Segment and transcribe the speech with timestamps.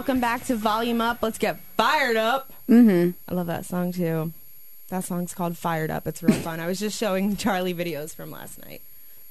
[0.00, 1.18] Welcome back to Volume Up.
[1.20, 2.50] Let's get fired up.
[2.70, 3.10] Mm-hmm.
[3.30, 4.32] I love that song too.
[4.88, 6.06] That song's called Fired Up.
[6.06, 6.58] It's real fun.
[6.58, 8.80] I was just showing Charlie videos from last night.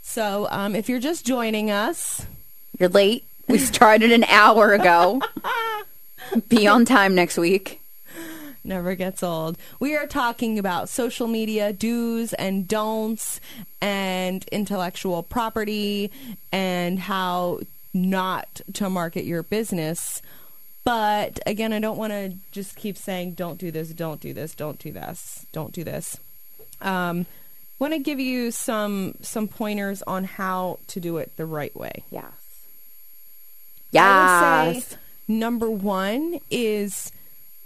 [0.04, 2.28] So, um, if you're just joining us,
[2.78, 3.24] You're late.
[3.48, 5.24] We started an hour ago.
[6.50, 7.82] Be on time next week.
[8.64, 9.58] never gets old.
[9.80, 13.42] We are talking about social media do's and don'ts
[13.82, 16.12] and intellectual property
[16.52, 20.22] and how not to market your business.
[20.90, 24.56] But again, I don't want to just keep saying, don't do this, don't do this,
[24.56, 26.18] don't do this, don't do this.
[26.82, 27.28] Um,
[27.78, 32.06] want to give you some some pointers on how to do it the right way.
[32.10, 32.32] Yes.
[33.92, 34.98] Yes.
[35.28, 37.12] number one is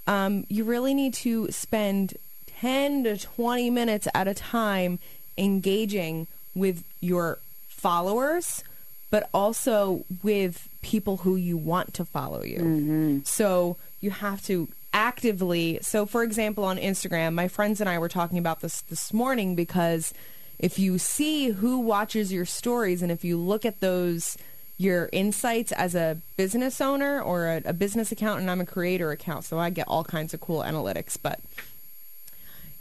[0.05, 2.15] um, you really need to spend
[2.59, 4.99] 10 to 20 minutes at a time
[5.37, 8.65] engaging with your followers,
[9.13, 12.57] but also with people who you want to follow you.
[12.57, 13.19] Mm-hmm.
[13.25, 15.77] So you have to actively.
[15.83, 19.53] So, for example, on Instagram, my friends and I were talking about this this morning
[19.53, 20.15] because
[20.57, 24.35] if you see who watches your stories and if you look at those
[24.79, 29.11] your insights as a business owner or a, a business account and I'm a creator
[29.11, 31.39] account so I get all kinds of cool analytics but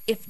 [0.06, 0.24] if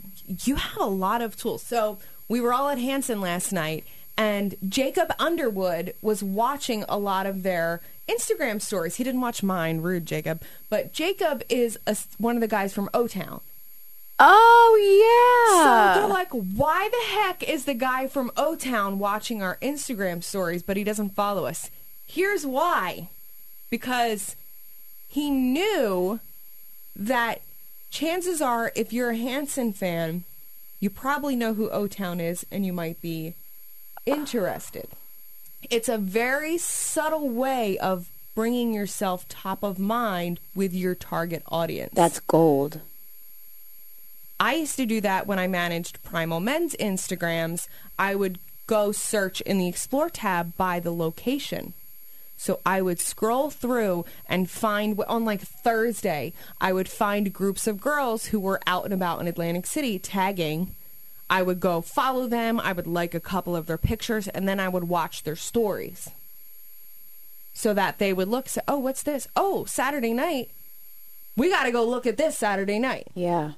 [0.44, 3.84] you have a lot of tools so we were all at Hanson last night
[4.16, 9.80] and Jacob Underwood was watching a lot of their Instagram stories he didn't watch mine
[9.80, 13.40] rude Jacob but Jacob is a, one of the guys from O Town
[14.24, 15.96] Oh yeah.
[15.96, 20.22] so they're like, why the heck is the guy from O Town watching our Instagram
[20.22, 21.70] stories, but he doesn't follow us?
[22.06, 23.08] Here's why.
[23.68, 24.36] Because
[25.08, 26.20] he knew
[26.94, 27.40] that
[27.90, 30.22] chances are, if you're a Hanson fan,
[30.78, 33.34] you probably know who O Town is and you might be
[34.06, 34.88] interested.
[35.70, 41.92] It's a very subtle way of bringing yourself top of mind with your target audience.
[41.94, 42.80] That's gold.
[44.40, 47.68] I used to do that when I managed Primal Men's Instagrams.
[47.98, 51.74] I would go search in the Explore tab by the location.
[52.36, 57.80] So I would scroll through and find on like Thursday, I would find groups of
[57.80, 60.74] girls who were out and about in Atlantic City tagging.
[61.32, 62.60] I would go follow them.
[62.60, 66.10] I would like a couple of their pictures and then I would watch their stories.
[67.54, 69.28] So that they would look, say, oh, what's this?
[69.34, 70.50] Oh, Saturday night.
[71.36, 73.52] We got to go look at this Saturday night Yeah.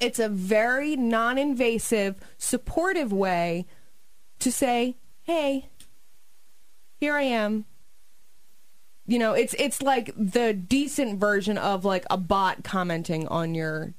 [0.00, 3.66] it's a very non-invasive supportive way
[4.40, 5.68] to say hey
[6.98, 7.64] here i am
[9.06, 13.94] you know it's it's like the decent version of like a bot commenting on your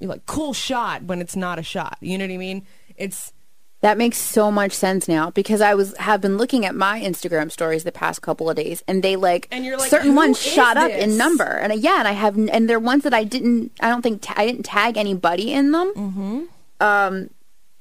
[0.00, 2.66] you're like cool shot when it's not a shot you know what i mean
[2.96, 3.32] it's
[3.80, 7.48] That makes so much sense now because I was have been looking at my Instagram
[7.48, 10.76] stories the past couple of days, and they like, And you're like, certain ones shot
[10.76, 13.70] up in number, and uh, yeah, and I have, and they're ones that I didn't,
[13.78, 15.92] I don't think ta- I didn't tag anybody in them.
[15.94, 16.38] Mm-hmm.
[16.80, 17.30] Um,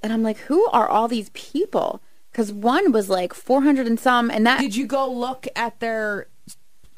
[0.03, 1.99] and I'm like, who are all these people?
[2.31, 6.27] Because one was like 400 and some, and that did you go look at their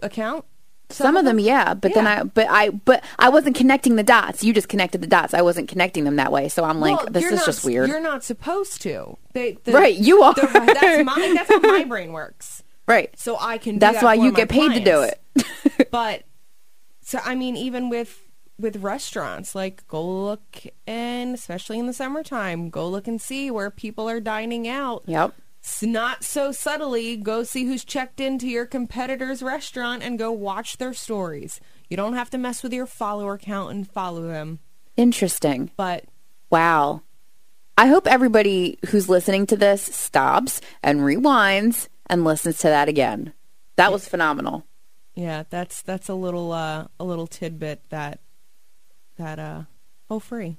[0.03, 0.43] account
[0.89, 4.43] some, of them, yeah, but then I, but I, but I wasn't connecting the dots.
[4.43, 5.33] You just connected the dots.
[5.33, 7.89] I wasn't connecting them that way, so I'm like, Well, this is not- just weird.
[7.89, 10.33] you're not supposed to they, the, Right, you are.
[10.33, 13.17] the- that's my that's how my brain works Right.
[13.19, 13.75] so I can.
[13.75, 15.21] Do That's that why you get paid to do it.
[15.91, 16.23] But
[17.01, 18.19] so I mean, even with
[18.57, 20.57] with restaurants, like go look
[20.87, 25.03] and especially in the summertime, go look and see where people are dining out.
[25.05, 25.33] yep.
[25.81, 30.93] Not so subtly, go see who's checked into your competitor's restaurant and go watch their
[30.93, 31.59] stories.
[31.89, 34.59] You don't have to mess with your follower count and follow them,
[34.97, 35.71] Interesting.
[35.77, 36.05] but
[36.49, 37.03] Wow.
[37.77, 43.33] I hope everybody who's listening to this stops and rewinds and listens to that again.
[43.77, 44.65] That was phenomenal.
[45.15, 48.19] yeah, that's that's a little uh, a little tidbit that
[49.17, 49.63] that uh
[50.09, 50.57] oh free.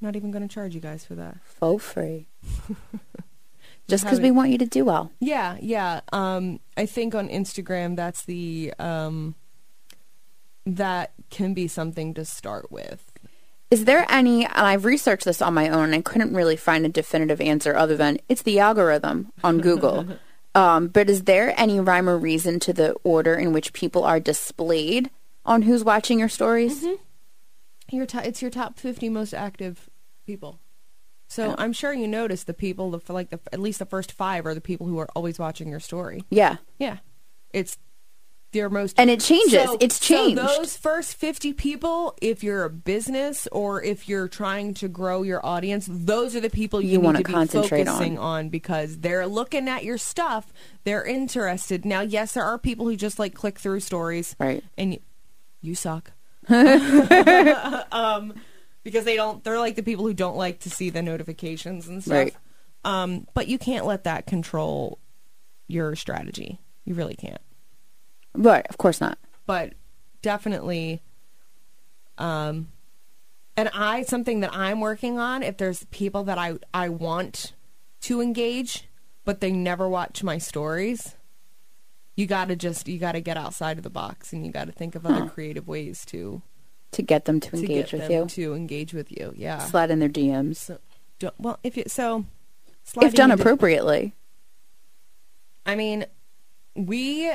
[0.00, 1.38] Not even going to charge you guys for that.
[1.44, 2.26] Faux free.
[3.88, 5.12] Just because we want you to do well.
[5.20, 6.00] Yeah, yeah.
[6.12, 9.34] Um, I think on Instagram that's the um,
[10.64, 13.12] that can be something to start with.
[13.70, 16.88] Is there any, and I've researched this on my own and couldn't really find a
[16.88, 20.06] definitive answer other than it's the algorithm on Google.
[20.54, 24.20] um, but is there any rhyme or reason to the order in which people are
[24.20, 25.10] displayed
[25.44, 26.84] on who's watching your stories?
[27.90, 29.90] Your to- it's your top fifty most active
[30.24, 30.60] people.
[31.34, 34.46] So I'm sure you notice the people, the, like the at least the first five
[34.46, 36.24] are the people who are always watching your story.
[36.30, 36.58] Yeah.
[36.78, 36.98] Yeah,
[37.52, 37.76] it's
[38.52, 39.68] their most And it changes.
[39.80, 40.40] It's changed.
[40.40, 45.22] So those first 50 people, if you're a business or if you're trying to grow
[45.22, 48.48] your audience, those are the people you, You wanna be concentrate focusing on.
[48.48, 50.52] because they're looking at your stuff.
[50.84, 51.84] They're interested.
[51.84, 54.36] Now, yes, there are people who just like click through stories.
[54.38, 54.62] Right.
[54.78, 55.00] And you,
[55.60, 56.12] you suck.
[56.48, 58.34] um,
[58.84, 62.02] because they don't, they're like the people who don't like to see the notifications and
[62.04, 62.12] stuff.
[62.14, 62.36] Right.
[62.84, 64.98] Um, but you can't let that control
[65.66, 66.60] your strategy.
[66.84, 67.40] You really can't
[68.34, 69.18] Right, of course not.
[69.46, 69.72] but
[70.22, 71.02] definitely
[72.18, 72.68] um
[73.56, 77.52] and I something that I'm working on if there's people that I I want
[78.02, 78.88] to engage
[79.24, 81.14] but they never watch my stories
[82.16, 84.66] you got to just you got to get outside of the box and you got
[84.66, 85.28] to think of other Huh.
[85.28, 86.42] creative ways to
[86.94, 89.98] To get them to to engage with you, to engage with you yeah slide in
[89.98, 90.78] their DMs so
[91.18, 92.24] don't, well if you so
[93.00, 94.14] if done appropriately.
[95.66, 96.06] I mean,
[96.74, 97.30] we,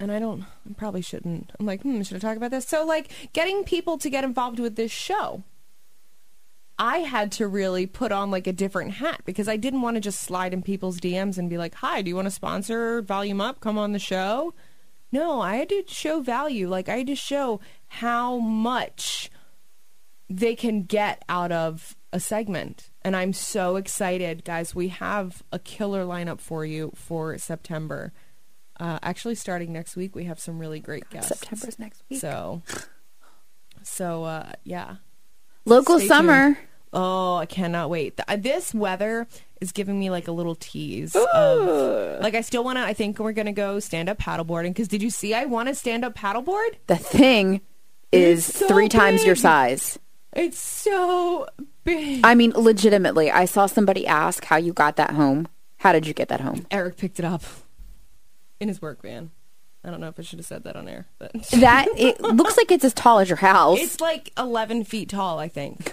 [0.00, 1.52] and I don't, I probably shouldn't.
[1.58, 2.66] I'm like, hmm, should I talk about this?
[2.66, 5.44] So, like, getting people to get involved with this show,
[6.78, 10.00] I had to really put on like a different hat because I didn't want to
[10.00, 13.40] just slide in people's DMs and be like, hi, do you want to sponsor Volume
[13.40, 13.60] Up?
[13.60, 14.54] Come on the show.
[15.12, 16.68] No, I had to show value.
[16.68, 19.30] Like, I had to show how much
[20.28, 22.90] they can get out of a segment.
[23.02, 24.74] And I'm so excited, guys.
[24.74, 28.12] We have a killer lineup for you for September.
[28.80, 31.28] Uh, actually, starting next week, we have some really great guests.
[31.28, 32.20] September's next week.
[32.20, 32.62] So,
[33.82, 34.96] so uh, yeah.
[35.66, 36.58] Local stay summer.
[36.92, 38.18] Oh, I cannot wait.
[38.28, 39.26] Uh, this weather
[39.60, 41.16] is giving me like a little tease.
[41.16, 42.82] Of, like, I still want to.
[42.82, 45.74] I think we're gonna go stand up paddleboarding because did you see I want to
[45.74, 46.74] stand up paddleboard?
[46.88, 47.60] The thing
[48.10, 49.98] is so three times your size.
[50.34, 51.46] It's so
[51.84, 52.20] big.
[52.24, 55.48] I mean, legitimately, I saw somebody ask how you got that home.
[55.78, 56.66] How did you get that home?
[56.70, 57.42] Eric picked it up
[58.60, 59.30] in his work van.
[59.84, 62.56] I don't know if I should have said that on air, but That it looks
[62.56, 63.78] like it's as tall as your house.
[63.80, 65.92] it's like 11 feet tall, I think.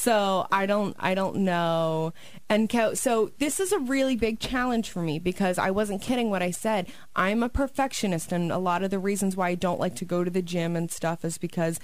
[0.00, 2.12] So I don't, I don't know.
[2.48, 6.30] And co- so this is a really big challenge for me because I wasn't kidding
[6.30, 6.86] what I said.
[7.16, 10.22] I'm a perfectionist, and a lot of the reasons why I don't like to go
[10.22, 11.80] to the gym and stuff is because,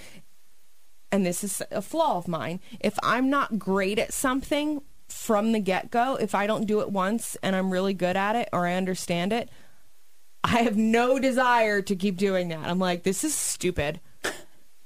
[1.11, 2.61] and this is a flaw of mine.
[2.79, 6.93] If I'm not great at something from the get go, if I don't do it
[6.93, 9.49] once and I'm really good at it or I understand it,
[10.45, 12.65] I have no desire to keep doing that.
[12.65, 13.99] I'm like, this is stupid.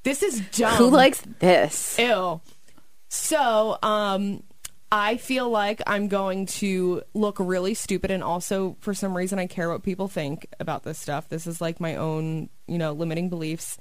[0.02, 0.76] This is dumb.
[0.76, 1.98] Who likes this?
[1.98, 2.40] Ew.
[3.08, 4.42] So, um,
[4.90, 9.46] I feel like I'm going to look really stupid, and also for some reason I
[9.46, 11.28] care what people think about this stuff.
[11.28, 13.76] This is like my own, you know, limiting beliefs.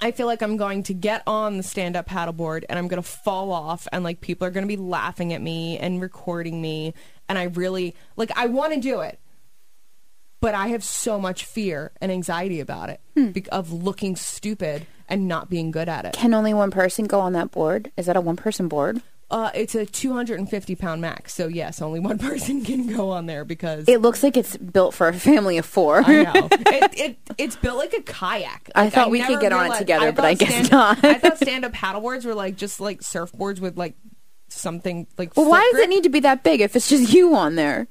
[0.00, 3.02] I feel like I'm going to get on the stand up paddleboard and I'm going
[3.02, 6.60] to fall off, and like people are going to be laughing at me and recording
[6.62, 6.94] me.
[7.28, 9.18] And I really, like, I want to do it,
[10.40, 13.00] but I have so much fear and anxiety about it
[13.32, 16.12] be- of looking stupid and not being good at it.
[16.14, 17.90] Can only one person go on that board?
[17.96, 19.02] Is that a one person board?
[19.28, 23.44] Uh, it's a 250 pound max, so yes, only one person can go on there
[23.44, 26.00] because It looks like it's built for a family of four.
[26.04, 28.70] I know it, it it's built like a kayak.
[28.76, 31.04] I Like, thought we could get on it together, but I guess stand- not.
[31.04, 33.94] I thought stand up paddleboards were like just like surfboards with like
[34.48, 35.36] something like.
[35.36, 37.88] well, why does it need to be that big if it's just you on there?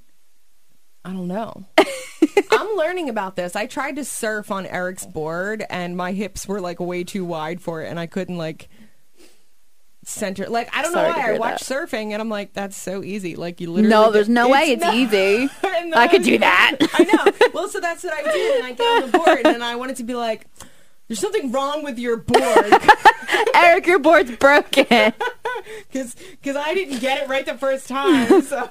[1.06, 1.66] I don't know.
[2.52, 3.56] I'm learning about this.
[3.56, 7.62] I tried to surf on Eric's board, and my hips were like way too wide
[7.62, 8.68] for it, and I couldn't like
[10.04, 10.48] center.
[10.50, 11.90] Like I don't Sorry know why I watched that.
[11.90, 13.36] surfing, and I'm like, that's so easy.
[13.36, 13.90] Like you literally.
[13.90, 15.48] No, there's no way it's not- easy.
[15.64, 16.78] I could do that.
[16.82, 17.50] I know.
[17.54, 19.98] Well, so that's what I did, and I get on the board, and I wanted
[19.98, 20.48] to be like,
[21.08, 22.74] "There's something wrong with your board,"
[23.54, 25.14] Eric, your board's broken.
[25.92, 28.42] because I didn't get it right the first time.
[28.42, 28.70] So,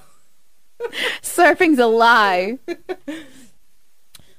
[1.23, 2.59] Surfing's a lie.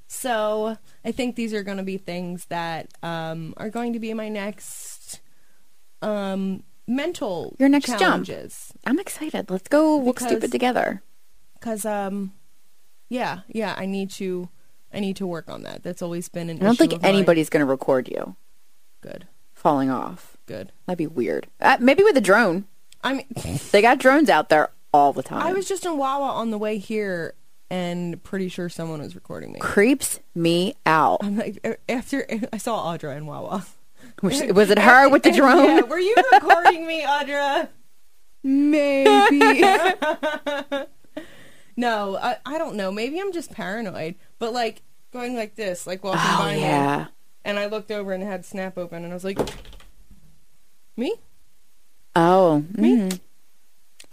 [0.08, 4.14] so I think these are going to be things that um, are going to be
[4.14, 5.22] my next
[6.02, 8.00] um, mental Your next jump.
[8.00, 8.72] challenges.
[8.86, 9.50] I'm excited.
[9.50, 11.02] Let's go look stupid together.
[11.54, 12.34] Because, um,
[13.10, 14.50] yeah, yeah, I need to.
[14.94, 15.84] I need to work on that.
[15.84, 18.38] That's always been an I don't think anybody's going to record you
[19.02, 19.28] good.
[19.54, 20.38] falling off.
[20.46, 20.72] Good.
[20.86, 21.48] That'd be weird.
[21.60, 22.64] Uh, maybe with a drone.
[23.04, 23.26] I mean,
[23.72, 25.42] They got drones out there all the time.
[25.42, 27.34] I was just in Wawa on the way here,
[27.70, 29.60] and pretty sure someone was recording me.
[29.60, 31.20] creeps me out.
[31.22, 33.66] I'm like, after I saw Audra in Wawa.
[34.22, 35.66] Was, was it her with the drone?
[35.66, 37.70] Yeah, were you recording me, Audra?
[38.44, 39.64] Maybe.
[41.78, 42.92] No, I, I don't know.
[42.92, 44.16] Maybe I'm just paranoid.
[44.40, 47.08] But like going like this, like walking oh by me,
[47.44, 49.40] and I looked over and it had Snap open, and I was like,
[50.96, 51.14] me?
[52.16, 52.64] Oh.
[52.74, 53.20] mm.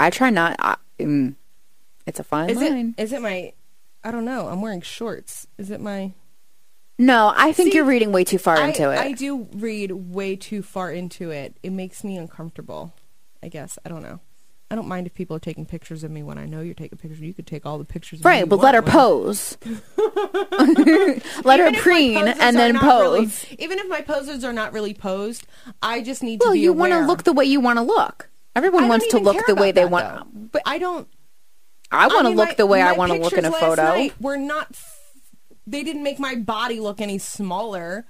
[0.03, 0.57] I try not.
[0.59, 1.35] I, mm,
[2.07, 2.95] it's a fine Is line.
[2.99, 3.03] it?
[3.03, 3.53] Is it my?
[4.05, 4.49] I don't know.
[4.49, 5.47] I'm wearing shorts.
[5.59, 6.13] Is it my?
[6.99, 8.99] No, I think See, you're reading way too far I, into it.
[8.99, 11.57] I do read way too far into it.
[11.63, 12.93] It makes me uncomfortable.
[13.43, 14.21] I guess I don't know.
[14.71, 16.97] I don't mind if people are taking pictures of me when I know you're taking
[16.99, 17.21] pictures.
[17.21, 18.21] You could take all the pictures.
[18.21, 19.59] of right, but let her pose.
[21.45, 23.47] let her Even my preen and then not really- pose.
[23.59, 25.47] even if my poses are not really posed,
[25.83, 27.83] I just need well, to be you want to look the way you want to
[27.83, 28.31] look.
[28.55, 30.07] Everyone wants to look the way they want.
[30.07, 30.49] though.
[30.53, 31.09] But I don't.
[31.91, 33.83] I want to mean, look my- the way I want to look in a photo.
[33.83, 34.69] night Were not.
[34.71, 34.99] f-
[35.67, 38.07] They didn't make my body look any smaller,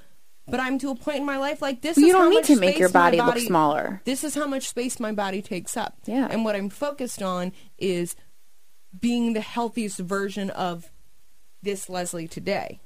[0.46, 1.96] but I'm to a point in my life like this.
[1.96, 4.00] you is don't how need much to make your my body look smaller.
[4.04, 5.96] This is how much space my body takes up.
[6.06, 6.28] Yeah.
[6.30, 8.14] And what I'm focused on is
[8.98, 10.90] being the healthiest version of
[11.62, 12.80] this Leslie today.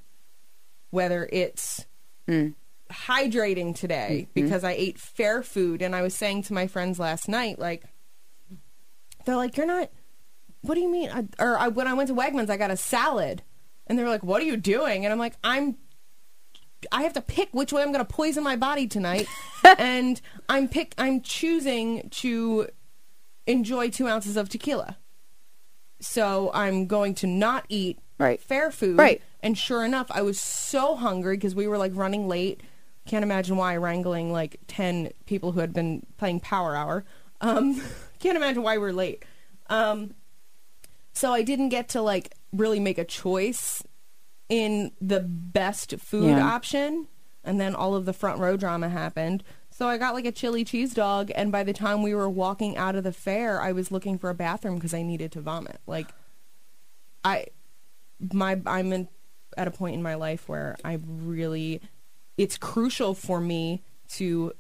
[0.91, 1.87] Whether it's
[2.29, 2.51] Hmm.
[2.91, 4.33] Hydrating today Mm-hmm.
[4.45, 7.85] because I ate fair food and I was saying to my friends last night like
[9.25, 9.91] they're like you're not
[10.63, 12.77] what do you mean I, or I, when I went to Wegmans I got a
[12.77, 13.43] salad
[13.87, 15.77] and they're like what are you doing and I'm like I'm
[16.93, 19.27] I have to pick which way I'm going to poison my body tonight
[19.79, 22.69] and I'm pick I'm choosing to
[23.47, 24.97] enjoy 2 ounces of tequila
[26.01, 28.41] so I'm going to not eat Right.
[28.41, 29.21] fair food Right.
[29.43, 32.63] and sure enough, I was so hungry because we were like running late.
[33.07, 37.05] Can't imagine why wrangling like 10 people who had been playing Power Hour.
[37.41, 37.81] Um,
[38.19, 39.25] can't imagine why we're late.
[39.69, 40.15] Um,
[41.13, 43.83] so I didn't get to like really make a choice
[44.49, 46.47] in the best food Yeah.
[46.47, 47.09] option.
[47.45, 49.45] And then all of the front row drama happened.
[49.71, 51.31] So I got like a chili cheese dog.
[51.35, 54.31] And by the time we were walking out of the fair, I was looking for
[54.31, 55.81] a bathroom because I needed to vomit.
[55.87, 56.09] Like,
[57.25, 57.47] I
[58.33, 59.09] my I'm in,
[59.57, 61.81] at a point in my life where I really
[62.37, 64.53] it's crucial for me to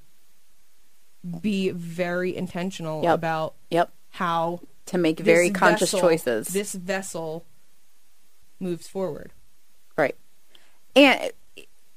[1.40, 3.14] be very intentional Yep.
[3.14, 3.92] about Yep.
[4.10, 6.48] how To make very conscious vessel- choices.
[6.48, 7.44] This vessel
[8.60, 9.32] moves forward.
[9.96, 10.14] Right.
[10.94, 11.32] And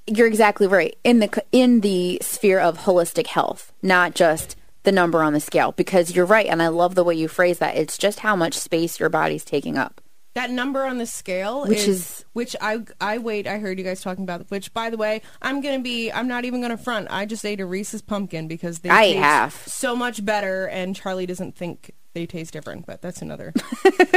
[0.08, 0.98] you're exactly right.
[1.04, 5.72] In the in the sphere of holistic health, not just the number on the scale
[5.74, 7.76] because you're right and I love the way you phrase that.
[7.78, 10.02] It's just how much space your body's taking up.
[10.36, 13.48] That number on the scale, Which is, is- which I I wait.
[13.48, 14.50] I heard you guys talking about.
[14.52, 16.12] Which, by the way, I'm gonna be.
[16.12, 17.08] I'm not even gonna front.
[17.10, 19.54] I just ate a Reese's pumpkin because they I taste have.
[19.68, 22.86] so much better, and Charlie doesn't think they taste different.
[22.86, 23.54] But that's another.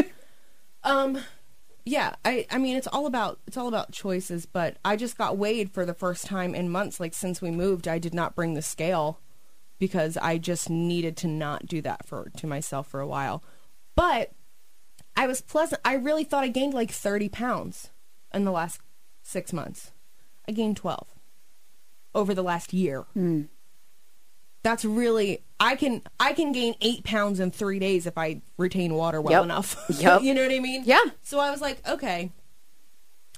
[0.84, 1.18] um,
[1.84, 2.14] yeah.
[2.24, 4.46] I I mean, it's all about it's all about choices.
[4.46, 7.00] But I just got weighed for the first time in months.
[7.00, 9.18] Like since we moved, I did not bring the scale
[9.78, 13.42] because I just needed to not do that for to myself for a while.
[13.96, 14.32] But
[15.16, 15.80] I was pleasant.
[15.84, 17.90] I really thought I gained like 30 pounds
[18.32, 18.80] in the last
[19.22, 19.92] six months.
[20.48, 21.06] I gained 12
[22.14, 23.04] over the last year.
[24.62, 28.94] That's really I can I can gain eight pounds in three days if I retain
[28.94, 29.44] water well Yep.
[29.44, 29.84] enough.
[30.00, 30.22] Yep.
[30.22, 30.82] you know what I mean?
[30.84, 31.02] Yeah.
[31.22, 32.30] So I was like, okay,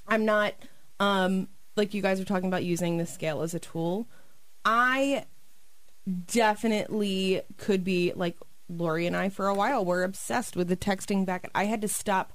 [0.07, 0.53] I'm not
[0.99, 4.07] um like you guys are talking about using the scale as a tool.
[4.63, 5.25] I
[6.31, 8.37] definitely could be like
[8.69, 11.49] Lori and I for a while were obsessed with the texting back.
[11.53, 12.33] I had to stop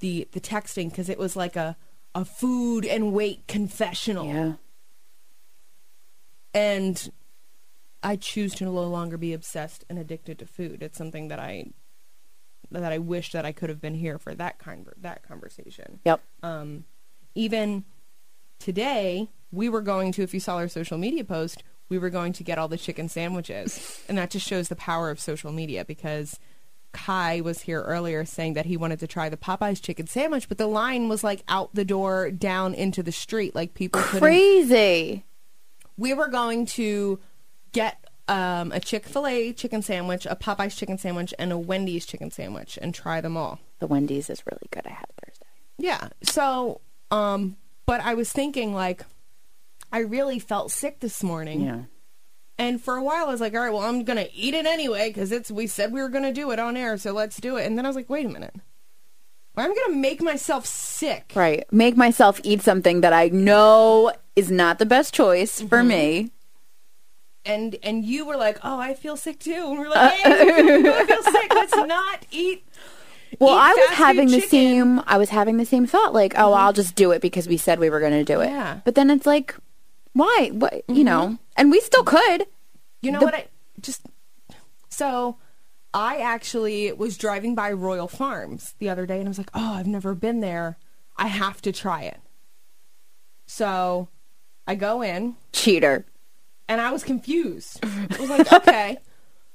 [0.00, 1.76] the the texting because it was like a
[2.14, 4.52] a food and weight confessional, Yeah.
[6.52, 7.10] and
[8.02, 10.82] I choose to no longer be obsessed and addicted to food.
[10.82, 11.66] It's something that I
[12.70, 16.00] that I wish that I could have been here for that kind that conversation.
[16.04, 16.20] Yep.
[16.42, 16.84] Um,
[17.34, 17.84] even
[18.58, 22.32] today, we were going to, if you saw our social media post, we were going
[22.34, 24.02] to get all the chicken sandwiches.
[24.08, 26.38] And that just shows the power of social media because
[26.92, 30.58] Kai was here earlier saying that he wanted to try the Popeyes chicken sandwich, but
[30.58, 33.54] the line was like out the door down into the street.
[33.54, 34.00] Like people.
[34.00, 35.24] Crazy.
[35.96, 37.20] We were going to
[37.72, 42.06] get um, a Chick fil A chicken sandwich, a Popeyes chicken sandwich, and a Wendy's
[42.06, 43.58] chicken sandwich and try them all.
[43.80, 44.86] The Wendy's is really good.
[44.86, 45.46] I had Thursday.
[45.78, 46.08] Yeah.
[46.22, 49.04] So, um, but I was thinking like,
[49.94, 51.80] I really felt sick this morning, Yeah.
[52.58, 55.08] and for a while I was like, all right, well, I'm gonna eat it anyway
[55.10, 57.66] because it's we said we were gonna do it on air, so let's do it.
[57.66, 58.54] And then I was like, wait a minute,
[59.56, 61.32] I'm gonna make myself sick.
[61.36, 61.64] Right.
[61.72, 65.88] Make myself eat something that I know is not the best choice for Mm-hmm.
[65.88, 66.30] me.
[67.46, 70.22] And and you were like, oh, I feel sick too, and we are like, hey,
[70.24, 71.54] I feel sick.
[71.54, 72.64] Let's not eat.
[73.38, 74.48] Well, I was having the chicken.
[74.48, 77.56] same I was having the same thought like, oh, I'll just do it because we
[77.58, 78.46] said we were going to do it.
[78.46, 78.80] Yeah.
[78.84, 79.54] But then it's like
[80.14, 80.50] why?
[80.52, 81.04] What, you mm-hmm.
[81.04, 81.38] know.
[81.56, 82.46] And we still could.
[83.02, 83.34] You know The- what?
[83.34, 83.46] I
[83.80, 84.06] just
[84.88, 85.36] so
[85.92, 89.74] I actually was driving by Royal Farms the other day, and I was like, "Oh,
[89.74, 90.78] I've never been there.
[91.16, 92.20] I have to try it."
[93.46, 94.08] So
[94.66, 96.06] I go in, Cheater.
[96.68, 97.80] and I was confused.
[97.84, 98.98] I was like, "Okay."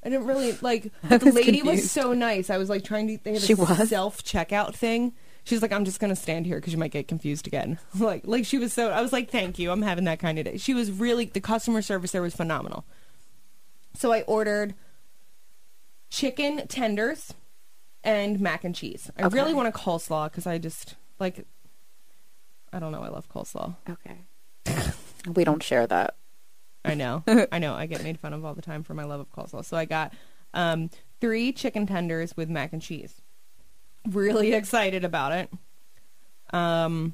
[0.02, 0.92] I didn't really like.
[1.04, 1.66] The lady confused.
[1.66, 2.50] was so nice.
[2.50, 3.18] I was like trying to.
[3.22, 3.90] They had a was?
[3.90, 5.14] self checkout thing.
[5.50, 7.80] She's like, I'm just gonna stand here because you might get confused again.
[8.00, 8.92] like, like she was so.
[8.92, 9.72] I was like, thank you.
[9.72, 10.58] I'm having that kind of day.
[10.58, 12.86] She was really the customer service there was phenomenal.
[13.96, 14.76] So I ordered
[16.12, 17.34] chicken tenders
[18.04, 19.10] and mac and cheese.
[19.18, 19.36] I Okay.
[19.36, 21.46] really want a coleslaw because I just like.
[22.72, 23.02] I don't know.
[23.02, 23.76] I love coleslaw.
[23.90, 24.92] Okay.
[25.34, 26.16] we don't share that.
[26.86, 27.24] I know.
[27.52, 27.74] I know.
[27.74, 29.66] I get made fun of all the time for my love of coleslaw.
[29.66, 30.14] So I got
[30.54, 33.22] um, three chicken tenders with mac and cheese.
[34.08, 35.50] Really excited about it.
[36.52, 37.14] Um,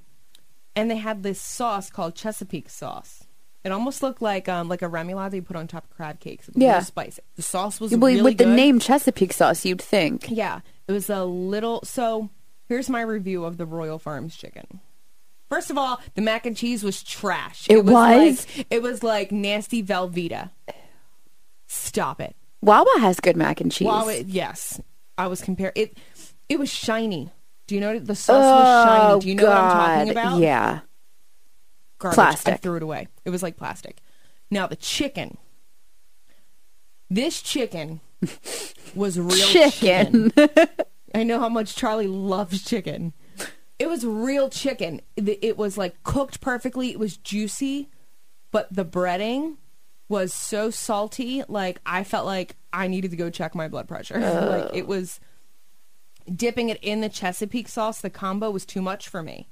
[0.75, 3.23] and they had this sauce called Chesapeake sauce.
[3.63, 6.47] It almost looked like um, like a remoulade you put on top of crab cakes.
[6.47, 6.79] It was Yeah.
[6.81, 7.21] spicy.
[7.35, 8.55] The sauce was Well, really with the good.
[8.55, 10.27] name Chesapeake sauce, you'd think.
[10.29, 11.81] Yeah, it was a little.
[11.83, 12.29] So
[12.69, 14.79] here's my review of the Royal Farms chicken.
[15.49, 17.65] First of all, the mac and cheese was trash.
[17.69, 17.93] It was?
[17.93, 20.51] like it was like nasty Velveeta.
[21.67, 22.35] Stop it.
[22.61, 23.87] Wawa has good mac and cheese.
[24.07, 24.79] It, yes,
[25.17, 25.97] I was comparing it.
[26.49, 27.31] It was shiny.
[27.67, 29.13] Do you know the sauce was shiny?
[29.13, 30.39] oh Do you know what I'm oh, talking about?
[30.39, 30.79] Yeah.
[31.97, 32.47] Garbage.
[32.47, 33.07] I threw it away.
[33.23, 34.01] It was like plastic.
[34.51, 35.37] Now the chicken.
[37.09, 38.01] This chicken
[38.95, 40.31] was real Chicken.
[41.15, 43.13] I know how much Charlie loves chicken.
[43.79, 45.01] It was real chicken.
[45.15, 46.91] It it was like cooked perfectly.
[46.91, 47.89] It was juicy,
[48.51, 49.57] but the breading
[50.07, 51.43] was so salty.
[51.47, 54.19] Like I felt like I needed to go check my blood pressure.
[54.19, 54.87] like it oh.
[54.87, 55.19] was
[56.33, 58.01] dipping it in the Chesapeake sauce.
[58.01, 59.47] The combo was too much for me.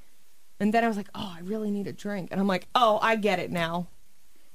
[0.60, 2.30] And then I was like, oh, I really need a drink.
[2.32, 3.88] And I'm like, oh, I get it now.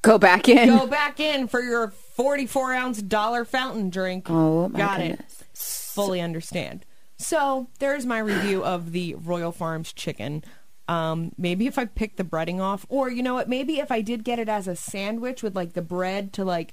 [0.02, 0.68] Go back in.
[0.68, 4.30] Go back in for your 44 ounce dollar fountain drink.
[4.30, 5.40] oh my Got goodness.
[5.42, 5.58] it.
[5.58, 6.84] Fully understand.
[7.18, 10.44] So there's my review of the Royal Farms chicken.
[10.86, 13.48] Um, maybe if I pick the breading off, or you know what?
[13.48, 16.72] Maybe if I did get it as a sandwich with like the bread to like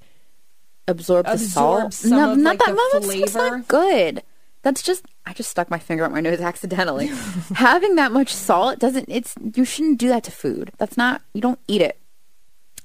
[0.87, 1.93] Absorb the Absorb salt.
[1.93, 2.75] some no, of, not like, that.
[2.75, 3.57] the that's flavor.
[3.57, 4.23] not good.
[4.65, 5.05] That's just.
[5.27, 7.11] I just stuck my finger up my nose accidentally.
[7.53, 9.05] Having that much salt doesn't.
[9.07, 9.35] It's.
[9.53, 10.71] You shouldn't do that to food.
[10.79, 11.21] That's not.
[11.35, 11.99] You don't eat it.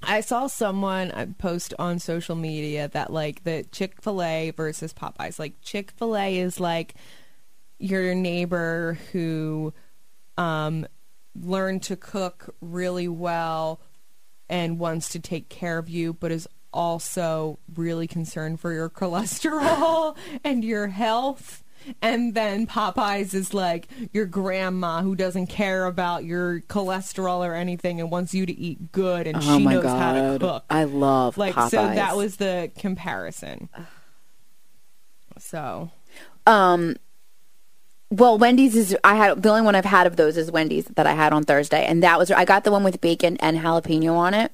[0.03, 4.93] I saw someone uh, post on social media that like the Chick Fil A versus
[4.93, 5.39] Popeyes.
[5.39, 6.95] Like Chick Fil A is like
[7.79, 9.73] your neighbor who
[10.37, 10.87] um,
[11.35, 13.81] learned to cook really well
[14.51, 20.15] and wants to take care of you, but is also really concerned for your cholesterol
[20.45, 21.65] and your health.
[22.03, 28.01] And then Popeyes is like your grandma who doesn't care about your cholesterol or anything
[28.01, 29.99] and wants you to eat good and oh she knows god.
[29.99, 30.65] how to cook.
[30.71, 31.71] I love like Popeyes.
[31.71, 33.69] so that was the comparison.
[35.39, 35.91] So
[36.47, 36.97] Um,
[38.11, 41.07] well, Wendy's is I had the only one I've had of those is Wendy's that
[41.07, 44.15] I had on Thursday, and that was I got the one with bacon and jalapeno
[44.15, 44.53] on it.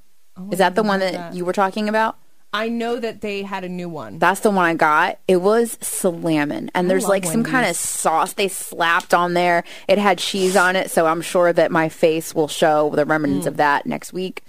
[0.50, 1.34] Is that the one that, that.
[1.34, 2.18] you were talking about?
[2.52, 4.18] I know that they had a new one.
[4.18, 5.18] That's the one I got.
[5.28, 9.62] It was salamin, and there's like some kind of sauce they slapped on there.
[9.88, 13.44] It had cheese on it, so I'm sure that my face will show the remnants
[13.44, 13.48] Mm.
[13.48, 14.42] of that next week.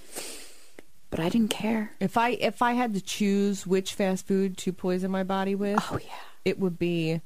[1.09, 1.91] But I didn't care.
[1.99, 5.79] If I if I had to choose which fast food to poison my body with,
[5.91, 6.11] Oh yeah.
[6.45, 7.21] it would be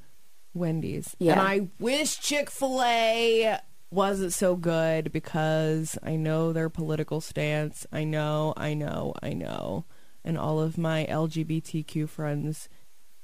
[0.54, 1.16] Wendy's.
[1.20, 1.34] Yeah.
[1.34, 3.58] And I wish Chick Fil A
[3.92, 7.86] wasn't so good because I know their political stance.
[7.92, 9.86] I know, I know, I know.
[10.24, 12.70] And all of my LGBTQ friends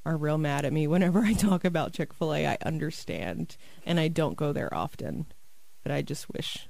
[0.06, 2.48] are real mad at me whenever I talk about Chick Fil A.
[2.48, 5.26] I understand, and I don't go there often,
[5.84, 6.68] but I just wish.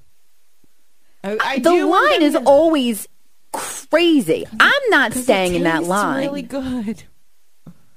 [1.24, 3.08] I, I the do line is to- always
[3.54, 4.46] crazy.
[4.60, 6.26] I'm not 'cause it staying in that line.
[6.26, 7.04] Really good.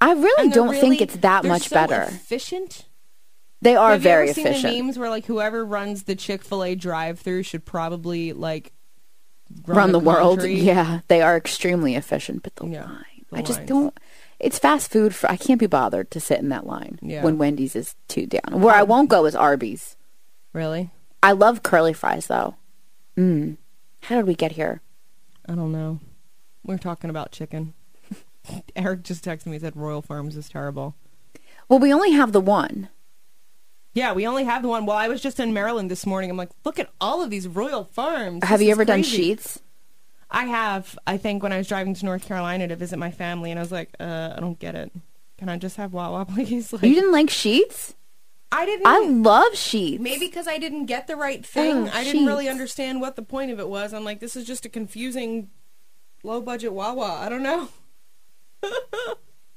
[0.00, 2.02] I really don't think it's that much so better.
[2.02, 2.86] Efficient.
[3.62, 4.72] They are Have very you ever seen efficient.
[4.72, 8.72] the memes where like whoever runs the Chick Fil A drive-through should probably like
[9.66, 10.42] Run, the, world.
[10.44, 13.24] Yeah, they are extremely efficient, but the Yeah, line.
[13.30, 13.68] the I just lines.
[13.68, 14.00] don't.
[14.38, 15.14] It's fast food.
[15.14, 17.22] For, I can't be bothered to sit in that line Yeah.
[17.22, 18.60] when Wendy's is too down.
[18.60, 19.96] Where I won't go is Arby's.
[20.52, 20.90] Really?
[21.22, 22.56] I love curly fries though.
[23.16, 23.58] Mm.
[24.04, 24.80] How did we get here?
[25.46, 26.00] I don't know.
[26.64, 27.74] We're talking about chicken.
[28.76, 30.94] Eric just texted me said Royal Farms is terrible.
[31.68, 32.88] Well, we only have the one.
[33.92, 34.86] Yeah, we only have the one.
[34.86, 36.30] Well, I was just in Maryland this morning.
[36.30, 38.44] I'm like, look at all of these Royal Farms.
[38.44, 39.58] have This you ever done Sheetz?
[40.30, 40.96] I have.
[41.06, 43.62] I think when I was driving to North Carolina to visit my family, and I
[43.62, 44.92] was like, uh, I don't get it.
[45.38, 46.72] Can I just have Wawa, please?
[46.72, 47.94] Like, You didn't like Sheetz?
[48.52, 48.86] I didn't.
[48.86, 49.98] I love Sheetz.
[49.98, 51.88] Maybe because I didn't get the right thing.
[51.88, 53.92] Oh, I didn't really understand what the point of it was.
[53.92, 55.50] I'm like, this is just a confusing,
[56.22, 57.18] low budget Wawa.
[57.20, 57.68] I don't know.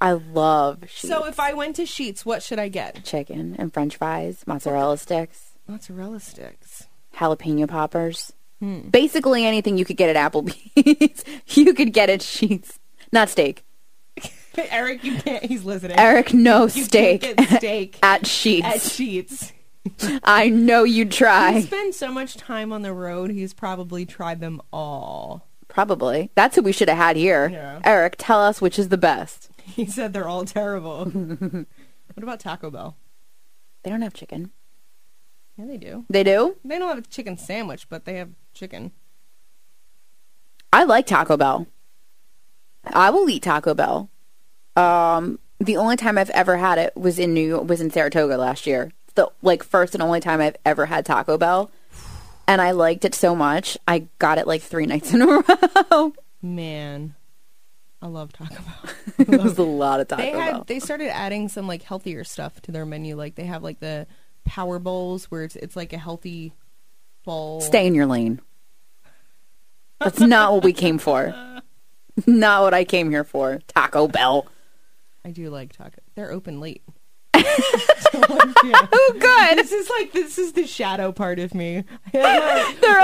[0.04, 1.08] I love Sheetz.
[1.08, 3.04] So if I went to Sheetz, what should I get?
[3.04, 6.86] chicken and French fries, mozzarella sticks, Mozzarella sticks.
[7.16, 8.32] jalapeno poppers.
[8.60, 8.88] Hmm.
[8.90, 11.24] Basically anything you could get at Applebee's,
[11.56, 12.78] you could get at Sheetz.
[13.12, 13.64] Not steak.
[14.70, 15.42] Eric, you can't.
[15.44, 15.98] He's listening.
[15.98, 18.62] Eric, no you steak Can't get steak at Sheetz.
[18.62, 19.52] at Sheetz.
[20.22, 21.52] I know you'd try.
[21.60, 21.78] He try.
[21.78, 23.30] spends so much time on the road.
[23.30, 25.46] He's probably tried them all.
[25.68, 26.30] Probably.
[26.34, 27.48] That's who we should have had here.
[27.48, 27.80] Yeah.
[27.84, 29.50] Eric, tell us which is the best.
[29.76, 31.04] He said they're all terrible.
[31.06, 31.66] what
[32.22, 32.96] about Taco Bell?
[33.82, 34.52] They don't have chicken.
[35.56, 36.04] Yeah, they do.
[36.10, 36.56] They do?
[36.64, 38.92] They don't have a chicken sandwich, but they have chicken.
[40.72, 41.66] I like Taco Bell.
[42.92, 44.10] I will eat Taco Bell.
[44.76, 48.36] Um, the only time I've ever had it was in New York, was in Saratoga
[48.36, 48.92] last year.
[49.14, 51.70] The like first and only time I've ever had Taco Bell,
[52.48, 55.26] and I liked it so much I got it like three nights in a
[55.90, 56.12] row.
[56.42, 57.14] Man,
[58.02, 58.94] I love Taco Bell.
[59.18, 60.64] it was a lot of Taco they Bell.
[60.66, 63.16] they started adding some like healthier stuff to their menu.
[63.16, 64.06] Like they have like the
[64.44, 66.52] power bowls where it's it's like a healthy
[67.24, 67.60] bowl.
[67.60, 68.40] Stay in your lane.
[70.00, 71.34] That's not what we came for.
[72.26, 73.60] Not what I came here for.
[73.66, 74.46] Taco Bell.
[75.24, 76.00] I do like taco.
[76.14, 76.82] They're open late.
[78.64, 78.86] Yeah.
[78.92, 79.58] Oh, good.
[79.58, 81.84] This is like this is the shadow part of me.
[82.12, 82.22] They're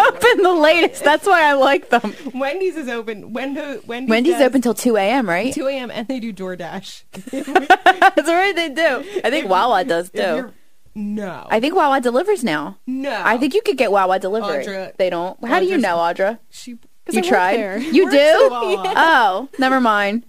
[0.07, 1.05] open the latest.
[1.05, 2.15] That's why I like them.
[2.35, 3.33] Wendy's is open.
[3.35, 5.53] Wendy, Wendy's, Wendy's does open till 2 a.m., right?
[5.53, 5.91] 2 a.m.
[5.91, 7.03] and they do DoorDash.
[7.31, 9.05] That's right, they do.
[9.23, 10.53] I think Wawa does If too.
[10.95, 12.79] No, I think Wawa delivers now.
[12.87, 13.23] no.
[13.25, 14.65] I think you could get Wawa delivery.
[14.65, 15.43] Audra- they don't.
[15.45, 16.39] How do you know, Audra?
[16.49, 16.79] she
[17.11, 17.83] You I tried?
[17.83, 18.19] You do?
[18.19, 20.25] Oh, never mind.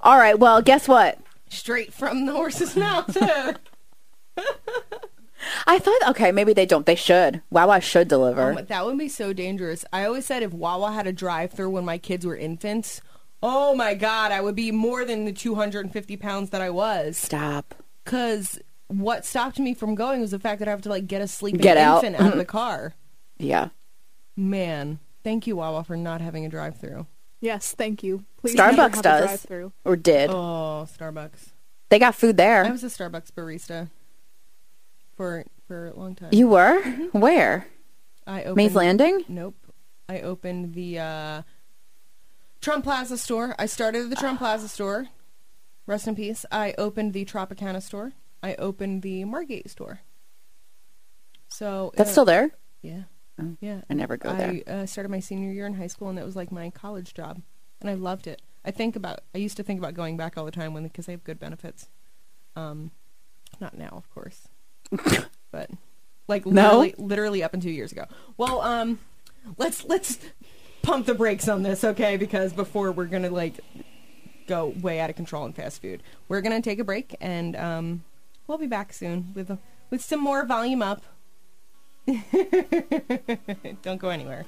[0.00, 0.38] All right.
[0.38, 1.18] Well, guess what?
[1.50, 3.12] Straight from the horse's mouth.
[3.12, 3.54] too.
[5.66, 6.84] I thought okay, maybe they don't.
[6.86, 7.42] They should.
[7.50, 8.52] Wawa should deliver.
[8.58, 9.84] Um, that would be so dangerous.
[9.92, 13.00] I always said if Wawa had a drive-through when my kids were infants,
[13.42, 17.16] oh my god, I would be more than the 250 pounds that I was.
[17.16, 17.74] Stop.
[18.04, 18.58] Because
[18.88, 21.28] what stopped me from going was the fact that I have to like get a
[21.28, 22.02] sleeping Get out.
[22.04, 22.94] infant out of the car.
[23.38, 23.68] Yeah.
[24.36, 27.06] Man, thank you Wawa for not having a drive-through.
[27.40, 28.24] Yes, thank you.
[28.38, 29.24] Please Starbucks never have a does.
[29.24, 29.72] drive-through.
[29.84, 30.30] Or did.
[30.30, 31.52] Oh, Starbucks.
[31.88, 32.64] They got food there.
[32.64, 33.90] I was a Starbucks barista
[35.16, 36.30] for for a long time.
[36.32, 36.80] You were?
[36.82, 37.18] Mm-hmm.
[37.18, 37.66] Where?
[38.26, 39.24] I opened, Mays Landing?
[39.28, 39.56] Nope.
[40.08, 41.42] I opened the uh,
[42.60, 43.54] Trump Plaza store.
[43.58, 45.08] I started the Trump Plaza store.
[45.86, 46.44] Rest in peace.
[46.52, 48.12] I opened the Tropicana store.
[48.42, 50.00] I opened the Margate store.
[51.48, 52.50] So That's uh, still there?
[52.82, 53.02] yeah,
[53.40, 53.80] Oh, yeah.
[53.88, 54.60] I never go there.
[54.66, 57.14] I uh, started my senior year in high school, and that was like my college
[57.14, 57.40] job,
[57.80, 58.42] and I loved it.
[58.64, 59.20] I think about.
[59.34, 61.38] I used to think about going back all the time when because they have good
[61.38, 61.88] benefits.
[62.56, 62.90] Um,
[63.60, 64.48] not now, of course,
[65.50, 65.70] but
[66.26, 66.80] like No?
[66.80, 68.04] literally, literally up until years ago.
[68.36, 68.98] Well, um,
[69.56, 70.18] let's let's
[70.82, 72.16] pump the brakes on this, okay?
[72.16, 73.60] Because before we're gonna like
[74.46, 78.04] go way out of control in fast food, we're gonna take a break, and um,
[78.46, 79.56] we'll be back soon with
[79.90, 81.02] with some more volume up.
[83.82, 84.44] Don't go anywhere.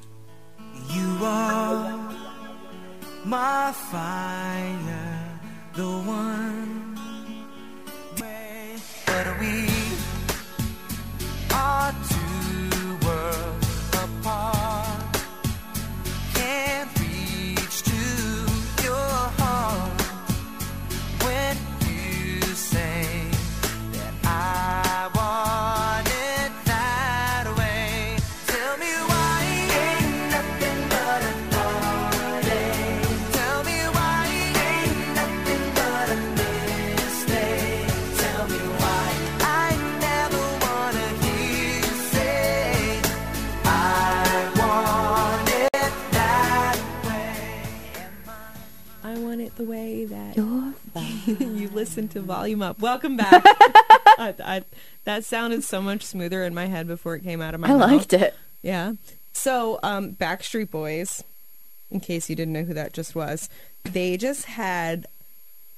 [0.93, 2.09] You are
[3.25, 5.39] my fire,
[5.75, 6.97] the one.
[8.21, 8.77] way.
[9.07, 9.69] But we
[11.53, 15.17] are two worlds apart.
[16.35, 17.00] Can't
[49.61, 52.79] the way that You're listen to volume up.
[52.81, 53.43] Welcome back.
[53.47, 54.65] I, I,
[55.05, 57.73] that sounded so much smoother in my head before it came out of my I
[57.77, 57.91] mouth.
[57.91, 58.35] liked it.
[58.63, 58.95] Yeah.
[59.33, 61.23] So, um, Backstreet Boys,
[61.91, 63.49] in case you didn't know who that just was,
[63.85, 65.07] they just had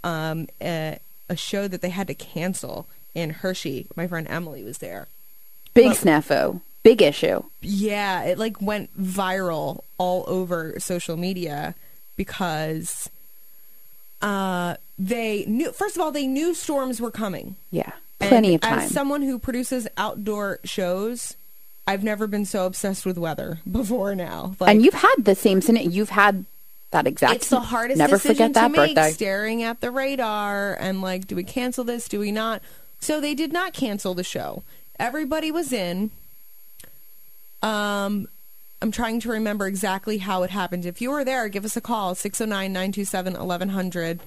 [0.05, 3.88] um, a, a show that they had to cancel in Hershey.
[3.97, 5.09] My friend Emily was there.
[5.75, 6.61] Big Well- snafu.
[6.85, 7.45] Big issue.
[7.61, 11.77] Yeah, it like went viral all over social media
[12.16, 13.09] because
[14.23, 17.57] uh they knew first of all they knew storms were coming.
[17.71, 17.93] Yeah.
[18.21, 18.79] And Plenty of time.
[18.79, 21.35] As someone who produces outdoor shows,
[21.89, 24.55] I've never been so obsessed with weather before now.
[24.61, 25.91] Like, and you've had the same scene.
[25.91, 26.45] You've had
[26.93, 27.35] that exact.
[27.35, 29.11] it's the hardest Never decision forget that to make, birthday.
[29.13, 32.07] staring at the radar and like, do we cancel this?
[32.09, 32.63] Do we not?
[33.01, 34.63] So they did not cancel the show.
[35.01, 36.11] Everybody was in.
[37.63, 38.29] Um,
[38.83, 40.85] I'm trying to remember exactly how it happened.
[40.85, 44.21] If you were there, give us a call 609-927-1100.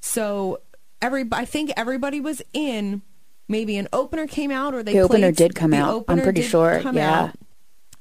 [0.00, 0.60] So
[1.00, 3.02] every I think everybody was in.
[3.48, 6.04] Maybe an opener came out or they The opener did come out.
[6.08, 7.24] I'm pretty sure, yeah.
[7.24, 7.30] out.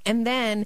[0.06, 0.66] And then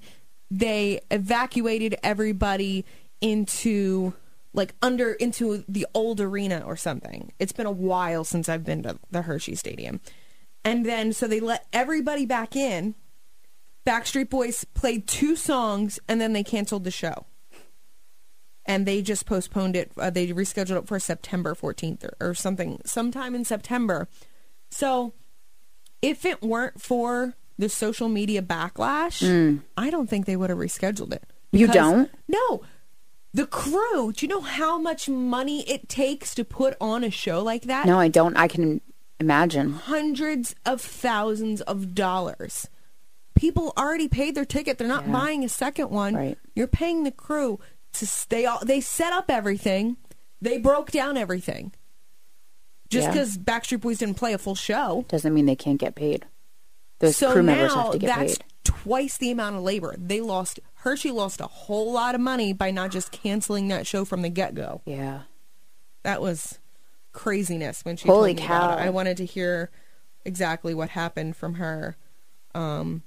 [0.50, 2.86] they evacuated everybody
[3.22, 4.14] into
[4.54, 7.32] like under into the old arena or something.
[7.40, 10.00] It's been a while since I've been to the Hershey Stadium.
[10.64, 12.96] And then so they let everybody back in.
[13.88, 17.26] Backstreet Boys played two songs and then they canceled the show.
[18.66, 19.94] And they just postponed it.
[19.98, 24.10] Uh, they rescheduled it for September 14th or, or something, sometime in September.
[24.70, 25.14] So
[26.02, 31.14] if it weren't for the social media backlash, I don't think they would have rescheduled
[31.14, 31.24] it.
[31.54, 31.60] Mm.
[31.60, 32.12] You don't?
[32.28, 32.62] No.
[33.34, 37.42] The crew, do you know how much money it takes to put on a show
[37.42, 37.86] like that?
[37.86, 38.36] No, I don't.
[38.36, 38.82] I can
[39.18, 39.72] imagine.
[39.72, 42.68] hundreds of thousands of dollars.
[43.38, 44.78] People already paid their ticket.
[44.78, 45.14] They're not Yeah.
[45.14, 46.16] buying a second one.
[46.16, 46.38] Right.
[46.56, 47.60] You're paying the crew
[47.94, 48.46] to stay.
[48.46, 49.98] All, they set up everything.
[50.42, 51.74] They broke down everything.
[52.90, 53.12] Just Yeah.
[53.14, 55.06] because Backstreet Boys didn't play a full show.
[55.08, 56.26] Doesn't mean they can't get paid.
[57.00, 58.46] Those so crew members have to get that's paid.
[58.64, 59.94] twice the amount of labor.
[59.98, 60.60] They lost.
[60.76, 64.30] Hershey lost a whole lot of money by not just canceling that show from the
[64.30, 64.82] get go.
[64.86, 65.24] Yeah.
[66.04, 66.60] That was
[67.12, 68.78] craziness when she Holy told me about it.
[68.78, 68.86] cow.
[68.86, 69.70] I wanted to hear
[70.26, 71.98] exactly what happened from her.
[72.56, 73.04] Um,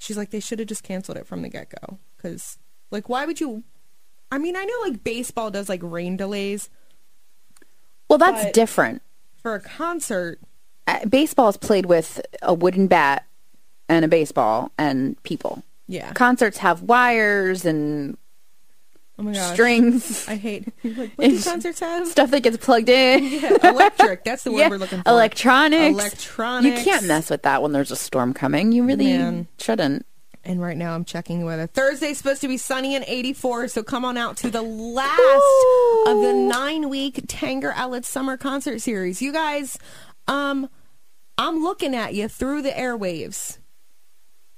[0.00, 1.98] she's like, they should have just canceled it from the get go.
[2.16, 2.58] Because,
[2.90, 3.62] like, why would you?
[4.32, 6.68] I mean, I know like baseball does like rain delays
[8.08, 9.02] Well, that's But- different.
[9.42, 10.40] for a concert.
[10.86, 13.24] Uh, baseball is played with a wooden bat
[13.88, 15.62] and a baseball and people.
[15.86, 16.12] Yeah.
[16.14, 18.16] Concerts have wires and
[19.20, 19.52] Oh my gosh.
[19.52, 20.72] strings, I hate.
[20.82, 22.06] Like, what do concerts have?
[22.08, 23.22] stuff that gets plugged in.
[23.24, 24.24] Yeah, electric.
[24.24, 25.10] That's the word Yeah, we're looking for.
[25.10, 25.92] Electronics.
[25.92, 26.78] Electronics.
[26.78, 28.72] You can't mess with that when there's a storm coming.
[28.72, 29.46] You really Man.
[29.58, 30.06] shouldn't.
[30.42, 31.66] And right now I'm checking the weather.
[31.66, 36.04] Thursday's supposed to be sunny and 84, so come on out to the last Woo!
[36.06, 39.20] of the nine week Tanger Outlet Summer Concert Series.
[39.20, 39.76] You guys,
[40.28, 40.70] um,
[41.36, 43.58] I'm looking at you through the airwaves.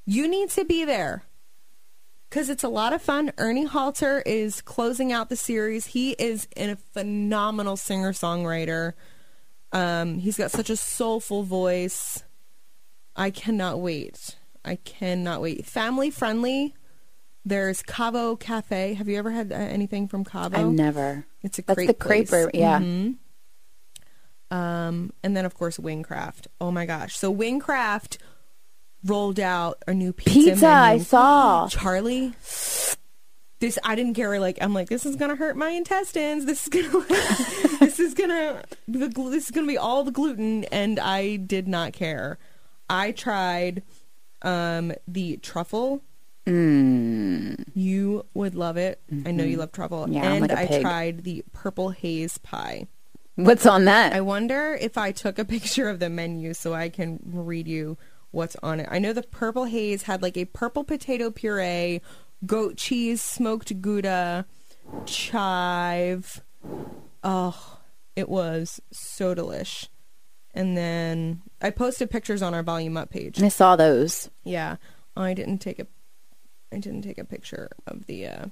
[0.06, 1.24] You need to be there
[2.32, 3.30] because it's a lot of fun.
[3.36, 5.84] Ernie Halter is closing out the series.
[5.84, 8.94] He is a phenomenal singer songwriter.
[9.70, 12.24] Um, he's got such a soulful voice.
[13.14, 14.36] I cannot wait.
[14.64, 15.66] I cannot wait.
[15.66, 16.74] Family friendly.
[17.44, 18.94] There's Cavo Cafe.
[18.94, 20.56] Have you ever had uh, anything from Cavo?
[20.56, 21.26] I've never.
[21.42, 22.44] It's a That's great the crepe, place.
[22.44, 22.78] bar- yeah.
[22.78, 23.16] Mhm.
[24.50, 26.46] Um, and then of course Wingcraft.
[26.62, 27.14] Oh my gosh!
[27.14, 28.16] So Wingcraft
[29.04, 30.50] rolled out a new pizza.
[30.50, 31.68] Pizza, I saw.
[31.68, 32.34] Charlie.
[33.60, 34.40] This I didn't care.
[34.40, 36.46] Like I'm like this is gonna hurt my intestines.
[36.46, 37.04] This is gonna
[37.78, 41.92] this is gonna the this is gonna be all the gluten, and I did not
[41.92, 42.38] care.
[42.90, 43.82] I tried
[44.42, 46.02] um the truffle.
[46.44, 47.64] Mm.
[47.72, 49.00] You would love it.
[49.24, 50.04] I know you love truffle.
[50.04, 50.12] Mm-hmm.
[50.12, 52.88] Yeah, and like I tried the purple haze pie.
[53.36, 54.12] What's on that?
[54.12, 57.96] I wonder if I took a picture of the menu so I can read you
[58.32, 58.88] what's on it.
[58.90, 62.00] I know the purple haze had like a purple potato puree,
[62.44, 64.46] goat cheese, smoked gouda,
[65.06, 66.42] chive.
[67.22, 67.78] Oh,
[68.16, 69.88] it was so delish.
[70.54, 73.40] And then I posted pictures on our volume up page.
[73.42, 74.28] I saw those.
[74.44, 74.76] Yeah,
[75.16, 75.86] I didn't take a,
[76.72, 78.46] I didn't take a picture of the, uh,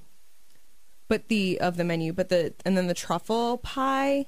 [1.08, 4.26] but the of the menu, but the and then the truffle pie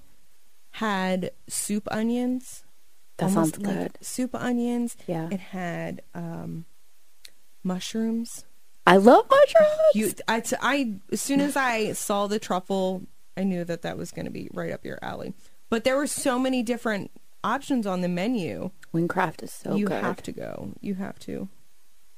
[0.72, 2.64] had soup onions.
[3.28, 3.98] That almost sounds like good.
[4.04, 4.96] Soup onions.
[5.06, 5.28] Yeah.
[5.30, 6.64] It had um,
[7.64, 8.44] mushrooms.
[8.86, 9.78] I love mushrooms.
[9.94, 13.02] You, I, t- I, as soon as I saw the truffle,
[13.36, 15.34] I knew that that was going to be right up your alley.
[15.70, 17.10] But there were so many different
[17.44, 18.70] options on the menu.
[18.92, 20.02] Wingcraft is so you good.
[20.02, 20.72] have to go.
[20.80, 21.48] You have to.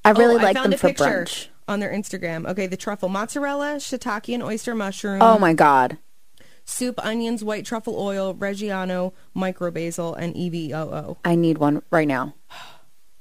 [0.03, 1.47] I really Oh, like found them for brunch.
[1.67, 2.47] on their Instagram.
[2.49, 5.21] Okay, the truffle mozzarella, shiitake, and oyster mushroom.
[5.21, 5.97] Oh my god.
[6.65, 11.17] Soup, onions, white truffle oil, Reggiano, micro basil, and EVOO.
[11.23, 12.33] I need one right now.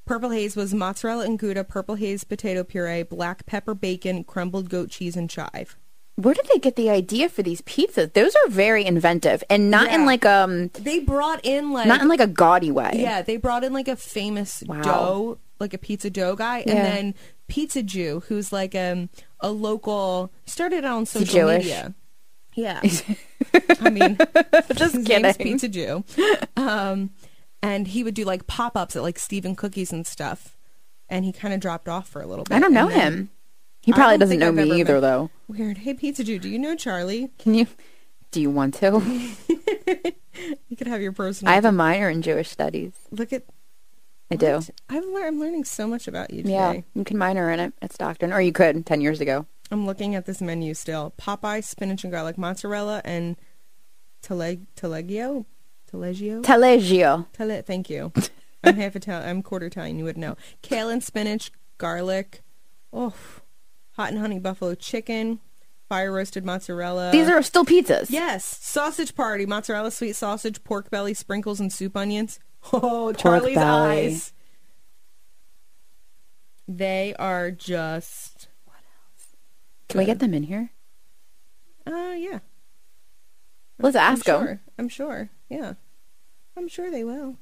[0.06, 4.90] Purple haze was mozzarella and gouda, purple haze potato puree, black pepper bacon, crumbled goat
[4.90, 5.76] cheese, and chive.
[6.16, 8.12] Where did they get the idea for these pizzas?
[8.12, 12.08] Those are very inventive and not in like um They brought in like not in
[12.08, 12.90] like a gaudy way.
[12.94, 14.82] yeah, they brought in like a famous Wow.
[14.82, 17.14] dough, like a pizza dough guy, and then
[17.48, 19.08] Pizza Jew, who's like um
[19.40, 21.58] a local started out on social Jewish?
[21.64, 21.94] media.
[22.54, 22.80] Yeah,
[23.80, 24.16] I mean,
[24.74, 25.22] Just his kidding.
[25.22, 26.04] name's Pizza Jew.
[26.56, 27.10] Um,
[27.62, 30.56] and he would do like pop ups at like Stephen Cookies and stuff.
[31.08, 32.54] And he kind of dropped off for a little bit.
[32.54, 33.30] I don't know then- him.
[33.82, 35.30] He probably doesn't know I've me either met- though.
[35.46, 35.78] Weird.
[35.78, 37.30] Hey, Pizza Jew, do you know Charlie?
[37.38, 37.66] Can you
[38.30, 39.02] do you want to?
[40.68, 41.52] You could have your personal.
[41.52, 42.92] I have a minor in Jewish studies.
[43.12, 43.44] look at.
[44.30, 44.60] I do.
[44.88, 46.54] I've lear- I'm learning so much about you today.
[46.54, 47.72] Yeah, you can minor in it.
[47.80, 49.46] It's doctrine, or you could ten years ago.
[49.74, 51.12] I'm looking at this menu still.
[51.20, 53.36] Popeye spinach and garlic mozzarella and
[54.22, 55.46] tele telegio,
[55.92, 57.26] telegio, Taleggio.
[57.32, 57.60] tele.
[57.62, 58.12] Thank you.
[58.64, 59.28] I'm half Italian.
[59.28, 59.98] I'm quarter Italian.
[59.98, 60.36] You would know.
[60.62, 62.42] Kale and spinach, garlic.
[62.92, 63.14] Oh,
[63.96, 65.40] hot and honey buffalo chicken,
[65.88, 67.10] fire roasted mozzarella.
[67.10, 68.10] These are still pizzas.
[68.10, 72.38] yes, sausage party, mozzarella, sweet sausage, pork belly, sprinkles, and soup onions.
[72.72, 74.06] Oh, Charlie's belly.
[74.06, 74.32] eyes.
[76.68, 78.48] They are just.
[79.88, 80.70] Can we get them in here?
[81.86, 82.38] Uh, yeah.
[83.78, 84.46] Let's ask I'm them.
[84.46, 84.60] sure.
[84.78, 85.30] I'm sure.
[85.48, 85.74] Yeah.
[86.56, 87.36] I'm sure they will.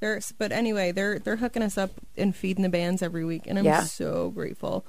[0.00, 3.58] They're, but anyway, they're they're hooking us up and feeding the bands every week, and
[3.58, 3.82] I'm Yeah.
[3.82, 4.86] so grateful.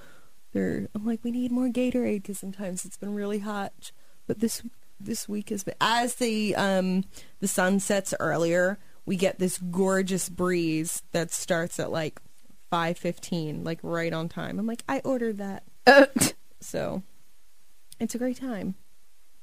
[0.54, 3.92] They're I'm like we need more Gatorade because sometimes it's been really hot,
[4.26, 4.64] but this
[5.02, 7.04] this week has been as the um
[7.42, 12.22] the sun sets earlier, we get this gorgeous breeze that starts at like
[12.70, 14.60] five fifteen, like right on time.
[14.60, 15.64] I'm like I ordered that,
[16.62, 17.04] so
[18.00, 18.76] it's a great time.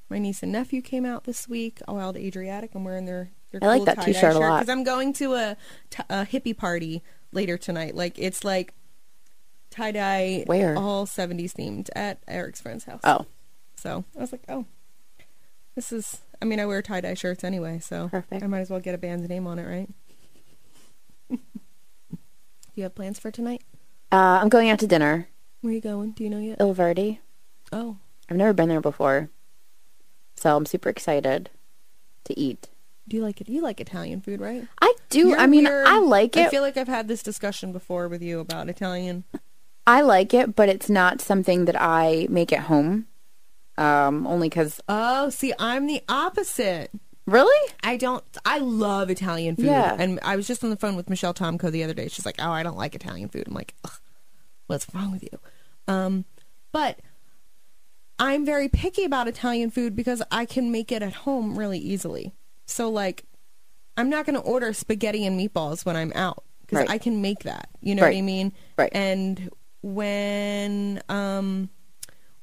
[0.09, 1.81] My niece and nephew came out this week.
[1.87, 2.71] A Wild Adriatic.
[2.75, 3.31] I'm wearing their.
[3.53, 4.61] their I like that tie-dye t-shirt a lot.
[4.61, 5.57] because I'm going to a,
[5.91, 7.95] t- a hippie party later tonight.
[7.95, 8.73] Like it's like
[9.71, 10.45] tie dye.
[10.47, 10.77] Where?
[10.79, 13.01] All 70s themed at Eric's friend's house.
[13.05, 13.27] oh,
[13.77, 14.65] So I was like, oh,
[15.75, 16.23] this is.
[16.41, 18.43] I mean, I wear tie dye shirts anyway, so Perfect.
[18.43, 19.89] I might as well get a band's name on it, right?
[21.31, 21.39] Do
[22.77, 23.63] you have plans for tonight?
[24.13, 25.29] uh, I'm going out to dinner.
[25.61, 26.13] Where are you going?
[26.13, 26.59] Do you know yet?
[26.61, 27.21] Il Verde.
[27.73, 27.97] Oh,
[28.31, 29.31] I've never been there before,
[30.37, 31.51] so I'm super excited
[32.25, 32.69] to eat.
[33.09, 33.49] do you like it?
[33.49, 34.67] You like Italian food, right?
[34.81, 35.29] I do.
[35.29, 35.87] You're I mean, weird.
[35.87, 36.47] I like it.
[36.47, 39.25] I feel like I've had this discussion before with you about Italian.
[39.87, 43.07] I like it, but it's not something that I make at home.
[43.79, 46.91] Um, only because Oh, see, I'm the opposite.
[47.27, 48.25] really, I don't.
[48.45, 49.67] I love Italian food.
[49.67, 49.97] Yeah.
[49.99, 52.09] And I was just on the phone with Michelle Tomko the other day.
[52.09, 53.93] She's like, "Oh, I don't like Italian food." I'm like, Ugh,
[54.69, 55.39] "What's wrong with you?"
[55.93, 56.25] Um,
[56.71, 57.01] but
[58.19, 62.35] I'm very picky about Italian food because I can make it at home really easily.
[62.67, 63.25] So, like,
[63.97, 66.91] I'm not going to order spaghetti and meatballs when I'm out because Right.
[66.91, 67.69] I can make that.
[67.81, 68.53] You know what I mean?
[68.77, 68.91] Right.
[68.93, 69.51] And
[69.83, 71.71] when um,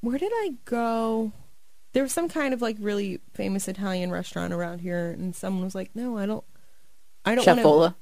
[0.00, 1.32] where did I go?
[1.92, 5.74] There was some kind of like really famous Italian restaurant around here, and someone was
[5.74, 6.44] like, "No, I don't,
[7.24, 7.96] I don't Chef wanna...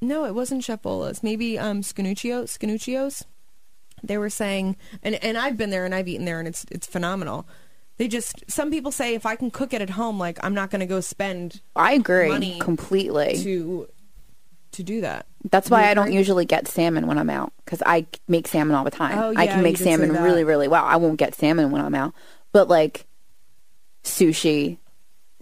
[0.00, 1.22] No, it wasn't Chef Vola's.
[1.22, 3.24] Maybe um, Scannicchio, Scannicchio's.
[4.02, 6.86] They were saying, and and I've been there and I've eaten there, and it's it's
[6.86, 7.46] phenomenal.
[7.96, 10.70] They just some people say if I can cook it at home, like I'm not
[10.70, 13.38] going to go spend I agree money completely.
[13.42, 13.88] to
[14.72, 15.26] to do that.
[15.50, 18.84] That's why I don't usually get salmon when I'm out because I make salmon all
[18.84, 19.18] the time.
[19.18, 20.84] Oh, I yeah, can make you did say salmon really, really well.
[20.84, 22.12] I won't get salmon when I'm out,
[22.52, 23.06] but like
[24.04, 24.78] sushi,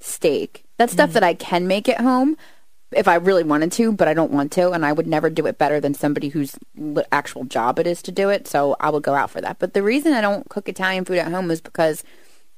[0.01, 0.97] steak, that's Mm.
[0.97, 2.37] stuff that I can make at home
[2.97, 5.47] if I really wanted to, but I don't want to, and I would never do
[5.47, 6.57] it better than somebody whose
[7.13, 8.49] actual job it is to do it.
[8.49, 9.59] So I would go out for that.
[9.59, 12.03] But the reason I don't cook Italian food at home is because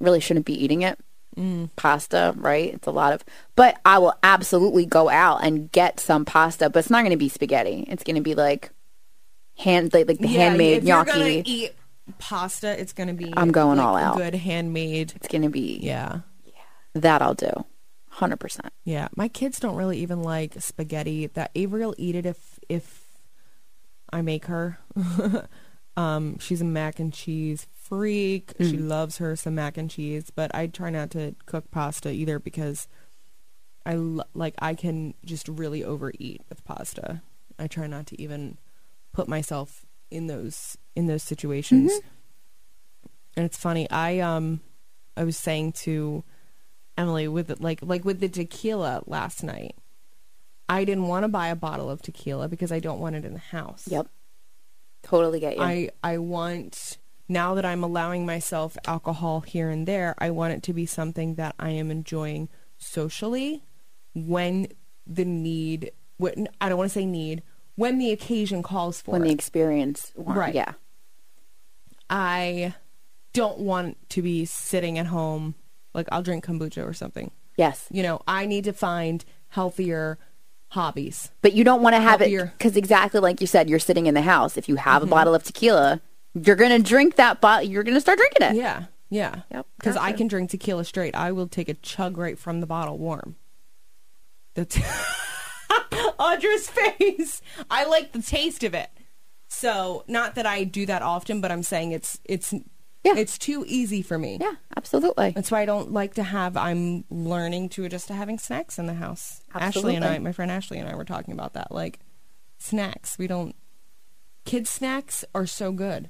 [0.01, 0.98] I really shouldn't be eating it.
[1.37, 1.70] Mm.
[1.77, 2.74] Pasta, right?
[2.74, 3.24] It's a lot of,
[3.55, 7.16] but I will absolutely go out and get some pasta, but it's not going to
[7.16, 7.85] be spaghetti.
[7.88, 8.70] It's going to be like
[9.57, 11.42] hand, like, like the Yeah, handmade if you're gonna gnocchi.
[11.46, 11.72] eat
[12.18, 13.33] pasta, it's going to be.
[13.37, 14.16] I'm going like, all out.
[14.16, 15.12] Good handmade.
[15.14, 16.20] It's going to be yeah.
[16.44, 16.53] Yeah.
[16.94, 17.64] that I'll do,
[18.18, 18.72] hundred percent.
[18.85, 21.26] Yeah, my kids don't really even like spaghetti.
[21.28, 23.04] That Avery will eat it if if
[24.12, 24.78] I make her.
[25.96, 28.52] um, she's a mac and cheese freak.
[28.61, 32.38] She loves her some mac and cheese, but I try not to cook pasta either
[32.38, 32.88] because
[33.87, 37.22] I lo- like I can just really overeat with pasta.
[37.59, 38.59] I try not to even
[39.12, 41.92] put myself in those in those situations.
[43.37, 43.88] And it's funny.
[43.90, 44.61] I um
[45.16, 46.24] I was saying to
[46.98, 49.76] Emily with it, like like with the tequila last night.
[50.68, 53.32] I didn't want to buy a bottle of tequila because I don't want it in
[53.32, 53.84] the house.
[53.88, 54.08] Yep,
[55.02, 55.62] totally get you.
[55.62, 60.62] I I want now that I'm allowing myself alcohol here and there, I want it
[60.64, 63.64] to be something that I am enjoying socially
[64.14, 64.68] when
[65.06, 67.42] the need when I don't want to say need
[67.76, 69.26] when the occasion calls for when it.
[69.26, 70.54] the experience, Right.
[70.54, 70.72] Yeah,
[72.11, 72.74] I
[73.32, 75.54] don't want to be sitting at home
[75.98, 77.30] like I'll drink kombucha or something.
[77.56, 80.18] yes, You know, I need to find healthier
[80.68, 81.30] hobbies.
[81.42, 84.14] but you don't want to have it because exactly like you said, you're sitting in
[84.14, 84.56] the house.
[84.56, 85.11] If you have a mm-hmm.
[85.11, 86.00] bottle of tequila,
[86.34, 87.68] you're gonna drink that bottle.
[87.68, 88.56] You're gonna start drinking it.
[88.56, 89.42] Yeah, yeah.
[89.50, 91.14] Yep, Because I can drink tequila straight.
[91.14, 93.37] I will take a chug right from the bottle warm.
[94.54, 94.77] That's
[96.18, 97.40] Audra's face.
[97.70, 98.90] I like the taste of it.
[99.48, 102.54] So, not that I do that often, but I'm saying it's it's
[103.09, 103.21] Yeah.
[103.21, 104.38] it's too easy for me.
[104.40, 105.31] Yeah, absolutely.
[105.31, 106.56] That's why I don't like to have.
[106.56, 109.42] I'm learning to adjust to having snacks in the house.
[109.54, 111.73] Ashley and I, my friend Ashley and I, were talking about that.
[111.73, 112.00] Like
[112.59, 113.54] snacks, we don't.
[114.44, 116.09] Kids' snacks are so good,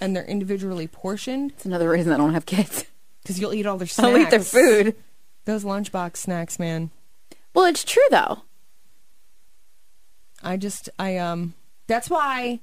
[0.00, 2.84] and they're individually portioned It's another reason I don't have kids.
[3.22, 4.08] because you'll eat all their snacks.
[4.08, 4.94] I'll eat their food.
[5.46, 6.90] Those lunchbox snacks, man.
[7.54, 8.42] Well, it's true though.
[10.42, 11.54] I just, I um,
[11.86, 12.60] that's why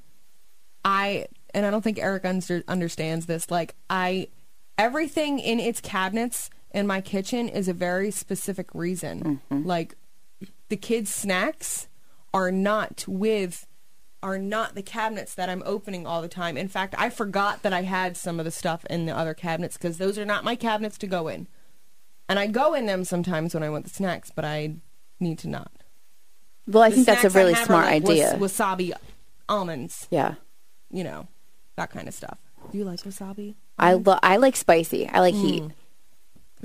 [0.84, 1.28] I,
[1.58, 3.50] and I don't think Eric under, understands this.
[3.50, 4.28] Like, I,
[4.78, 9.42] everything in its cabinets in my kitchen is a very specific reason.
[9.52, 9.66] Mm-hmm.
[9.68, 9.96] Like,
[10.70, 11.88] the kids' snacks
[12.32, 13.66] are not with
[14.22, 16.58] are not the cabinets that I'm opening all the time.
[16.58, 19.78] In fact, I forgot that I had some of the stuff in the other cabinets
[19.78, 21.48] because those are not my cabinets to go in.
[22.30, 24.76] And I go in them sometimes when I want the snacks, but I
[25.20, 25.72] need to not.
[26.68, 28.36] Well, I The think that's a really smart like idea.
[28.40, 28.92] wasabi
[29.48, 30.36] almonds, yeah.
[30.92, 31.28] you know,
[31.78, 32.38] that kind of stuff.
[32.72, 33.56] Do you like wasabi?
[33.80, 35.08] I lo- I like spicy.
[35.08, 35.64] I like heat.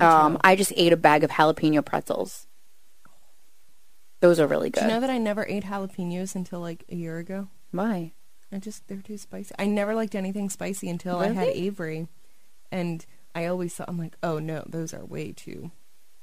[0.00, 0.38] Um.
[0.42, 2.46] I just ate a bag of jalapeno pretzels.
[4.20, 4.86] Those are really Do good.
[4.88, 7.48] you know that I never ate jalapenos until like a year ago?
[7.72, 8.12] Why?
[8.52, 9.54] I just they're too spicy.
[9.58, 11.66] I never liked anything spicy until I had Really?
[11.66, 12.08] Avery,
[12.70, 13.04] and
[13.34, 15.70] I always thought I'm like, oh no, those are way too.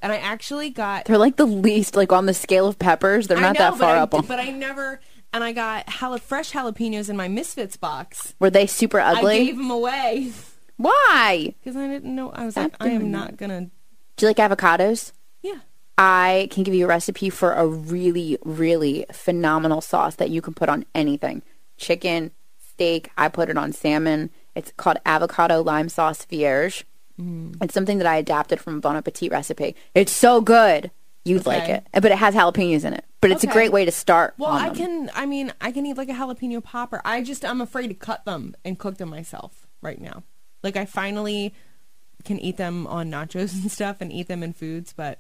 [0.02, 3.28] And I actually got They're like the least, like on the scale of peppers.
[3.28, 4.14] They're I not know, that but far I- up.
[4.14, 4.26] On.
[4.26, 5.02] But I never,
[5.34, 8.34] and I got jala- fresh jalapenos in my Misfits box.
[8.40, 9.36] Were they super ugly?
[9.36, 10.32] I gave them away
[10.78, 11.54] Why?
[11.64, 12.32] because I didn't know.
[12.32, 13.70] I was like, I am not gonna.
[14.18, 15.12] Do you like avocados?
[15.42, 15.60] Yeah,
[15.98, 20.54] I can give you a recipe for a really, really phenomenal sauce that you can
[20.54, 21.42] put on anything
[21.78, 22.32] chicken,
[22.74, 23.10] steak.
[23.18, 24.30] I put it on salmon.
[24.56, 26.86] It's called avocado lime sauce vierge.
[27.20, 27.56] Mm.
[27.62, 29.76] It's something that I adapted from a Bon Appetit recipe.
[29.96, 30.92] It's so good.
[31.26, 31.74] You'd like Okay.
[31.94, 32.02] it.
[32.02, 33.06] But it has jalapenos in it.
[33.22, 34.34] But it's a great way to start.
[34.38, 35.12] Well, I can.
[35.14, 37.02] I mean, I can eat like a jalapeno popper.
[37.04, 40.24] I just I'm afraid to cut them and cook them myself right now.
[40.64, 41.54] Like I finally
[42.24, 45.20] can eat them on nachos and stuff and eat them in foods, but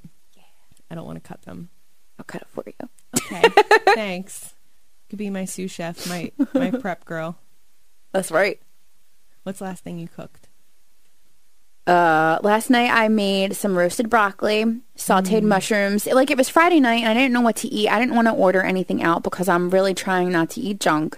[0.89, 1.69] I don't want to cut them.
[2.17, 2.89] I'll cut it for you.
[3.17, 3.43] Okay,
[3.93, 4.53] thanks.
[5.09, 7.37] Could be my sous chef, my my prep girl.
[8.11, 8.61] That's right.
[9.43, 10.48] What's the last thing you cooked?
[11.89, 14.63] Uh, last night I made some roasted broccoli,
[14.95, 16.05] sauteed mushrooms.
[16.05, 17.89] Like it was Friday night and I didn't know what to eat.
[17.89, 21.17] I didn't want to order anything out because I'm really trying not to eat junk.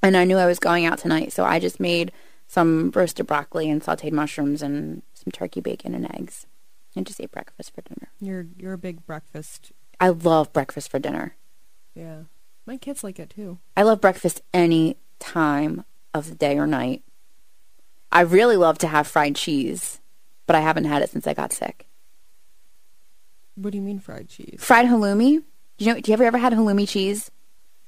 [0.00, 2.12] And I knew I was going out tonight, so I just made
[2.46, 6.46] some roasted broccoli and sauteed mushrooms and some turkey bacon and eggs.
[6.94, 8.12] And just ate breakfast for dinner.
[8.20, 9.72] You're you're a big breakfast.
[9.98, 11.34] I love breakfast for dinner.
[11.96, 12.22] Yeah,
[12.64, 13.58] my kids like it too.
[13.76, 15.84] I love breakfast any time
[16.14, 17.02] of the day or night.
[18.12, 20.00] I really love to have fried cheese,
[20.46, 21.86] but I haven't had it since I got sick.
[23.54, 24.56] What do you mean fried cheese?
[24.58, 25.42] fried halloumi.
[25.78, 27.30] You know, do you ever ever had halloumi cheese?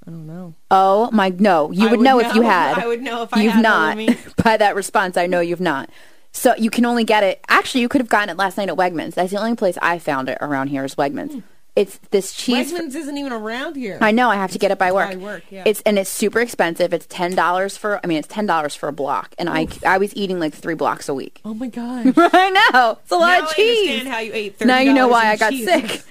[0.07, 0.55] I don't know.
[0.71, 2.79] Oh my, no, you would, would know, if you had.
[2.79, 3.97] I would know if I you've had not.
[3.97, 4.37] halloumi.
[4.45, 5.91] By that response, I know you've not.
[6.33, 7.41] So you can only get it.
[7.49, 9.15] Actually, you could have gotten it last night at Wegmans.
[9.15, 11.33] That's the only place I found it around here is Wegmans.
[11.33, 11.41] Hmm.
[11.75, 12.71] It's this cheese.
[12.73, 13.97] Wegmans isn't even around here.
[14.03, 15.09] I know I have to get it by work.
[15.11, 15.63] by work, yeah.
[15.67, 16.93] It's and it's super expensive.
[16.93, 17.99] It's ten dollars for.
[18.05, 20.75] I mean, it's ten dollars for a block, and I I was eating like three
[20.75, 21.41] blocks a week.
[21.47, 22.13] Oh my god!
[22.17, 23.89] I know it's a lot now of I cheese.
[23.89, 24.59] understand how you ate.
[24.59, 25.65] $30 now you know why I got cheese.
[25.65, 26.03] sick.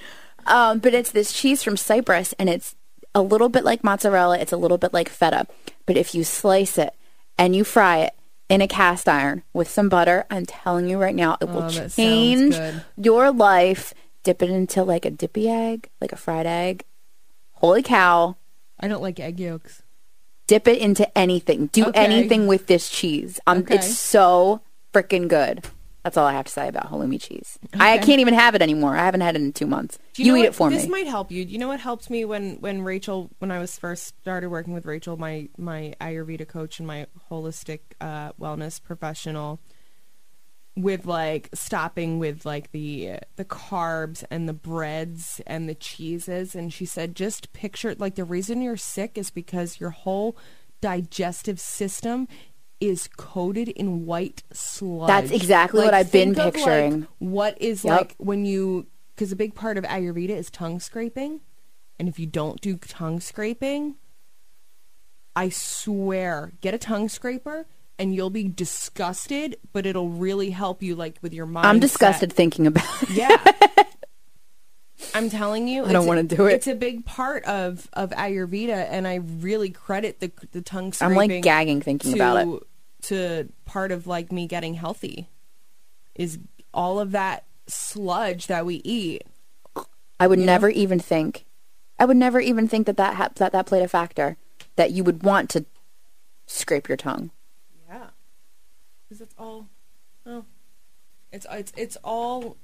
[0.47, 2.75] Um, but it's this cheese from Cyprus, and it's
[3.13, 4.39] a little bit like mozzarella.
[4.39, 5.45] It's a little bit like feta.
[5.85, 6.95] But if you slice it
[7.37, 8.13] and you fry it
[8.49, 11.69] in a cast iron with some butter, I'm telling you right now, it will Oh,
[11.69, 12.55] that change
[12.97, 13.93] your life.
[14.23, 16.85] Dip it into like a dippy egg, like a fried egg.
[17.53, 18.35] Holy cow!
[18.79, 19.83] I don't like egg yolks.
[20.47, 21.67] Dip it into anything.
[21.67, 21.99] Do Okay.
[22.03, 23.39] anything with this cheese.
[23.47, 23.75] Um, Okay.
[23.75, 24.61] It's so
[24.93, 25.65] freaking good.
[26.03, 27.59] That's all I have to say about halloumi cheese.
[27.79, 28.95] I can't even have it anymore.
[28.97, 29.99] I haven't had it in two months.
[30.15, 30.47] Do You, know eat what?
[30.47, 30.81] it for this me.
[30.81, 31.45] This might help you.
[31.45, 34.73] Do you know what helped me when when Rachel when I was first started working
[34.73, 39.59] with Rachel, my my Ayurveda coach and my holistic uh, wellness professional,
[40.75, 46.71] with like stopping with like the the carbs and the breads and the cheeses, and
[46.73, 50.37] she said just picture like the reason you're sick is because your whole
[50.79, 52.27] digestive system
[52.79, 55.07] is coated in white sludge.
[55.07, 57.07] That's exactly what I've been of, like, picturing.
[57.19, 57.97] what is Yep.
[57.97, 61.41] like when you because a big part of ayurveda is tongue scraping
[61.99, 63.95] and if you don't do tongue scraping
[65.35, 67.67] i swear get a tongue scraper
[68.01, 72.33] and you'll be disgusted but it'll really help you like with your mind I'm disgusted
[72.33, 73.09] thinking about it.
[73.11, 73.37] yeah
[75.15, 76.53] i'm telling you I don't wanna do it.
[76.53, 81.15] it's a big part of of ayurveda and i really credit the the tongue I'm
[81.15, 82.45] like gagging thinking about it.
[82.45, 82.65] to-
[83.03, 85.27] to part of like me getting healthy
[86.13, 86.37] is
[86.71, 89.23] all of that sludge that we eat.
[90.19, 91.45] I would never even think.
[91.97, 94.37] I would never even think that that, ha- that that played a factor.
[94.75, 95.65] That you would want to
[96.45, 97.31] scrape your tongue.
[99.11, 99.67] Because it's all,
[100.25, 100.45] oh,
[101.33, 102.55] it's it's it's all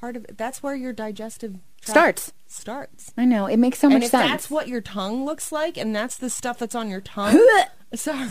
[0.00, 0.24] part of.
[0.34, 2.32] That's where your digestive Starts.
[2.46, 3.12] Starts.
[3.18, 4.30] I know it makes so and much if sense.
[4.30, 7.46] that's what your tongue looks like, and that's the stuff that's on your tongue,
[7.94, 8.28] so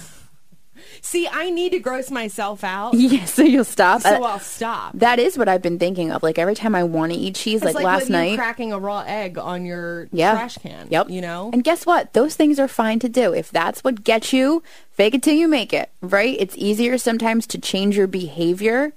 [1.02, 4.02] see, I need to gross myself out, yeah, so you'll stop.
[4.02, 4.92] so Uh, I'll stop.
[4.96, 6.24] that is what I've been thinking of.
[6.24, 8.38] Like every time I want to eat cheese, It's like, last night.
[8.38, 10.34] cracking a raw egg on your Yeah.
[10.34, 10.88] trash can.
[10.90, 11.10] Yep.
[11.10, 11.50] You know?
[11.54, 12.14] And guess what?
[12.14, 13.34] Those things are fine to do.
[13.34, 16.36] If that's what gets you, fake it till you make it, right?
[16.40, 18.94] It's easier sometimes to change your behavior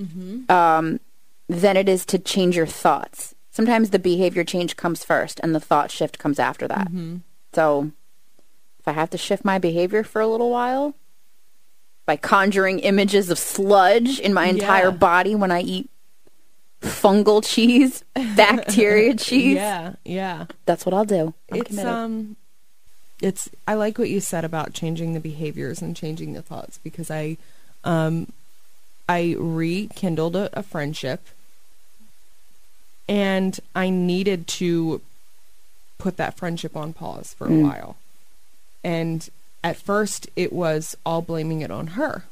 [0.00, 0.48] Mm-hmm.
[0.52, 1.00] um,
[1.48, 3.34] than it is to change your thoughts.
[3.50, 6.86] sometimes the behavior change comes first and the thought shift comes after that.
[7.52, 7.90] So
[8.78, 10.94] if I have to shift my behavior for a little while
[12.08, 14.90] by conjuring images of sludge in my entire Yeah.
[15.10, 15.90] body when I eat
[16.80, 18.02] fungal cheese,
[18.34, 20.46] bacteria cheese, Yeah, yeah.
[20.64, 21.34] that's what I'll do.
[21.52, 21.92] I'm it's committed.
[21.92, 22.36] um
[23.20, 27.10] it's I like what you said about changing the behaviors and changing the thoughts because
[27.10, 27.36] I
[27.84, 28.32] um
[29.06, 31.20] I rekindled a, a friendship
[33.08, 35.00] and I needed to
[35.98, 37.62] put that friendship on pause for a Mm.
[37.64, 37.96] while.
[38.84, 39.28] And
[39.64, 42.24] at first it was all blaming it on her.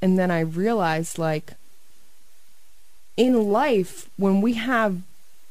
[0.00, 1.52] And then I realized like
[3.16, 5.02] in life when we have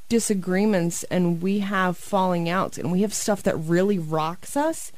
[0.09, 4.91] disagreements and we have falling outs and we have stuff that really rocks us,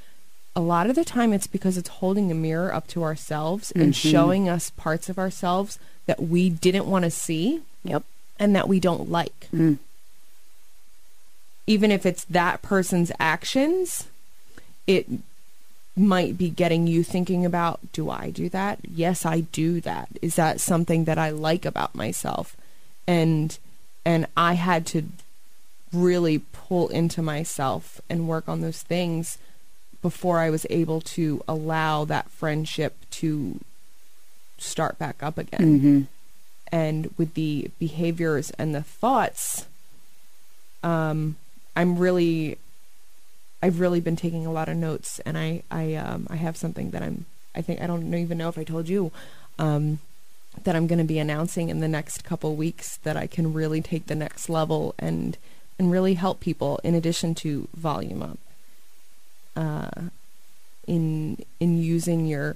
[0.56, 3.96] a lot of the time it's because it's holding a mirror up to ourselves and
[3.96, 8.04] showing us parts of ourselves that we didn't want to see Yep.
[8.40, 9.48] and that we don't like.
[9.54, 9.78] Mm.
[11.68, 14.08] Even if it's that person's actions,
[14.88, 15.08] it
[15.96, 18.80] might be getting you thinking about do I do that?
[18.90, 20.10] Yes, I do that.
[20.22, 22.56] Is that something that I like about myself?
[23.08, 23.58] And
[24.06, 25.06] and I had to
[25.94, 29.38] really pull into myself and work on those things
[30.02, 33.60] before I was able to allow that friendship to
[34.58, 36.02] start back up again hmm
[36.74, 39.68] and with the behaviors and the thoughts
[40.82, 41.36] um
[41.76, 42.58] i'm really
[43.64, 46.92] i've really been taking a lot of notes and i i um i have something
[46.92, 49.12] that i'm i think i don't even know if i told you
[49.58, 50.00] um
[50.66, 53.82] that i'm going to be announcing in the next couple weeks that i can really
[53.82, 55.38] take the next level and
[55.80, 58.40] and really help people in addition to volume up
[59.56, 60.10] uh
[60.88, 62.56] in in using your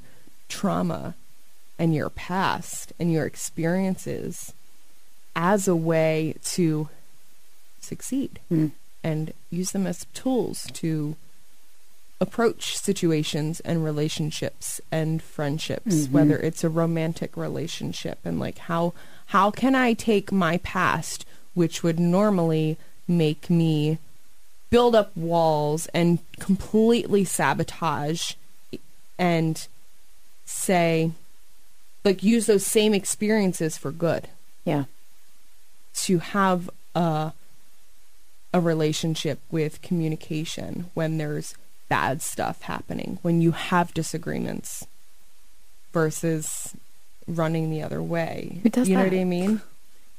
[0.50, 1.16] trauma
[1.80, 4.54] and your past and your experiences
[5.36, 6.90] as a way to
[7.80, 8.72] succeed Mm.
[9.04, 11.16] And use them as tools to
[12.20, 16.12] approach situations and relationships and friendships Mhm.
[16.12, 18.94] whether it's a romantic relationship and like how
[19.28, 22.78] how can I take my past which would normally
[23.08, 24.00] make me
[24.72, 28.32] build up walls and completely sabotage
[29.20, 29.68] and
[30.46, 31.12] say
[32.04, 34.28] like use those same experiences for good
[34.66, 34.86] Yeah.
[36.06, 37.32] to have a
[38.54, 41.56] a relationship with communication when there's
[41.90, 44.86] bad stuff happening when you have disagreements
[45.94, 46.76] versus
[47.28, 48.62] running the other way.
[48.64, 49.12] You know that?
[49.12, 49.62] what i mean?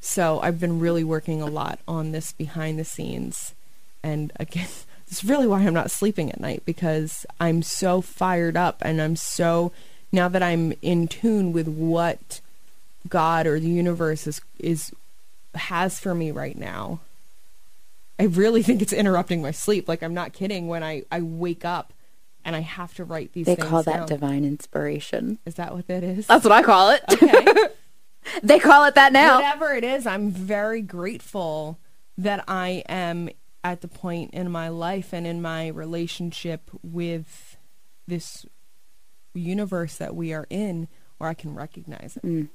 [0.01, 3.55] So i've been really working a lot on this behind the scenes.
[4.03, 4.69] And again
[5.11, 9.17] it's really why i'm not sleeping at night because i'm so fired up and i'm
[9.17, 9.73] so
[10.13, 12.41] now that i'm in tune with what
[13.09, 14.93] god or the universe is is
[15.55, 17.01] has for me right now
[18.19, 21.65] i really think it's interrupting my sleep like i'm not kidding when i i wake
[21.65, 21.93] up
[22.45, 24.07] and i have to write these things They call that down.
[24.09, 25.39] divine inspiration.
[25.47, 27.03] is that what that is That's what I call it.
[27.13, 27.45] okay
[28.43, 29.37] they call it that now.
[29.37, 31.79] whatever it is, I'm very grateful
[32.19, 33.31] that I am
[33.65, 37.57] at the point in my life and in my relationship with
[38.07, 38.45] this
[39.35, 40.89] universe that we are in
[41.19, 42.23] where I can recognize it.
[42.27, 42.49] Mm.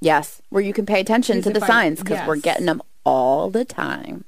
[0.00, 3.50] Yes, where you can pay attention to the I- signs because we're getting them all
[3.50, 4.24] the time.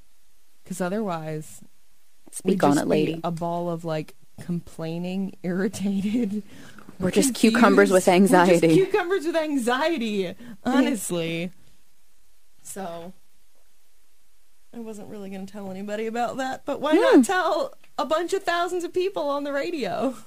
[0.70, 1.64] Because otherwise,
[2.30, 3.20] Speak on it, lady.
[3.24, 6.44] A ball of like complaining, irritated.
[7.00, 7.56] We're just confused.
[7.56, 8.74] cucumbers with We're just anxiety.
[8.76, 11.50] cucumbers with anxiety, honestly.
[12.62, 13.12] so,
[14.72, 17.00] I wasn't really going to tell anybody about that, but why Hmm.
[17.16, 20.14] not tell a bunch of thousands of people on the radio?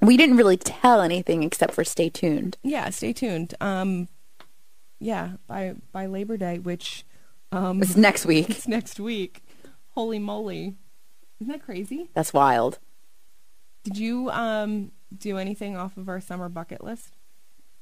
[0.00, 2.58] We didn't really tell anything except for stay tuned.
[2.62, 3.54] Yeah, stay tuned.
[3.60, 4.06] Um,
[5.00, 7.04] yeah, by by Labor Day, which
[7.52, 8.50] um, It's next week.
[8.50, 9.42] it's next week.
[9.94, 10.74] Holy moly!
[11.40, 12.10] Isn't that crazy?
[12.14, 12.78] That's wild.
[13.84, 17.16] Did you um do anything off of our summer bucket list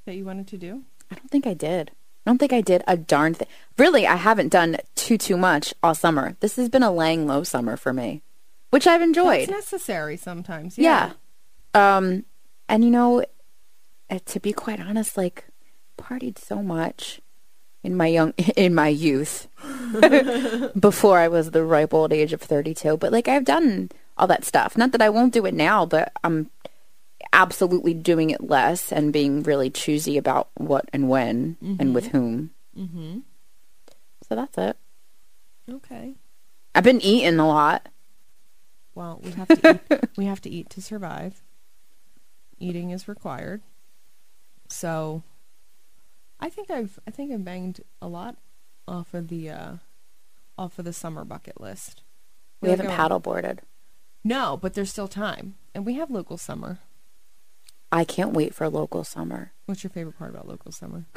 [0.05, 0.83] that you wanted to do?
[1.11, 1.91] I don't think I did.
[2.27, 3.49] I don't think I did a darn thing.
[3.79, 6.37] Really, I haven't done too too much all summer.
[6.41, 8.23] This has been a laying low summer for me,
[8.71, 9.43] which I've enjoyed.
[9.43, 10.79] It's necessary sometimes.
[10.79, 11.13] yeah.
[11.75, 12.25] Um,
[12.69, 13.25] and you know,
[14.11, 15.47] uh, to be quite honest, like
[15.99, 17.21] partied so much
[17.83, 19.49] in my young in my youth
[20.79, 22.97] before I was the ripe old age of 32.
[22.97, 24.77] But like I've done all that stuff.
[24.77, 26.51] Not that I won't do it now, but I'm
[27.33, 32.51] absolutely doing it less and being really choosy about what and when and with whom.
[32.79, 33.21] Mm-hmm.
[34.29, 34.77] So that's it.
[35.71, 36.15] Okay.
[36.75, 37.89] I've been eating a lot.
[38.95, 40.01] Well, we have to eat.
[40.17, 41.43] we have to eat to survive.
[42.59, 43.63] Eating is required.
[44.69, 45.23] So,
[46.43, 48.37] I think I've I think I've banged a lot
[48.87, 49.73] off of the uh,
[50.59, 52.03] off of the summer bucket list.
[52.61, 52.97] We Where haven't going?
[52.97, 53.63] paddle boarded.
[54.25, 56.81] No, but there's still time, and we have local summer.
[57.91, 59.53] I can't wait for local summer.
[59.67, 61.07] What's your favorite part about local summer?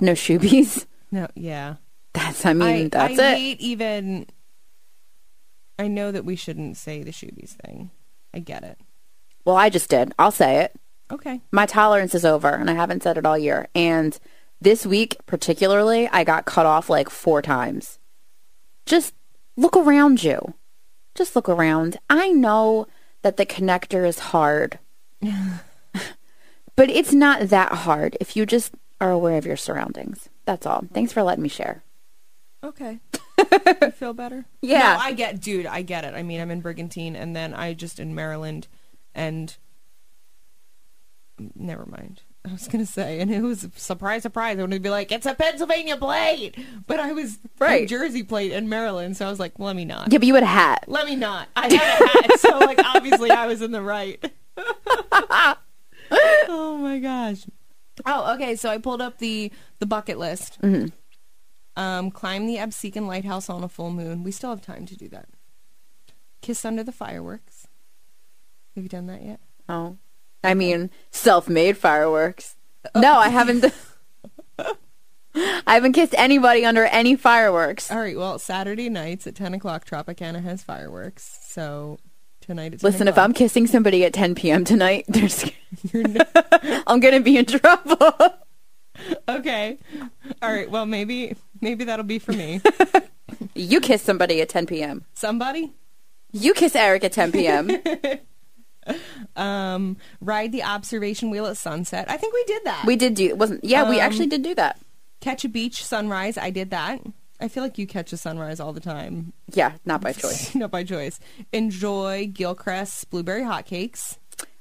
[0.00, 0.86] No shoebies.
[1.12, 1.76] No, yeah.
[2.14, 3.36] That's I mean I, that's I it.
[3.38, 4.26] hate even.
[5.78, 7.90] I know that we shouldn't say the shoebies thing.
[8.34, 8.78] I get it.
[9.44, 10.12] Well, I just did.
[10.18, 10.72] I'll say it.
[11.10, 11.40] Okay.
[11.52, 13.68] My tolerance is over, and I haven't said it all year.
[13.74, 14.18] And
[14.62, 17.98] this week, particularly, I got cut off like four times.
[18.86, 19.14] Just
[19.56, 20.54] look around you.
[21.14, 21.98] Just look around.
[22.08, 22.86] I know
[23.22, 24.78] that the connector is hard,
[25.20, 30.28] but it's not that hard if you just are aware of your surroundings.
[30.44, 30.84] That's all.
[30.92, 31.82] Thanks for letting me share.
[32.64, 33.00] Okay.
[33.82, 34.46] you feel better?
[34.60, 34.94] Yeah.
[34.94, 35.66] No, I get, dude.
[35.66, 36.14] I get it.
[36.14, 38.68] I mean, I'm in Brigantine, and then I just in Maryland,
[39.14, 39.56] and
[41.56, 42.22] never mind.
[42.44, 44.58] I was gonna say, and it was surprise, surprise.
[44.58, 46.56] I wanted to be like, "It's a Pennsylvania plate,"
[46.88, 47.82] but I was Right.
[47.82, 50.12] New Jersey plate in Maryland, so I was like, "Let me not.
[50.12, 50.84] Yeah, but you had a hat.
[50.88, 54.20] Let me not." I had a hat, so like obviously I was in the right.
[56.10, 57.46] oh my gosh.
[58.06, 58.56] Oh, okay.
[58.56, 60.58] So I pulled up the the bucket list.
[61.76, 64.24] Um, climb the Absecon Lighthouse on a full moon.
[64.24, 65.28] We still have time to do that.
[66.42, 67.66] Kiss under the fireworks.
[68.74, 69.40] Have you done that yet?
[69.68, 69.96] Oh.
[70.44, 72.56] I mean, self-made fireworks.
[72.94, 73.00] Oh.
[73.00, 73.64] No, I haven't.
[75.34, 77.90] I haven't kissed anybody under any fireworks.
[77.90, 78.16] All right.
[78.16, 81.38] Well, Saturday nights at ten o'clock, Tropicana has fireworks.
[81.42, 81.98] So
[82.40, 84.64] tonight 10 Listen, if I'm kissing somebody at 10 p.m.
[84.64, 85.44] tonight, there's,
[86.86, 88.12] I'm gonna be in trouble.
[89.28, 89.78] okay.
[90.42, 90.70] All right.
[90.70, 92.60] Well, maybe maybe that'll be for me.
[93.54, 95.04] you kiss somebody at 10 p.m.
[95.14, 95.72] Somebody.
[96.32, 97.70] You kiss Eric at 10 p.m.
[99.36, 102.10] Um, ride the observation wheel at sunset.
[102.10, 102.84] I think we did that.
[102.86, 103.38] we did do it.
[103.38, 103.64] wasn't?
[103.64, 104.78] Yeah, we Um, actually did do that.
[105.20, 106.36] catch a beach sunrise.
[106.36, 107.00] I did that.
[107.40, 109.32] I feel like you catch a sunrise all the time.
[109.52, 110.54] Yeah, not by choice.
[110.54, 111.18] Not by choice.
[111.52, 114.18] Enjoy Gilchrist's blueberry hotcakes.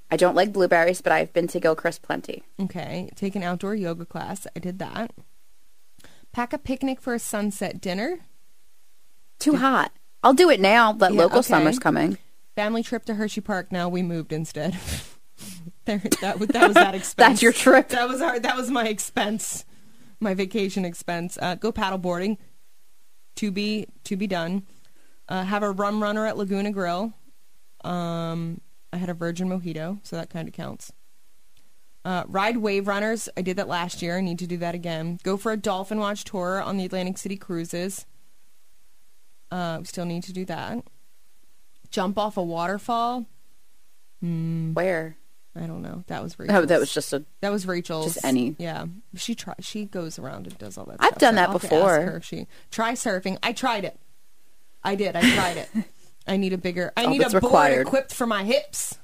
[0.10, 2.44] I don't like blueberries, but I've been to Gilchrist plenty.
[2.60, 3.10] Okay.
[3.16, 4.46] Take an outdoor yoga class.
[4.56, 5.12] I did that.
[6.32, 8.20] Pack a picnic for a sunset dinner.
[9.40, 9.92] Too hot.
[10.24, 11.48] I'll do it now that Yeah, local okay.
[11.48, 12.18] summer's coming.
[12.62, 13.72] Family trip to Hershey Park.
[13.72, 14.78] Now we moved instead.
[15.86, 17.16] there, that, was- that was that expense.
[17.16, 17.89] That's your trip.
[17.89, 18.39] That was our.
[18.39, 19.66] That was my expense.
[20.20, 21.39] My vacation expense.
[21.41, 22.38] Uh, go paddle boarding.
[23.38, 24.68] To be to be done.
[25.28, 27.14] Uh, have a rum runner at Laguna Grill.
[27.84, 28.62] Um,
[28.93, 30.93] I had a virgin mojito, so that kind of counts.
[32.05, 33.28] Uh, ride wave runners.
[33.36, 34.20] I did that last year.
[34.20, 35.18] I need to do that again.
[35.24, 38.05] Go for a dolphin watch tour on the Atlantic City cruises.
[39.49, 40.84] Uh, we still need to do that.
[41.92, 43.26] Jump off a waterfall.
[44.22, 45.18] Where?
[45.56, 46.04] I don't know.
[46.08, 46.58] That was Rachel's.
[46.60, 47.26] Oh, that was just a.
[47.42, 48.14] that was Rachel's.
[48.14, 48.56] Just any.
[48.58, 48.86] Yeah,
[49.16, 49.56] she try.
[49.60, 50.98] She goes around and does all that.
[51.00, 51.98] I've stuff, done so that I'll before.
[52.00, 53.38] ask her she try surfing.
[53.44, 54.00] I tried it.
[54.84, 55.16] I did.
[55.16, 55.70] I tried it.
[56.28, 56.94] I need a bigger.
[56.96, 57.88] I Oh, need a that's board required.
[57.88, 58.98] equipped for my hips.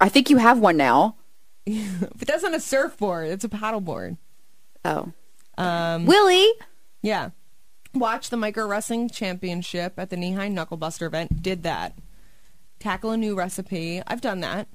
[0.00, 1.16] I think you have one now.
[1.66, 3.28] But that's not a surfboard.
[3.28, 4.16] It's a paddleboard.
[4.84, 5.12] Oh,
[5.56, 6.50] Um, Willie.
[7.02, 7.30] yeah.
[7.94, 11.40] Watch the micro wrestling championship at the Knee High Knucklebuster event.
[11.42, 11.96] Did that.
[12.82, 14.02] Tackle a new recipe.
[14.08, 14.66] I've done that.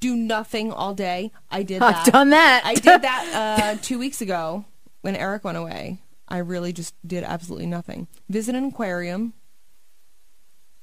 [0.00, 1.32] Do nothing all day.
[1.50, 2.06] I did that.
[2.06, 2.62] I've done that.
[2.64, 4.64] I did that uh, two weeks ago
[5.02, 5.98] when Eric went away.
[6.26, 8.08] I really just did absolutely nothing.
[8.30, 9.34] Visit an aquarium.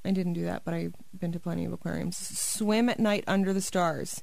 [0.06, 2.16] I didn't do that, but I've been to plenty of aquariums.
[2.16, 4.22] Swim at night under the stars.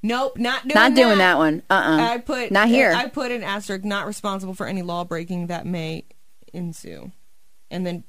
[0.00, 1.32] Nope, not doing Not doing that.
[1.32, 1.62] that one.
[1.68, 1.74] Uh.
[1.74, 2.92] uh I put Not here.
[2.94, 6.04] I put an asterisk, not responsible for any law breaking that may
[6.52, 7.10] ensue.
[7.68, 8.04] And then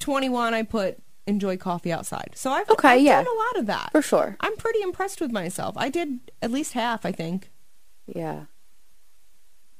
[0.00, 2.30] 21, I put enjoy coffee outside.
[2.34, 3.22] So I've, Okay, I've yeah.
[3.22, 3.90] done a lot of that.
[3.92, 4.36] For sure.
[4.40, 5.74] I'm pretty impressed with myself.
[5.76, 7.50] I did at least half, I think.
[8.06, 8.44] Yeah.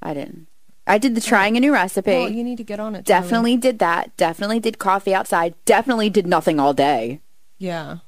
[0.03, 0.49] I didn't.
[0.86, 2.11] I did the trying a new recipe.
[2.12, 3.05] Well, you need to get on it.
[3.05, 4.16] Definitely did that.
[4.16, 5.55] Definitely did coffee outside.
[5.64, 7.20] Definitely did nothing all day.
[7.59, 7.99] Yeah.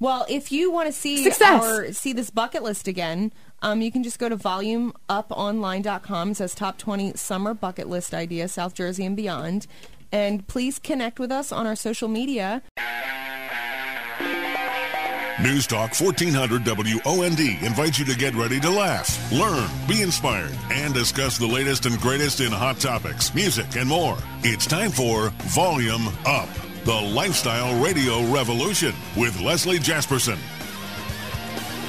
[0.00, 1.62] Well, if you want to see Success.
[1.62, 3.32] our see this bucket list again,
[3.62, 6.30] um, you can just go to volumeuponline.com.
[6.30, 9.66] It says top 20 summer bucket list ideas, South Jersey and beyond.
[10.14, 12.62] And please connect with us on our social media.
[15.42, 20.94] News Talk 1400 WOND invites you to get ready to laugh, learn, be inspired, and
[20.94, 24.16] discuss the latest and greatest in hot topics, music, and more.
[24.44, 26.48] It's time for Volume Up,
[26.84, 30.38] the lifestyle radio revolution with Leslie Jespersen.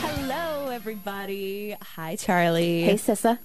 [0.02, 1.76] Hello, everybody.
[1.80, 2.82] Hi, Charlie.
[2.82, 3.38] Hey, Sissa.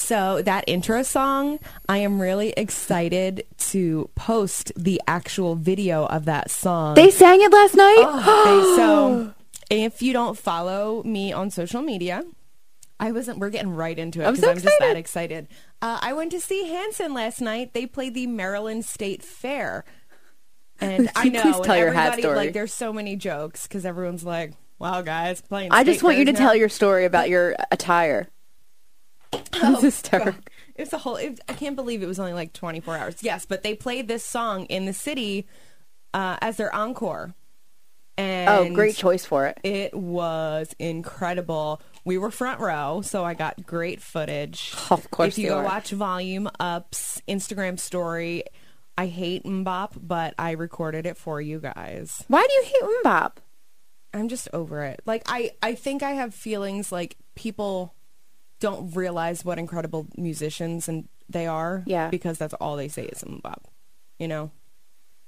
[0.00, 6.50] So that intro song, I am really excited to post the actual video of that
[6.50, 6.94] song.
[6.94, 8.02] They sang it last night.
[8.06, 9.34] Okay, so
[9.68, 12.24] if you don't follow me on social media,
[12.98, 13.38] I wasn't.
[13.38, 15.48] We're getting right into it I'm because so I'm, just that excited.
[15.82, 17.74] Uh, I went to see Hanson last night.
[17.74, 19.84] They played the Maryland State Fair.
[20.80, 22.36] And I know, Please tell your hat story.
[22.36, 26.24] Like, there's so many jokes because everyone's like, "Wow, guys, playing." I just want you
[26.24, 28.28] to now." tell your story about your attire.
[29.62, 30.40] It's hysterical.
[30.74, 31.16] It's a whole.
[31.16, 33.16] It, I can't believe it was only like 24 hours.
[33.20, 35.46] Yes, but they played this song in the city
[36.14, 37.34] uh, as their encore.
[38.16, 39.58] And Oh, great choice for it.
[39.62, 41.80] It was incredible.
[42.04, 44.74] We were front row, so I got great footage.
[44.90, 45.64] Of course if you you go are.
[45.64, 48.44] watch Volume Up's Instagram story,
[48.98, 52.24] I hate MMMBop, but I recorded it for you guys.
[52.28, 53.32] Why do you hate MMMBop?
[54.12, 55.00] I'm just over it.
[55.06, 57.94] Like I, I think I have feelings like people
[58.60, 61.82] don't realize what incredible musicians and they are.
[61.86, 62.08] Yeah.
[62.10, 63.64] Because that's all they say is MMMBop.
[64.18, 64.50] You know?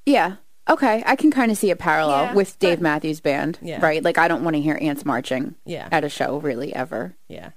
[0.07, 0.37] Yeah.
[0.71, 3.81] Okay, I can kind of see a parallel Yeah, with Dave but- Matthews Band, Yeah.
[3.85, 4.03] right?
[4.03, 5.89] Like I don't want to hear ants marching Yeah.
[5.91, 7.51] at a show really ever, Yeah.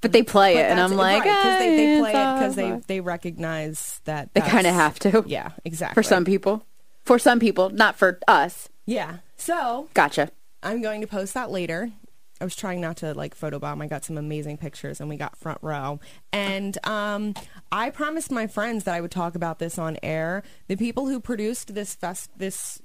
[0.00, 2.80] but they play it, and I'm like, because they, they play it "Ah, because they
[2.88, 5.22] they recognize that They kind of have to.
[5.28, 5.94] Yeah, exactly.
[5.94, 6.64] For some people.
[7.04, 8.68] For some people, not for us.
[8.84, 9.18] Yeah.
[9.36, 10.30] So Gotcha.
[10.62, 11.92] I'm going to post that later.
[12.40, 13.82] I was trying not to like photobomb.
[13.82, 15.98] I got some amazing pictures and we got front row.
[16.32, 17.34] And um,
[17.72, 20.42] I promised my friends that I would talk about this on air.
[20.68, 22.80] The people who produced this fest, this,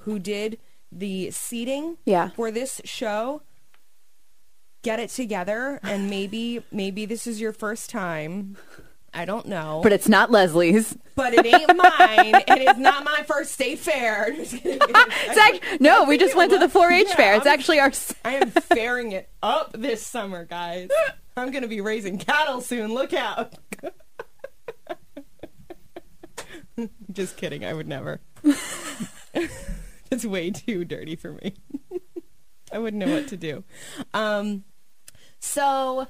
[0.00, 0.58] who did
[0.92, 2.28] the seating Yeah.
[2.30, 3.42] for this show,
[4.82, 5.80] get it together.
[5.82, 8.56] And maybe, maybe this is your first time.
[9.14, 9.80] I don't know.
[9.82, 10.96] But it's not Leslie's.
[11.14, 12.42] but it ain't mine.
[12.48, 14.26] it is not my first state fair.
[14.36, 17.34] It's act- no, we just went to the 4-H Yeah, fair.
[17.34, 17.92] It's I'm- actually our.
[18.24, 20.88] I am fairing it up this summer, guys.
[21.36, 22.92] I'm going to be raising cattle soon.
[22.94, 23.54] Look out.
[27.12, 27.64] Just kidding.
[27.64, 28.20] I would never.
[30.10, 31.54] it's way too dirty for me.
[32.72, 33.62] I wouldn't know what to do.
[34.12, 34.64] Um,
[35.38, 36.06] so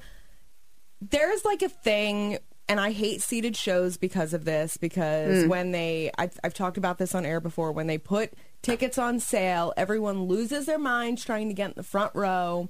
[1.01, 5.47] there's like a thing and I hate seated shows because of this because mm.
[5.47, 9.19] when they I've, I've talked about this on air before when they put tickets on
[9.19, 12.69] sale everyone loses their minds trying to get in the front row.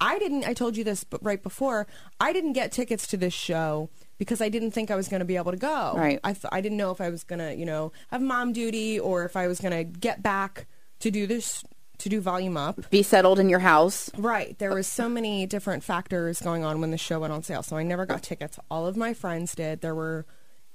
[0.00, 1.86] I didn't I told you this right before
[2.20, 3.88] I didn't get tickets to this show
[4.18, 5.94] because I didn't think I was going to be able to go.
[5.96, 6.20] Right.
[6.24, 8.98] I th- I didn't know if I was going to you know have mom duty
[9.00, 10.66] or if I was going to get back
[11.00, 11.62] to do this
[11.98, 14.10] to do volume up Be settled in your house.
[14.16, 14.58] Right.
[14.58, 17.62] There was so many different factors going on when the show went on sale.
[17.62, 18.58] So I never got tickets.
[18.70, 19.80] All of my friends did.
[19.80, 20.26] There were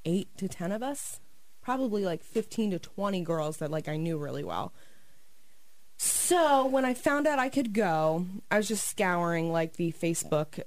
[0.05, 1.19] eight to ten of us.
[1.61, 4.73] Probably like fifteen to twenty girls that like I knew really well.
[5.97, 10.61] So when I found out I could go, I was just scouring like the Facebook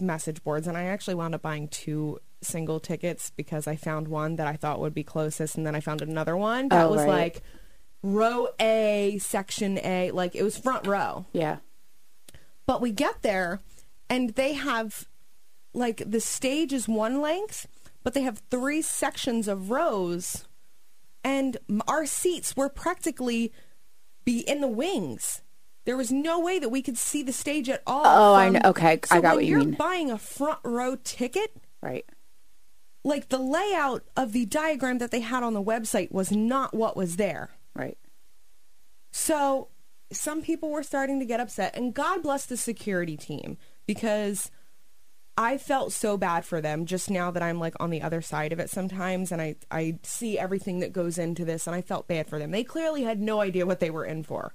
[0.00, 4.36] message boards and I actually wound up buying two single tickets because I found one
[4.36, 7.00] that I thought would be closest and then I found another one that Oh, was
[7.02, 7.08] right.
[7.08, 7.42] like
[8.02, 11.26] row A, section A, like it was front row.
[11.32, 11.58] Yeah.
[12.66, 13.60] But we get there
[14.10, 15.06] and they have
[15.74, 17.66] like the stage is one length,
[18.02, 20.46] but they have three sections of rows
[21.24, 23.52] and our seats were practically
[24.24, 25.42] be in the wings.
[25.84, 28.02] There was no way that we could see the stage at all.
[28.04, 28.60] Oh, I know.
[28.66, 29.72] Okay, So I got what you you're mean.
[29.72, 32.04] buying a front row ticket, Right.
[33.04, 36.94] like the layout of the diagram that they had on the website was not what
[36.96, 37.50] was there.
[39.20, 39.66] So
[40.12, 44.48] some people were starting to get upset, and God bless the security team because
[45.36, 48.52] I felt so bad for them just now that I'm like on the other side
[48.52, 52.06] of it sometimes, and I, I see everything that goes into this, and I felt
[52.06, 52.52] bad for them.
[52.52, 54.54] They clearly had no idea what they were in for.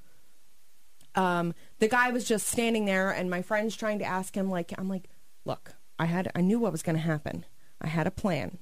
[1.14, 4.74] Um, the guy was just standing there, and my friends trying to ask him, like,
[4.78, 5.10] I'm like,
[5.44, 7.46] look, I had, I knew what was going to happen.
[7.82, 8.60] I had a plan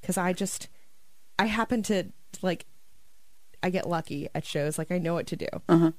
[0.00, 0.68] because I just,
[1.38, 2.08] I happened to
[2.42, 2.66] like
[3.62, 4.78] I get lucky at shows.
[4.78, 5.92] Like I know what to do.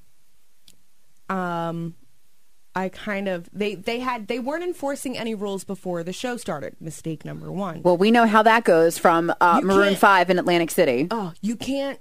[1.29, 1.95] Um,
[2.75, 6.75] I kind of they they had they weren't enforcing any rules before the show started.
[6.79, 7.81] Mistake number one.
[7.83, 11.07] Well, we know how that goes from uh, Maroon 5 in Atlantic City.
[11.11, 11.99] oh, you can't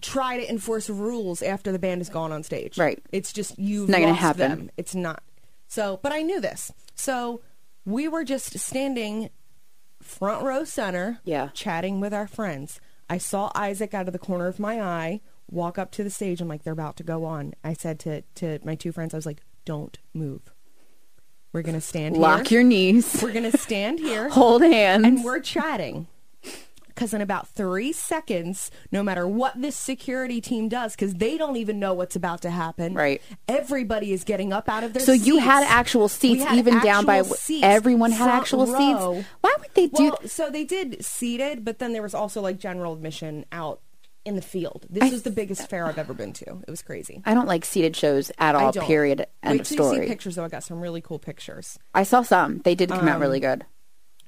[0.00, 2.76] try to enforce rules after the band has gone on stage.
[2.78, 3.00] Right.
[3.12, 4.50] It's just you've not gonna lost happen.
[4.50, 4.70] them.
[4.76, 5.22] It's not.
[5.68, 6.72] So, but I knew this.
[6.94, 7.40] So
[7.86, 9.30] we were just standing
[10.02, 11.48] front row center, Yeah.
[11.54, 12.80] chatting with our friends.
[13.08, 16.40] I saw Isaac out of the corner of my eye walk up to the stage.
[16.40, 17.54] I'm like, they're about to go on.
[17.62, 20.42] I said to to my two friends, I was like, don't move.
[21.52, 22.22] We're gonna stand here.
[22.22, 22.60] Lock here.
[22.60, 23.20] your knees.
[23.22, 25.04] We're gonna stand here Hold hands.
[25.04, 26.06] and we're chatting.
[26.94, 31.56] Because in about three seconds, no matter what this security team does, because they don't
[31.56, 33.20] even know what's about to happen, Right.
[33.48, 37.04] Everybody is getting up out of their so you had actual seats, had even down
[37.04, 39.14] by seats, everyone had actual row.
[39.16, 39.28] seats.
[39.40, 40.04] Why would they do?
[40.04, 43.80] Well, so they did seated, but then there was also like general admission out
[44.24, 44.86] in the field.
[44.88, 46.44] This I- was the biggest fair I've ever been to.
[46.66, 47.22] It was crazy.
[47.24, 48.72] I don't like seated shows at all.
[48.72, 49.26] Period.
[49.42, 50.44] End Wait of you see pictures, though.
[50.44, 51.78] I got some really cool pictures.
[51.94, 52.58] I saw some.
[52.58, 53.64] They did come out Um, really good.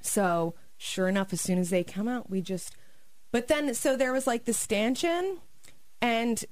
[0.02, 0.54] So
[0.84, 2.76] sure enough, as soon as they come out, we just
[3.32, 5.38] But then, so there was like the stanchion,
[6.00, 6.44] and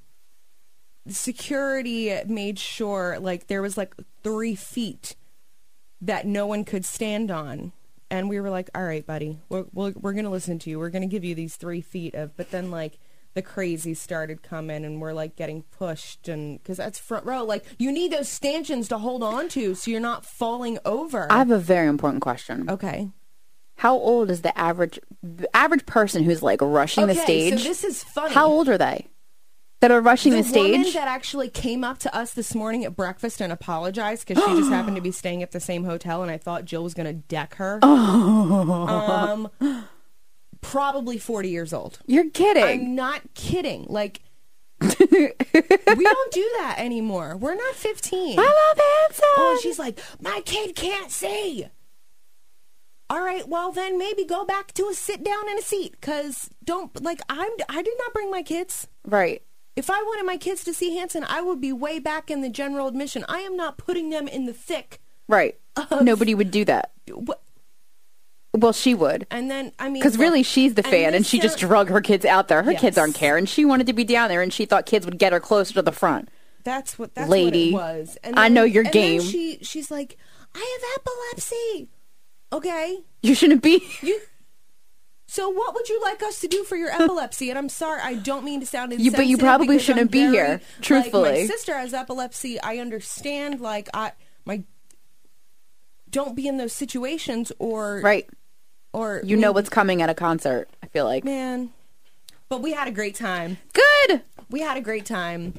[1.08, 5.16] security made sure like there was like three feet
[6.00, 7.72] that no one could stand on.
[8.10, 10.78] And we were like, all right, buddy, we're, we're, we're going to listen to you.
[10.78, 12.98] We're going to give you these three feet of, but then like
[13.34, 17.42] the crazy started coming and we're like getting pushed and because that's front row.
[17.44, 21.30] Like you need those stanchions to hold on to so you're not falling over.
[21.32, 22.68] I have a very important question.
[22.68, 23.08] okay.
[23.76, 25.00] How old is the average
[25.54, 27.62] average person who's like rushing the Okay, stage?
[27.62, 28.34] So this is funny.
[28.34, 29.08] How old are they?
[29.80, 30.94] That are rushing the, woman stage?
[30.94, 34.70] that actually came up to us this morning at breakfast and apologized because she just
[34.72, 37.12] happened to be staying at the same hotel and I thought Jill was going to
[37.12, 37.80] deck her.
[37.82, 39.50] Um,
[40.60, 41.98] probably 40 years old.
[42.06, 42.62] You're kidding.
[42.62, 43.86] I'm not kidding.
[43.88, 44.20] Like,
[44.80, 47.36] we don't do that anymore.
[47.36, 48.38] We're not 15.
[48.38, 49.24] I love Hanson.
[49.36, 51.66] Oh, she's like, my kid can't see.
[53.12, 56.48] All right, well then maybe go back to a sit down in a seat, cause
[56.64, 57.50] don't like I'm.
[57.68, 58.88] I did not bring my kids.
[59.04, 59.42] right.
[59.76, 62.48] If I wanted my kids to see Hanson, I would be way back in the
[62.50, 63.24] general admission.
[63.28, 65.00] I am not putting them in the thick.
[65.28, 65.58] Right.
[66.02, 66.92] Nobody would do that.
[68.54, 69.26] Well, she would.
[69.30, 72.00] And then I mean, Because really, she's the fan, and this she just drug her
[72.02, 72.62] kids out there.
[72.62, 72.98] Her kids Yes.
[72.98, 75.32] aren't care, and she wanted to be down there, and she thought kids would get
[75.32, 76.28] her closer to the front.
[76.64, 78.18] That's what that's Lady, what it was.
[78.22, 79.20] And I know your and then game.
[79.22, 80.16] she she's like,
[80.54, 81.88] I have epilepsy.
[82.52, 83.82] Okay, You shouldn't be.
[84.02, 84.20] you.
[85.26, 87.48] So what would you like us to do for your epilepsy?
[87.48, 89.16] And I'm sorry, I don't mean to sound You- insensitive.
[89.18, 91.30] but you probably shouldn't I'm be very- here, like, truthfully.
[91.30, 92.60] my sister has epilepsy.
[92.60, 93.60] I understand.
[93.60, 94.12] Like I
[94.44, 94.64] my.
[96.10, 98.28] Don't be in those situations, or Right.
[98.92, 100.68] or You know what's coming at a concert.
[100.82, 101.24] I feel like.
[101.24, 101.70] man.
[102.50, 103.56] But we had a great time.
[103.72, 104.20] Good.
[104.50, 105.54] we had a great time.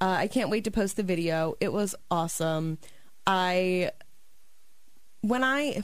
[0.00, 1.54] Uh, I can't wait to post the video.
[1.60, 2.78] It was awesome.
[3.24, 3.92] I
[5.20, 5.82] when I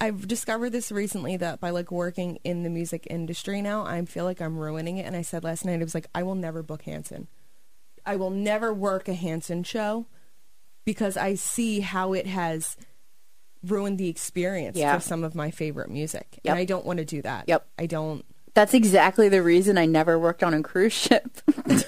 [0.00, 4.24] I've discovered this recently that by like working in the music industry now, I feel
[4.24, 5.04] like I'm ruining it.
[5.06, 7.28] And I said last night, I was like, I will never book Hanson.
[8.06, 10.06] I will never work a Hanson show
[10.86, 12.76] because I see how it has
[13.62, 14.94] ruined the experience Yeah.
[14.96, 16.40] for some of my favorite music.
[16.44, 16.52] Yep.
[16.52, 17.44] And I don't want to do that.
[17.46, 17.66] Yep.
[17.78, 18.24] I don't.
[18.54, 21.28] That's exactly the reason I never worked on a cruise ship.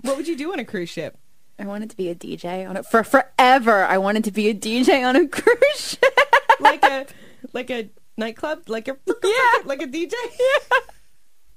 [0.00, 1.16] What would you do on a cruise ship?
[1.58, 3.84] I wanted to be a DJ on it for forever.
[3.84, 6.18] I wanted to be a DJ on a cruise ship.
[6.60, 7.06] like a
[7.52, 9.62] like a nightclub, like a Yeah.
[9.64, 10.12] like a DJ.
[10.12, 10.78] Yeah.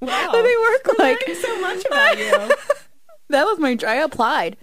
[0.02, 1.28] Wow, What they work We're like.
[1.42, 2.56] so much about you.
[3.30, 3.76] That was my.
[3.88, 4.56] I applied.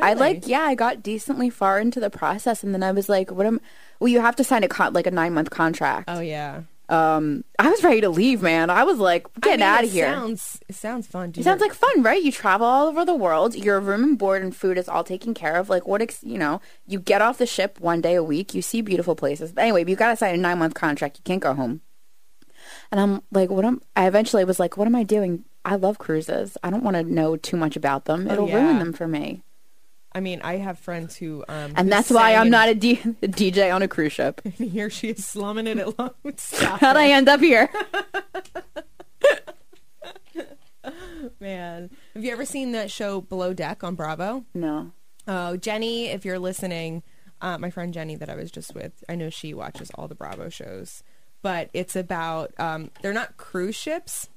[0.00, 0.46] I like.
[0.48, 3.60] Yeah, I got decently far into the process, and then I was like, "What am?"
[4.00, 6.08] Well, you have to sign a con- like a nine month contract.
[6.08, 8.68] Oh yeah, Um, I was ready to leave, man.
[8.68, 11.32] I was like, I mean, out of here." Sounds it sounds fun.
[11.34, 12.22] It sounds like fun, right?
[12.22, 13.54] You travel all over the world.
[13.54, 15.70] Your room and board and food is all taken care of.
[15.70, 18.52] Like what, ex- you know, you get off the ship one day a week.
[18.52, 19.52] You see beautiful places.
[19.52, 21.16] But anyway, you got to sign a nine month contract.
[21.18, 21.80] You can't go home.
[22.90, 23.80] And I'm like, what am?
[23.96, 25.44] I eventually was like, what am I doing?
[25.64, 26.58] I love cruises.
[26.62, 28.26] I don't want to know too much about them.
[28.28, 28.56] Oh, It'll yeah.
[28.62, 29.42] ruin them for me.
[30.14, 33.28] I mean, I have friends who um, And that's why I'm not a, D- a
[33.28, 34.40] DJ on a cruise ship.
[34.58, 35.94] Here she is slumming it at.
[36.38, 37.70] Stop How'd I end up here?
[41.40, 41.90] man.
[42.14, 44.44] Have you ever seen that show Below Deck on Bravo?
[44.54, 44.92] no.
[45.28, 47.04] Oh, Jenny, if you're listening,
[47.40, 50.16] uh, my friend Jenny that I was just with, I know she watches all the
[50.16, 51.04] Bravo shows,
[51.42, 54.28] but it's about um, they're not cruise ships,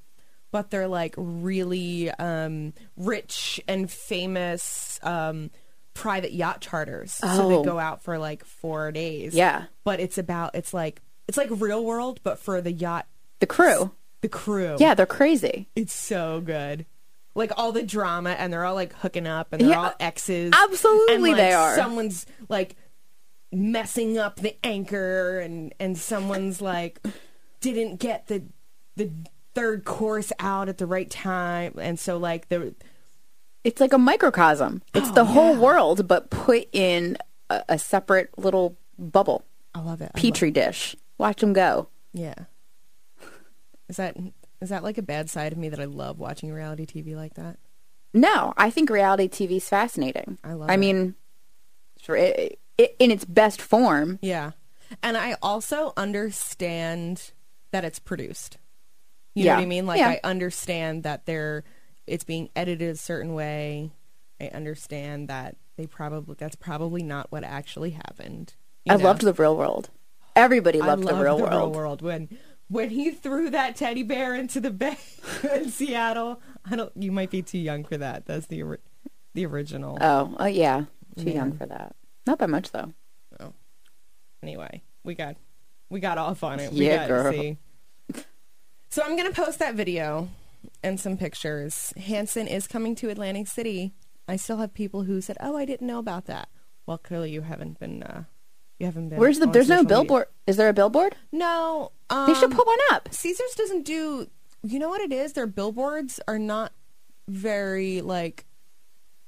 [0.52, 5.50] but they're like really um, rich and famous um,
[5.96, 7.12] private yacht charters.
[7.14, 7.50] So Oh.
[7.50, 9.34] they go out for like four days.
[9.34, 9.66] Yeah.
[9.84, 13.08] but it's about it's like it's like real world, but for the yacht,
[13.40, 13.92] The crew.
[14.22, 14.76] the crew.
[14.80, 15.68] Yeah, they're crazy.
[15.76, 16.86] it's so good.
[17.34, 20.54] Like all the drama, and they're all like hooking up, and they're Yeah, all exes.
[20.54, 21.76] absolutely and, like, they are.
[21.76, 22.76] Someone's like
[23.52, 27.00] messing up the anchor, and and someone's like
[27.62, 28.44] didn't get the
[28.96, 29.10] the
[29.54, 32.74] third course out at the right time, and so like the
[33.66, 34.82] It's like a microcosm.
[34.94, 37.18] It's Oh, the whole world, but put in
[37.50, 39.44] a, a separate little bubble,
[39.74, 40.12] I love it.
[40.14, 40.96] I love- petri dish.
[41.18, 41.90] Watch them go.
[42.14, 42.36] yeah.
[43.90, 44.16] Is that
[44.62, 47.36] is that like a bad side of me that I love watching reality TV like
[47.36, 47.58] that?
[48.14, 50.40] No, I think reality TV is fascinating.
[50.44, 50.78] I love I it.
[50.78, 51.16] mean,
[52.08, 54.18] it, it, in its best form.
[54.22, 54.52] Yeah.
[55.04, 57.32] And I also understand
[57.72, 58.58] that it's produced.
[59.36, 59.54] You Yeah.
[59.54, 59.86] know what I mean?
[59.86, 60.10] Like Yeah.
[60.10, 61.64] I understand that they're
[62.08, 63.92] it's being edited a certain way.
[64.40, 68.54] I understand that they probably that's probably not what actually happened.
[68.90, 69.04] I know?
[69.04, 69.90] loved the real world.
[70.36, 71.54] Everybody I loved the, real, the world.
[71.54, 72.30] real world when
[72.68, 74.98] when he threw that teddy bear into the bay
[75.54, 76.42] in Seattle.
[76.70, 78.26] I don't you might be too young for that.
[78.26, 78.64] That's the
[79.34, 79.98] the original.
[80.02, 80.86] Oh, uh, yeah.
[81.18, 81.36] Too Yeah.
[81.36, 81.96] young for that.
[82.28, 82.94] Not by much though.
[83.40, 83.54] Oh.
[84.44, 85.38] Anyway, we got
[85.90, 86.72] we got off on it.
[86.74, 87.32] We Yeah, got girl.
[87.32, 87.58] to see.
[88.90, 90.30] So I'm going to post that video
[90.86, 91.94] and some pictures.
[91.98, 93.94] Hanson is coming to Atlantic City.
[94.28, 96.50] I still have people who said, "Oh, I didn't know about that."
[96.86, 98.04] Well, clearly you haven't been.
[98.04, 98.24] Uh,
[98.80, 99.20] you haven't been.
[99.20, 99.48] Where's the?
[99.48, 99.90] There's no media.
[99.90, 100.26] billboard.
[100.48, 101.16] Is there a billboard?
[101.32, 103.10] No, um, They should put one up.
[103.12, 104.28] Caesars doesn't do.
[104.64, 105.34] You know what it is?
[105.34, 106.72] Their billboards are not
[107.28, 108.46] very like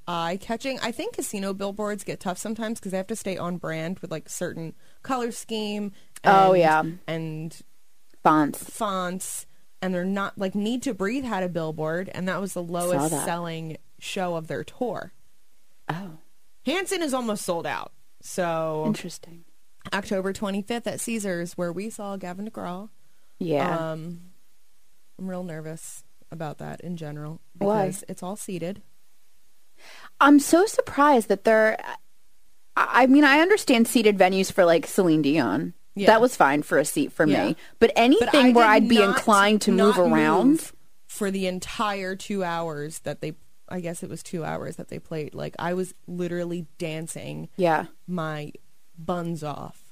[0.07, 0.79] eye catching.
[0.79, 4.09] I think casino billboards get tough sometimes because they have to stay on brand with
[4.11, 5.91] like certain color scheme.
[6.23, 6.83] Oh, yeah.
[7.07, 7.55] and
[8.23, 8.63] Fonts.
[8.63, 9.45] fonts,
[9.81, 13.11] and they're not like Need to Breathe had a billboard, and that was the lowest
[13.25, 15.13] selling show of their tour.
[15.89, 16.17] Oh,
[16.65, 17.91] Hanson is almost sold out.
[18.21, 19.45] So interesting.
[19.93, 22.89] October 25th at Caesars, where we saw Gavin DeGraw.
[23.39, 23.91] Yeah.
[23.91, 24.21] Um,
[25.17, 27.85] I'm real nervous about that in general Why?
[27.85, 28.81] because it's all seated.
[30.19, 31.77] I'm so surprised that they're.
[32.75, 35.73] I mean, I understand seated venues for like Celine Dion.
[35.97, 36.07] Yeah.
[36.07, 37.47] That was fine for a seat for Yeah.
[37.47, 37.55] me.
[37.79, 40.47] But anything where I'd be inclined to move around.
[40.47, 40.73] move
[41.07, 43.33] for the entire two hours that they,
[43.69, 45.33] I guess it was two hours that they played.
[45.33, 48.51] Like I was literally dancing Yeah, my
[48.97, 49.83] buns off.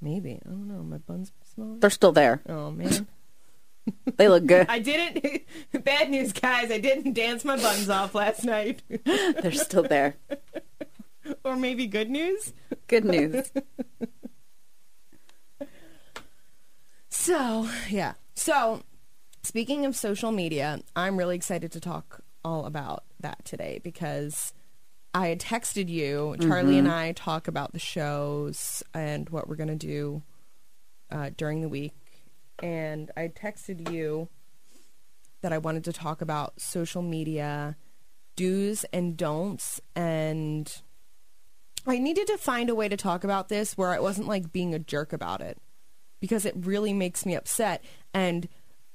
[0.00, 0.82] Maybe I don't know.
[0.82, 1.76] My buns smell.
[1.78, 2.40] they're still there.
[2.48, 3.06] Oh man,
[4.16, 4.66] They look good.
[4.68, 5.42] I didn't.
[5.84, 6.70] Bad news, guys.
[6.70, 8.82] I didn't dance my buns off last night.
[9.04, 10.16] they're still there.
[11.44, 12.52] or maybe good news.
[12.86, 13.50] Good news.
[17.20, 18.14] So, yeah.
[18.34, 18.80] So,
[19.42, 24.54] speaking of social media, I'm really excited to talk all about that today because
[25.12, 26.34] I had texted you.
[26.40, 30.22] Charlie and I talk about the shows and what we're going to do
[31.10, 31.92] uh, during the week.
[32.62, 34.30] And I texted you
[35.42, 37.76] that I wanted to talk about social media
[38.34, 39.78] do's and don'ts.
[39.94, 40.74] And
[41.86, 44.74] I needed to find a way to talk about this where I wasn't like being
[44.74, 45.58] a jerk about it
[46.20, 47.82] because it really makes me upset.
[48.14, 48.48] And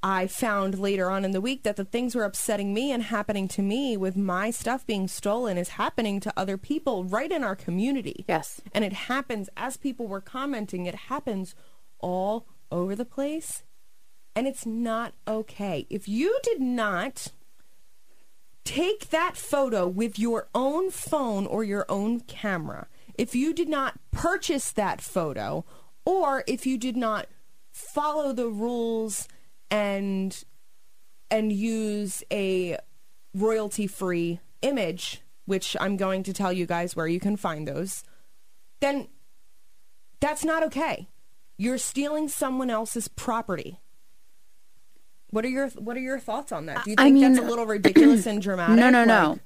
[0.07, 3.47] I found later on in the week that the things were upsetting me and happening
[3.47, 7.55] to me with my stuff being stolen is happening to other people right in our
[7.55, 8.23] community.
[8.27, 8.61] Yes.
[8.71, 11.55] And it happens as people were commenting, it happens
[11.99, 13.63] all over the place.
[14.35, 15.87] And it's not okay.
[15.89, 17.29] If you did not
[18.63, 23.97] take that photo with your own phone or your own camera, if you did not
[24.11, 25.65] purchase that photo,
[26.05, 27.27] or if you did not
[27.71, 29.27] follow the rules
[29.69, 30.43] and
[31.31, 32.77] and use a
[33.33, 38.03] royalty free image, which I'm going to tell you guys where you can find those,
[38.79, 39.07] then
[40.19, 41.09] that's not okay.
[41.57, 43.79] You're stealing someone else's property.
[45.31, 46.83] What are your What are your thoughts on that?
[46.85, 48.75] Do you I think mean- that's a little ridiculous and dramatic?
[48.77, 49.39] No, no, no.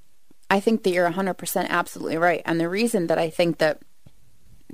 [0.51, 2.41] I think that you're 100% absolutely right.
[2.43, 3.83] And the reason that I think that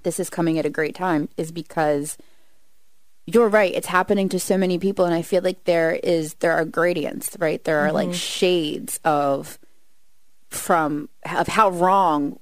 [0.03, 2.17] this is coming at a great time is because
[3.25, 3.73] you're right.
[3.73, 5.05] It's happening to so many people.
[5.05, 7.63] And I feel like there is, there are gradients, right?
[7.63, 7.95] There are Mm-hmm.
[7.95, 9.57] like shades of,
[10.49, 12.39] from, of how wrong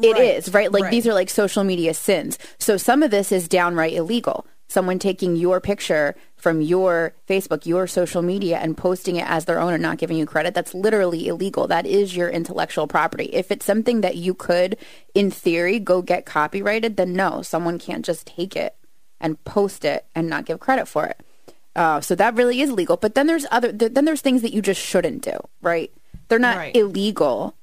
[0.00, 0.72] it Right, is, right?
[0.72, 0.90] Like right.
[0.90, 2.38] these are like social media sins.
[2.58, 4.46] So some of this is downright illegal.
[4.72, 9.60] Someone taking your picture from your Facebook, your social media, and posting it as their
[9.60, 11.66] own and not giving you credit, that's literally illegal.
[11.68, 13.24] That is your intellectual property.
[13.34, 14.78] If it's something that you could,
[15.14, 18.74] in theory, go get copyrighted, then no, someone can't just take it
[19.20, 21.20] and post it and not give credit for it.
[21.76, 22.96] Uh, so that really is legal.
[22.96, 25.92] But then there's other, th- then there's things that you just shouldn't do, right?
[26.28, 26.74] They're not Right.
[26.74, 27.54] illegal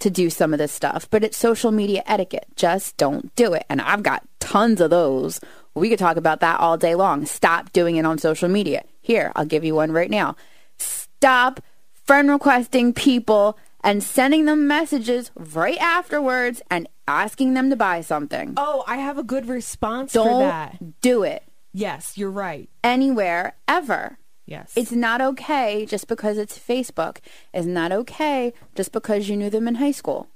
[0.00, 2.46] to do some of this stuff, but it's social media etiquette.
[2.56, 3.64] Just don't do it.
[3.70, 5.40] And I've got tons of those.
[5.78, 7.24] We could talk about that all day long.
[7.26, 8.82] Stop doing it on social media.
[9.00, 10.36] Here, I'll give you one right now.
[10.78, 11.60] Stop
[12.04, 18.54] friend requesting people and sending them messages right afterwards and asking them to buy something.
[18.56, 21.00] Oh, I have a good response for Don't that.
[21.00, 22.68] do it Yes, you're right.
[22.82, 24.18] anywhere ever.
[24.46, 24.72] Yes.
[24.76, 27.18] It's not okay just because it's Facebook.
[27.52, 30.28] It's not okay just because you knew them in high school.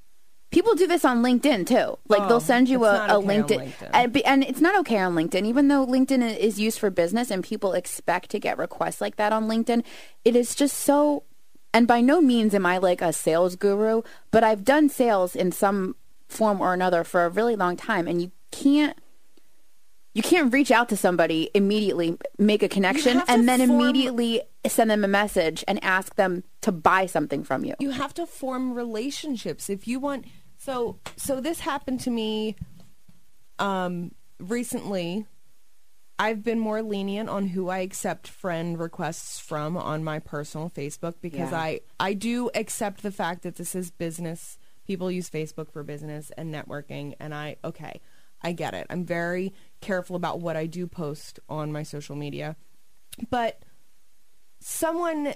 [0.52, 1.98] People do this on LinkedIn too.
[2.08, 3.90] Like Oh, they'll send you a, a okay LinkedIn, LinkedIn.
[3.92, 5.46] And, and it's not okay on LinkedIn.
[5.46, 9.32] Even though LinkedIn is used for business and people expect to get requests like that
[9.32, 9.82] on LinkedIn,
[10.24, 11.24] it is just so.
[11.74, 15.52] And by no means am I like a sales guru, but I've done sales in
[15.52, 15.96] some
[16.28, 18.96] form or another for a really long time, and you can't
[20.14, 24.90] you can't reach out to somebody immediately, make a connection, and then form- immediately send
[24.90, 27.74] them a message and ask them to buy something from you.
[27.80, 30.26] you have to form relationships if you want
[30.64, 32.56] so so this happened to me
[33.58, 35.26] um recently.
[36.18, 41.14] I've been more lenient on who i accept friend requests from on my personal facebook
[41.20, 41.58] because Yeah.
[41.58, 44.58] i i do accept the fact that this is business.
[44.86, 48.00] People use facebook for business and networking and i okay
[48.40, 48.86] i get it.
[48.90, 52.54] I'm very careful about what i do post on my social media.
[53.30, 53.62] But
[54.60, 55.34] someone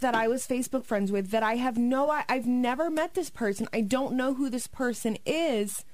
[0.00, 3.30] that I was Facebook friends with that I have no I, I've never met this
[3.30, 3.68] person.
[3.72, 5.84] I don't know who this person is.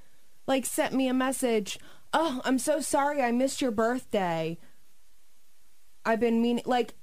[0.47, 1.79] Like sent me a message.
[2.13, 4.57] Oh, I'm so sorry I missed your birthday.
[6.05, 6.95] I've been meaning like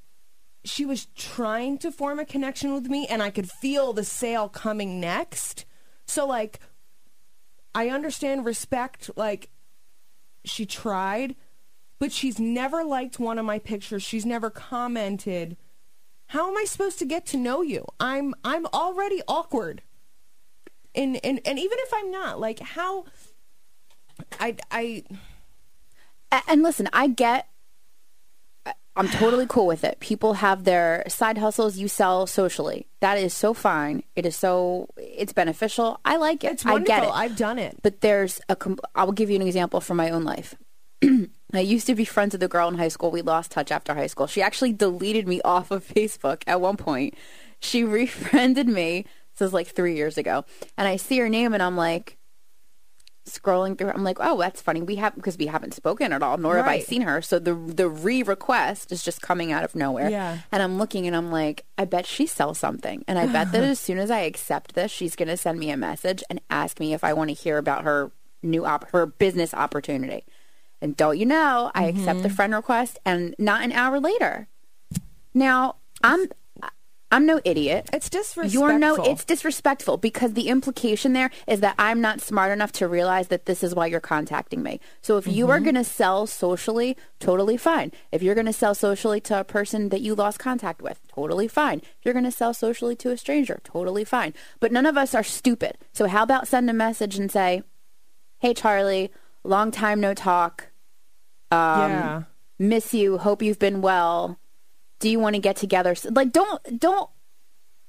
[0.65, 4.49] she was trying to form a connection with me and I could feel the sale
[4.49, 5.67] coming next.
[6.07, 6.59] So like
[7.75, 9.51] I understand respect like
[10.45, 11.37] she tried,
[11.99, 14.03] but she's never liked one of my pictures.
[14.03, 15.57] She's never commented.
[16.35, 17.85] How am I supposed to get to know you?
[18.01, 19.83] I'm I'm already awkward.
[20.93, 23.05] And and and even if I'm not, like how
[24.41, 25.05] I I
[26.49, 27.47] And listen, I get.
[28.97, 30.01] I'm totally cool with it.
[30.01, 31.77] People have their side hustles.
[31.77, 32.89] You sell socially.
[33.01, 34.03] That is so fine.
[34.17, 34.89] It is so.
[34.97, 36.01] It's beneficial.
[36.05, 36.55] I like it.
[36.55, 37.11] it's I get it.
[37.11, 37.79] I've done it.
[37.81, 38.57] but there's a.
[38.57, 40.57] com- I will give you an example from my own life.
[41.57, 43.11] I used to be friends with a girl in high school.
[43.11, 44.27] We lost touch after high school.
[44.27, 47.15] She actually deleted me off of Facebook at one point.
[47.61, 49.07] She refriended me.
[49.33, 50.45] This was like three years ago.
[50.77, 52.19] And I see her name and I'm like,
[53.27, 53.91] scrolling through.
[53.91, 54.83] I'm like, oh, that's funny.
[54.83, 57.23] We have because we haven't spoken at all, nor have I seen her.
[57.23, 60.11] So the the re request is just coming out of nowhere.
[60.11, 60.39] Yeah.
[60.53, 63.63] And I'm looking and I'm like, I bet she sells something, and I bet that
[63.65, 66.95] as soon as I accept this, she's gonna send me a message and ask me
[66.95, 68.11] if I want to hear about her
[68.43, 70.25] new op- her business opportunity.
[70.85, 74.49] And don't you know, I accept the friend request, and not an hour later.
[75.33, 76.27] Now I'm.
[77.13, 77.89] I'm no idiot.
[77.93, 78.61] It's disrespectful.
[78.61, 82.89] You're no, it's disrespectful because the implication there is that I'm not smart enough to
[82.89, 84.81] realize that this is why you're contacting me.
[85.01, 85.65] So if you are Mm-hmm.
[85.65, 87.93] going to sell socially, totally fine.
[88.11, 91.47] If you're going to sell socially to a person that you lost contact with, totally
[91.47, 91.79] fine.
[91.79, 94.35] If you're going to sell socially to a stranger, totally fine.
[94.59, 95.79] But none of us are stupid.
[95.93, 97.63] So how about send a message and say,
[98.41, 99.13] "Hey Charlie,
[99.45, 100.69] long time no talk.
[101.51, 102.23] Um, yeah.
[102.59, 103.19] Miss you.
[103.19, 104.39] Hope you've been well.
[105.01, 107.11] Do you want to get together?" Like don't don't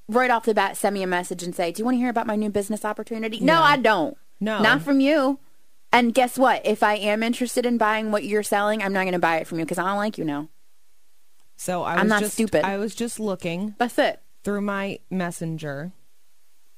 [0.07, 2.09] right off the bat send me a message and say, "Do you want to hear
[2.09, 3.61] about my new business opportunity?" No, No.
[3.61, 4.17] I don't.
[4.39, 4.61] No.
[4.61, 5.39] Not from you.
[5.91, 6.65] And guess what?
[6.65, 9.47] If I am interested in buying what you're selling, I'm not going to buy it
[9.47, 10.49] from you because I don't like you now.
[11.55, 12.65] So I I'm was not just, stupid.
[12.65, 14.19] I was just looking That's it.
[14.43, 15.93] through my messenger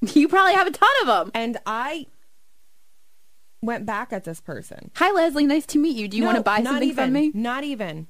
[0.00, 1.30] You probably have a ton of them.
[1.34, 2.06] and I
[3.62, 4.90] went back at this person.
[4.96, 5.46] Hi, Leslie.
[5.46, 6.08] Nice to meet you.
[6.08, 7.32] Do you want to buy something even, from me?
[7.34, 8.08] Not even.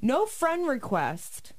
[0.00, 1.52] No friend request.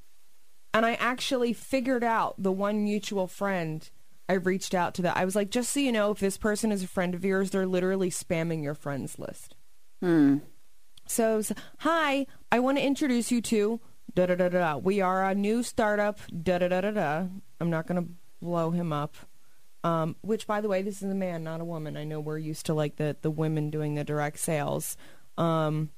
[0.73, 3.89] And I actually figured out the one mutual friend
[4.27, 5.17] I reached out to that.
[5.17, 7.51] I was like, just so you know, if this person is a friend of yours,
[7.51, 9.55] they're literally spamming your friends list.
[10.01, 10.37] Hmm.
[11.07, 13.79] So, was, hi, I want to introduce you to
[14.15, 14.59] da da da da.
[14.59, 14.77] da.
[14.77, 16.19] We are a new startup.
[16.43, 17.27] Da da da da da.
[17.59, 18.09] I'm not going to
[18.41, 19.15] blow him up.
[19.85, 21.95] Um, which, by the way, this is a man, not a woman.
[21.95, 24.97] I know we're used to like the the women doing the direct sales.
[25.37, 25.91] Um,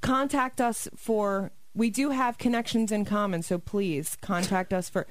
[0.00, 1.52] contact us for.
[1.74, 5.06] We do have connections in common, so please contact us for.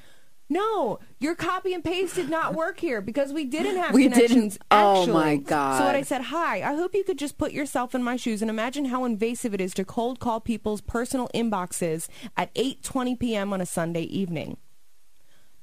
[0.50, 4.16] No, your copy and paste did not work here because we didn't have We didn't-
[4.16, 4.58] connections.
[4.72, 5.14] oh actually.
[5.14, 5.78] my god!
[5.78, 8.42] So what I said, hi, I hope you could just put yourself in my shoes
[8.42, 12.08] and imagine how invasive it is to cold call people's personal inboxes
[12.38, 13.52] at 8:20 p.m.
[13.54, 14.58] on a Sunday evening.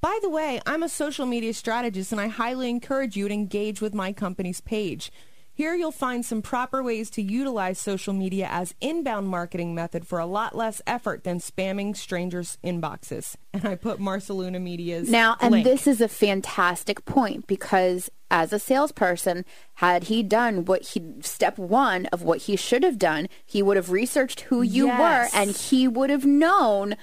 [0.04, 3.80] By the way, I'm a social media strategist and I highly encourage you to engage
[3.80, 5.10] with my company's page.
[5.50, 10.18] Here you'll find some proper ways to utilize social media as inbound marketing method for
[10.18, 13.36] a lot less effort than spamming strangers' inboxes.
[13.54, 15.64] And I put Marceluna Media's Now, and link.
[15.64, 21.56] this is a fantastic point because as a salesperson, had he done what he step
[21.56, 25.32] one of what he should have done, he would have researched who you Yes.
[25.32, 26.94] were and he would have known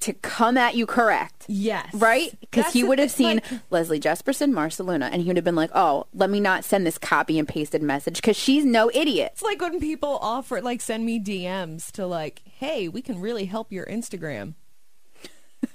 [0.00, 1.44] to come at you correct.
[1.48, 1.92] Yes.
[1.92, 2.36] Right?
[2.40, 5.70] Because he would have seen like- Leslie Jespersen, Marceluna, and he would have been like,
[5.74, 9.32] oh, let me not send this copy and pasted message because she's no idiot.
[9.32, 13.46] It's like when people offer, like, send me DMs to, like, hey, we can really
[13.46, 14.54] help your Instagram.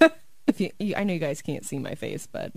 [0.46, 2.52] if you, you, I know you guys can't see my face, but.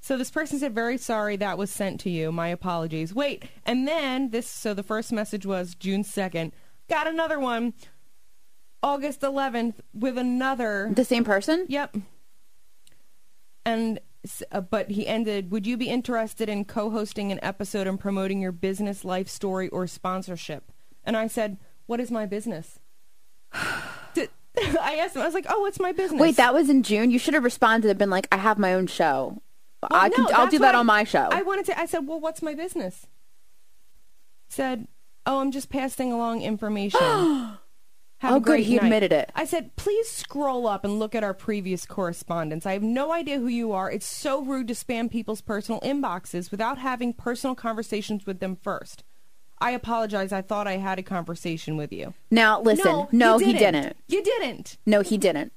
[0.00, 2.32] So this person said, very sorry that was sent to you.
[2.32, 3.14] My apologies.
[3.14, 6.52] Wait, and then this, so the first message was June 2nd.
[6.88, 7.74] Got another one,
[8.82, 10.90] August 11th, with another.
[10.94, 11.66] The same person?
[11.68, 11.96] Yep.
[13.64, 14.00] And
[14.52, 18.52] uh, but he ended, "Would you be interested in co-hosting an episode and promoting your
[18.52, 20.72] business, life story or sponsorship?"
[21.04, 22.78] And I said, "What is my business?"
[24.14, 24.30] Did-
[24.80, 25.22] I asked him.
[25.22, 27.10] I was like, "Oh, what's my business?" Wait, that was in June.
[27.10, 29.40] You should have responded and been like, I have my own show.
[29.82, 31.28] Well, I no, can, I'll do that I- on my show.
[31.30, 31.78] I wanted to.
[31.78, 33.06] I said, "Well, what's my business?"
[34.48, 34.88] Said,
[35.26, 37.00] "Oh, I'm just passing along information."
[38.20, 39.32] Have Oh, good, great he night." admitted it.
[39.34, 42.66] I said, "Please scroll up and look at our previous correspondence.
[42.66, 43.90] I have no idea who you are.
[43.90, 49.04] It's so rude to spam people's personal inboxes without having personal conversations with them first.
[49.58, 50.32] I apologize.
[50.32, 52.14] I thought I had a conversation with you.
[52.30, 53.06] Now, listen.
[53.12, 53.96] No, you he didn't.
[54.08, 54.78] You didn't.
[54.86, 55.52] No, he didn't.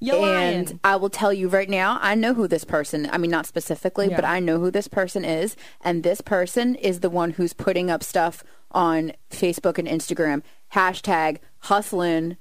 [0.00, 0.56] You're lying.
[0.58, 3.08] And I will tell you right now, I know who this person.
[3.10, 7.00] I mean, not specifically, but I know who this person is, and this person is
[7.00, 8.44] the one who's putting up stuff
[8.74, 10.42] on Facebook and Instagram.
[10.74, 12.36] Hashtag hustling.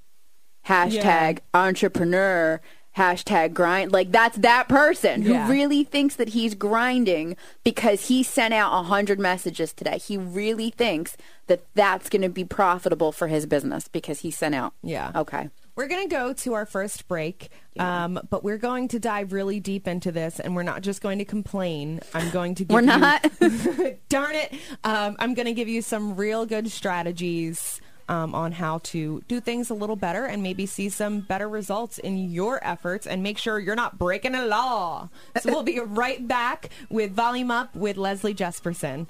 [0.68, 2.62] Hashtag entrepreneur.
[2.98, 3.92] Hashtag grind.
[3.92, 5.48] Like that's that person Yeah.
[5.48, 9.98] who really thinks that he's grinding because he sent out a hundred messages today.
[9.98, 14.54] He really thinks that that's going to be profitable for his business because he sent
[14.54, 14.74] out.
[14.84, 15.12] Yeah.
[15.16, 15.50] Okay.
[15.76, 19.60] We're going to go to our first break, um, but we're going to dive really
[19.60, 22.00] deep into this, and we're not just going to complain.
[22.14, 23.24] I'm going to give We're you- not.
[24.10, 24.54] darn it.
[24.84, 29.40] Um, I'm going to give you some real good strategies um, on how to do
[29.40, 33.38] things a little better and maybe see some better results in your efforts and make
[33.40, 35.10] sure you're not breaking a law.
[35.42, 39.08] So we'll be right back with Volume Up with Leslie Jespersen.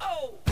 [0.00, 0.43] Slice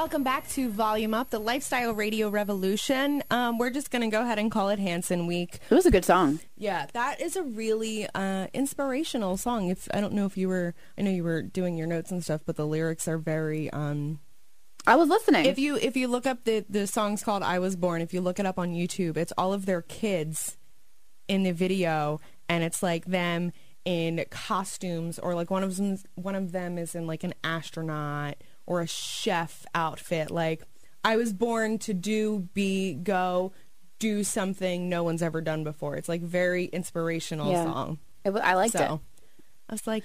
[0.00, 3.22] Welcome back to Volume Up, the Lifestyle Radio Revolution.
[3.30, 5.58] Um, we're just going to go ahead and call it Hanson Week.
[5.68, 6.40] It was a good song.
[6.56, 9.68] Yeah, that is a really uh, inspirational song.
[9.68, 12.24] If I don't know if you were, I know you were doing your notes and
[12.24, 13.68] stuff, but the lyrics are very.
[13.74, 14.20] Um,
[14.86, 15.44] I was listening.
[15.44, 18.22] if you if you look up the the song's called "I Was Born," if you
[18.22, 20.56] look it up on YouTube, it's all of their kids
[21.28, 23.52] in the video, and it's like them
[23.84, 28.36] in costumes, or like one of them one of them is in like an astronaut
[28.70, 30.30] or a chef outfit.
[30.30, 30.62] Like
[31.02, 33.52] I was born to do, be, go,
[33.98, 35.96] do something no one's ever done before.
[35.96, 37.64] It's like very inspirational Yeah.
[37.64, 37.98] song.
[38.24, 38.90] It I liked So it.
[39.68, 40.04] I was like,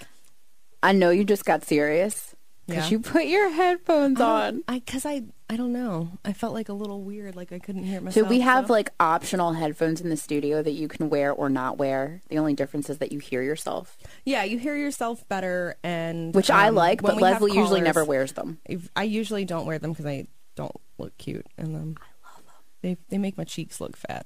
[0.81, 2.33] I know you just got serious
[2.67, 2.89] because Yeah.
[2.91, 4.63] you put your headphones on.
[4.67, 6.09] I because I I don't know.
[6.25, 8.25] I felt like a little weird, like I couldn't hear myself.
[8.25, 11.77] So we have like optional headphones in the studio that you can wear or not
[11.77, 12.21] wear.
[12.29, 16.49] The only difference is that you hear yourself, Yeah, you hear yourself better, and which
[16.49, 18.59] I um, like, but we have Leslie usually never wears them.
[18.65, 21.95] if- I usually don't wear them because I don't look cute in them.
[21.99, 22.53] I love them.
[22.81, 24.25] They they make my cheeks look fat.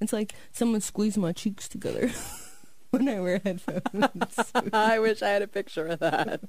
[0.00, 2.10] It's like someone squeezed my cheeks together
[2.90, 4.52] when I wear headphones.
[4.72, 6.40] I wish I had a picture of that.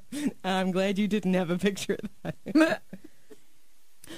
[0.43, 2.81] I'm glad you didn't have a picture of that.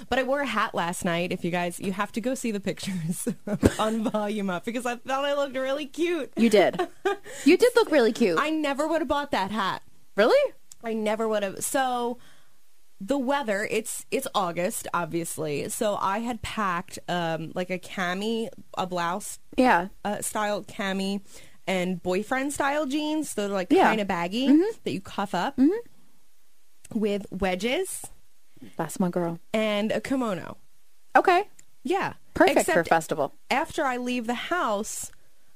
[0.07, 1.33] But I wore a hat last night.
[1.33, 3.27] If you guys, you have to go see the pictures
[3.77, 6.31] on Volume Up because I thought I looked really cute.
[6.37, 6.79] You did.
[7.43, 8.39] You did look really cute.
[8.39, 9.81] I never would have bought that hat.
[10.15, 10.53] really?
[10.81, 11.61] I never would have.
[11.61, 12.19] So
[13.01, 15.67] the weather, it's it's August, obviously.
[15.67, 19.89] So I had packed um like a cami, a blouse Yeah.
[20.05, 21.19] uh, style cami
[21.71, 23.29] and boyfriend style jeans.
[23.29, 23.83] So they're like Yeah.
[23.83, 24.77] kind of baggy mm-hmm.
[24.83, 26.99] that you cuff up mm-hmm.
[26.99, 28.05] with wedges
[28.77, 29.39] That's my girl.
[29.53, 30.57] and a kimono.
[31.15, 31.47] Okay.
[31.83, 32.13] Yeah.
[32.33, 33.33] Perfect for festival.
[33.49, 35.11] after I leave the house,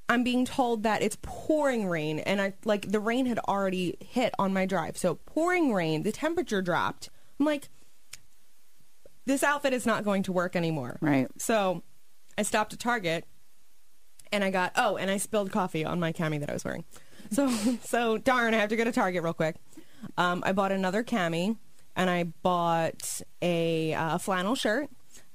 [0.07, 4.33] I'm being told that it's pouring rain, and I like the rain had already hit
[4.37, 4.97] on my drive.
[4.97, 7.09] So pouring rain, the temperature dropped.
[7.39, 7.69] I'm like,
[9.25, 10.97] this outfit is not going to work anymore.
[11.01, 11.27] Right.
[11.37, 11.81] So
[12.37, 13.25] I stopped at Target,
[14.31, 16.85] and I got oh, and I spilled coffee on my cami that I was wearing.
[17.31, 17.49] So
[17.83, 19.55] so darn, I have to go to Target real quick.
[20.17, 21.57] Um, I bought another cami,
[21.95, 24.89] and I bought a uh, flannel shirt,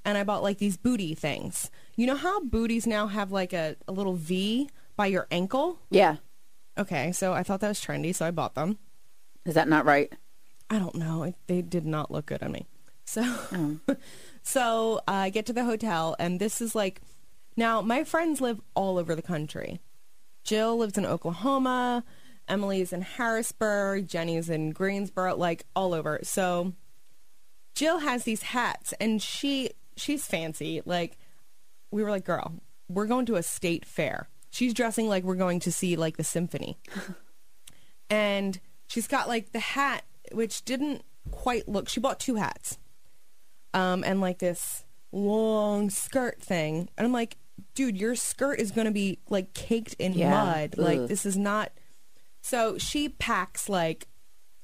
[0.04, 1.70] and I bought like these booty things.
[1.96, 5.78] You know how booties now have like a, a little V by your ankle?
[5.90, 6.16] Yeah.
[6.78, 8.78] Okay, so I thought that was trendy, so I bought them.
[9.44, 10.12] Is that not right?
[10.70, 11.24] I don't know.
[11.24, 12.66] It, they did not look good on me.
[13.04, 13.22] So,
[13.52, 13.78] Oh.
[14.42, 17.00] so uh, I get to the hotel, and this is like,
[17.60, 19.80] now my friends live all over the country.
[20.42, 22.04] Jill lives in Oklahoma.
[22.48, 24.08] Emily's in Harrisburg.
[24.08, 26.18] Jenny's in Greensboro, like all over.
[26.24, 26.72] So,
[27.74, 30.82] Jill has these hats, and she she's fancy.
[30.84, 31.16] Like,
[31.92, 32.54] we were like, girl,
[32.88, 34.28] we're going to a state fair.
[34.50, 36.76] She's dressing like we're going to see like the symphony
[38.10, 38.58] and
[38.88, 42.78] she's got like the hat which didn't quite look she bought two hats
[43.72, 47.36] um and like this long skirt thing and i'm like
[47.74, 50.30] dude your skirt is going to be like caked in Yeah.
[50.30, 51.08] mud like Ugh.
[51.08, 51.70] this is not
[52.42, 54.06] so she packs like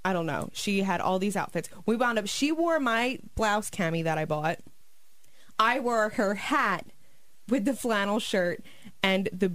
[0.05, 3.71] i don't know she had all these outfits we wound up she wore my blouse
[3.71, 4.59] cami that i bought
[5.59, 6.85] I wore her hat
[7.49, 8.63] with the flannel shirt
[9.03, 9.53] and the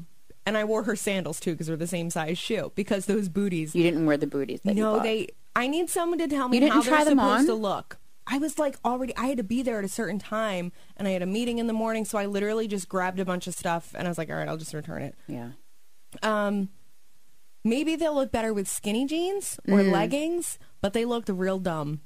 [0.48, 3.76] and I wore her sandals too because they're the same size shoe because those booties.
[3.76, 4.62] You didn't wear the booties.
[4.64, 5.28] That no, they.
[5.56, 7.46] I need someone to tell me how they're supposed on?
[7.46, 8.00] to look.
[8.28, 9.16] I was like already.
[9.18, 11.68] I had to be there at a certain time, and I had a meeting in
[11.68, 14.30] the morning, so I literally just grabbed a bunch of stuff, and I was like,
[14.30, 15.50] "All right, I'll just return it." Yeah.
[16.22, 16.70] Um,
[17.64, 19.92] maybe they'll look better with skinny jeans or Mm.
[19.92, 22.02] leggings, but they looked real dumb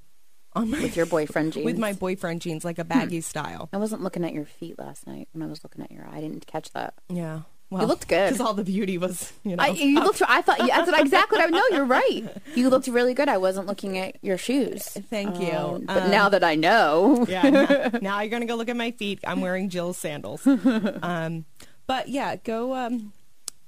[0.53, 1.65] on my With your boyfriend jeans.
[1.65, 3.69] with my boyfriend jeans, like a baggy style.
[3.73, 6.07] I wasn't looking at your feet last night when I was looking at your.
[6.07, 6.93] I didn't catch that.
[7.09, 8.29] Yeah, well, looked good.
[8.29, 9.63] because all the beauty was, you know.
[9.63, 10.21] I, you looked.
[10.27, 11.39] I thought that's what- exactly.
[11.39, 12.23] What I, no, you're right.
[12.53, 13.27] You looked really good.
[13.27, 14.83] I wasn't looking at your shoes.
[15.09, 15.51] Thank you.
[15.51, 17.49] Um, but Um, now that I know, yeah.
[17.49, 19.19] Now, now you're gonna go look at my feet.
[19.25, 20.45] I'm wearing Jill's sandals.
[20.45, 21.45] Um,
[21.87, 22.73] but yeah, go.
[22.75, 23.13] Um,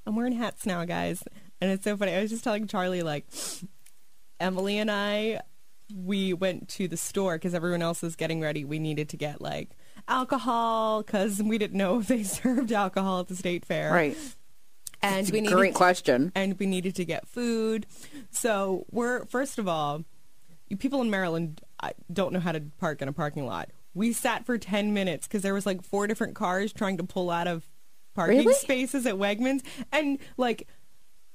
[0.06, 1.24] I'm wearing hats now, guys,
[1.60, 2.14] and it's so funny.
[2.14, 3.26] I was just telling Charlie like,
[4.40, 5.42] Emily and I,
[5.94, 8.64] we went to the store because everyone else was getting ready.
[8.64, 9.72] We needed to get like
[10.08, 13.92] alcohol because we didn't know if they served alcohol at the state fair.
[13.92, 14.18] right?
[15.02, 16.32] And we needed Great question.
[16.34, 17.86] and we needed to get food.
[18.32, 20.04] So we're first of all,
[20.70, 21.62] you people in Maryland
[22.12, 23.70] don't know how to park in a parking lot.
[23.94, 27.30] We sat for ten minutes because there was like four different cars trying to pull
[27.30, 27.68] out of
[28.16, 28.54] parking Really?
[28.56, 29.62] spaces at Wegmans,
[29.92, 30.68] and like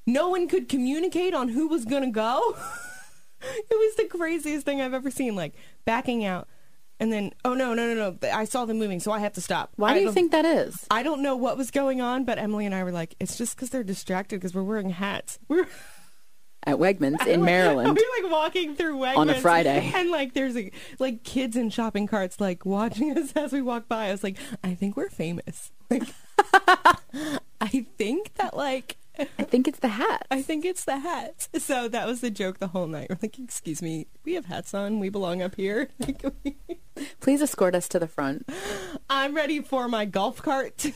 [0.06, 2.56] no one could communicate on who was gonna go.
[3.42, 5.36] it was the craziest thing I've ever seen.
[5.36, 5.54] Like
[5.84, 6.48] backing out.
[7.02, 8.28] And then, oh no, no, no, no!
[8.32, 9.72] I saw them moving, so I have to stop.
[9.74, 10.86] Why I do you think that is?
[10.88, 13.56] I don't know what was going on, but Emily and I were like, it's just
[13.56, 15.40] because they're distracted because we're wearing hats.
[15.48, 15.66] We're
[16.64, 17.88] At Wegmans in Maryland.
[17.88, 19.90] We're like walking through Wegmans On a Friday.
[19.92, 20.56] and like there's
[21.00, 24.06] like kids in shopping carts like watching us as we walk by.
[24.06, 25.72] I was like, I think we're famous.
[25.90, 26.04] Like,
[27.60, 30.26] I think that like I think it's the hat.
[30.30, 31.48] I think it's the hat.
[31.58, 33.08] So that was the joke the whole night.
[33.10, 34.98] We're like, excuse me, we have hats on.
[35.00, 35.88] We belong up here.
[35.98, 36.56] Like, we-
[37.20, 38.48] Please escort us to the front.
[39.08, 40.92] I'm ready for my golf cart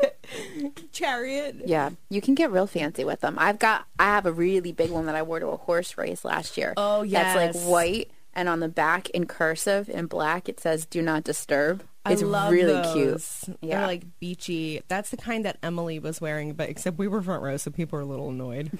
[0.92, 1.56] chariot.
[1.64, 3.36] Yeah, you can get real fancy with them.
[3.38, 3.86] I've got.
[3.98, 6.74] I have a really big one that I wore to a horse race last year.
[6.76, 7.54] Oh, That's yes.
[7.56, 11.82] like white, and on the back in cursive in black it says "Do not disturb."
[12.08, 12.92] It's I love really those.
[13.44, 13.58] cute.
[13.60, 13.86] They're Yeah.
[13.86, 14.82] like beachy.
[14.88, 17.96] That's the kind that Emily was wearing, but except we were front row, so people
[17.98, 18.70] were a little annoyed.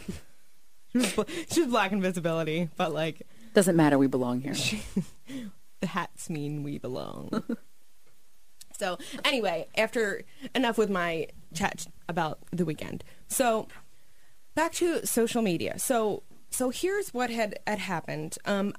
[0.93, 3.23] she, was, she was black invisibility, but like
[3.55, 3.99] Doesn't matter.
[3.99, 4.55] We belong here.
[5.81, 7.43] the hats mean we belong.
[8.79, 10.23] so anyway, after
[10.55, 13.03] enough with my chat about the weekend.
[13.29, 13.69] So
[14.55, 15.79] back to social media.
[15.79, 18.37] So so here's what had had happened.
[18.45, 18.73] Um,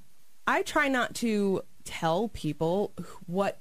[0.48, 2.94] I try not to tell people
[3.26, 3.60] what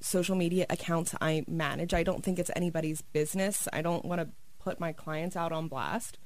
[0.00, 1.94] social media accounts I manage.
[1.94, 3.68] I don't think it's anybody's business.
[3.72, 4.28] I don't want to
[4.58, 6.18] put my clients out on blast.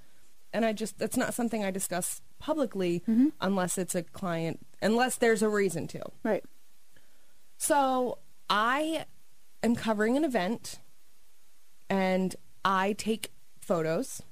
[0.53, 3.29] And I just that's not something I discuss publicly mm-hmm.
[3.41, 6.03] unless it's a client unless there's a reason to.
[6.23, 6.45] Right.
[7.57, 8.19] So
[8.49, 9.07] I
[9.63, 10.79] am covering an event
[11.91, 14.23] and I take photos.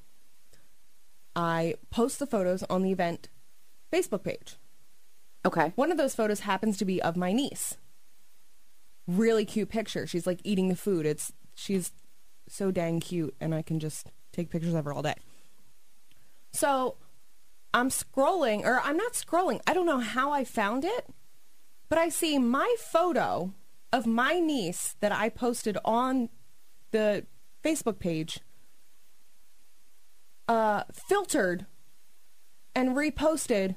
[1.35, 3.29] I post the photos on the event
[3.93, 4.57] Facebook page.
[5.45, 5.73] Okay.
[5.75, 7.77] One of those photos happens to be of my niece.
[9.07, 10.07] Really cute picture.
[10.07, 11.07] She's like eating the food.
[11.07, 11.93] It's she's
[12.49, 15.15] so dang cute and I can just take pictures of her all day.
[16.53, 16.97] So
[17.75, 19.61] I'm scrolling or I'm not scrolling.
[19.67, 21.07] I don't know how I found it,
[21.89, 23.55] but I see my photo
[23.93, 26.29] of my niece that I posted on
[26.91, 27.27] the
[27.65, 28.41] Facebook page
[30.49, 31.67] uh filtered
[32.75, 33.77] and reposted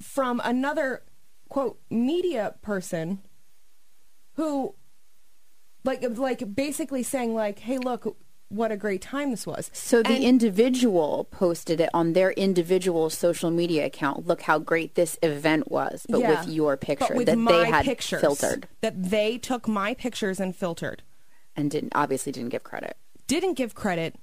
[0.00, 1.02] from another
[1.48, 3.20] quote media person
[4.38, 4.74] who
[5.84, 8.16] like like basically saying like hey look
[8.50, 13.10] what a great time this was So the And- individual posted it on their individual
[13.10, 14.26] social media account.
[14.26, 16.30] Look how great this event was, but Yeah.
[16.40, 20.40] with your picture with that my they had pictures, filtered that they took my pictures
[20.40, 21.02] and filtered
[21.54, 22.96] and didn't obviously didn't give credit.
[23.26, 24.14] didn't give credit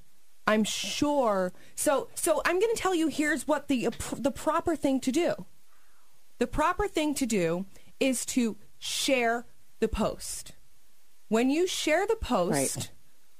[0.47, 4.99] i'm sure so so i'm going to tell you here's what the the proper thing
[4.99, 5.45] to do
[6.39, 7.65] the proper thing to do
[7.99, 9.45] is to share
[9.79, 10.53] the post
[11.27, 12.91] when you share the post Right.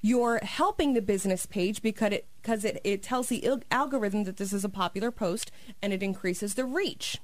[0.02, 4.38] you're helping the business page because it because it, it tells the il- algorithm that
[4.38, 5.52] this is a popular post
[5.82, 7.20] and it increases the reach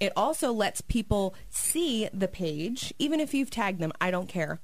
[0.00, 4.60] it also lets people see the page even if you've tagged them i don't care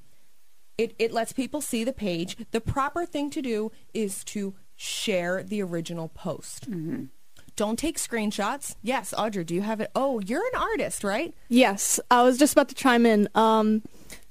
[0.78, 2.38] it, it lets people see the page.
[2.52, 6.70] The proper thing to do is to share the original post.
[6.70, 7.04] Mm-hmm.
[7.60, 8.74] Don't take screenshots.
[8.82, 9.90] Yes, Audrey, do you have it?
[9.94, 11.34] Oh, you're an artist, right?
[11.50, 13.28] Yes, I was just about to chime in.
[13.34, 13.82] Um,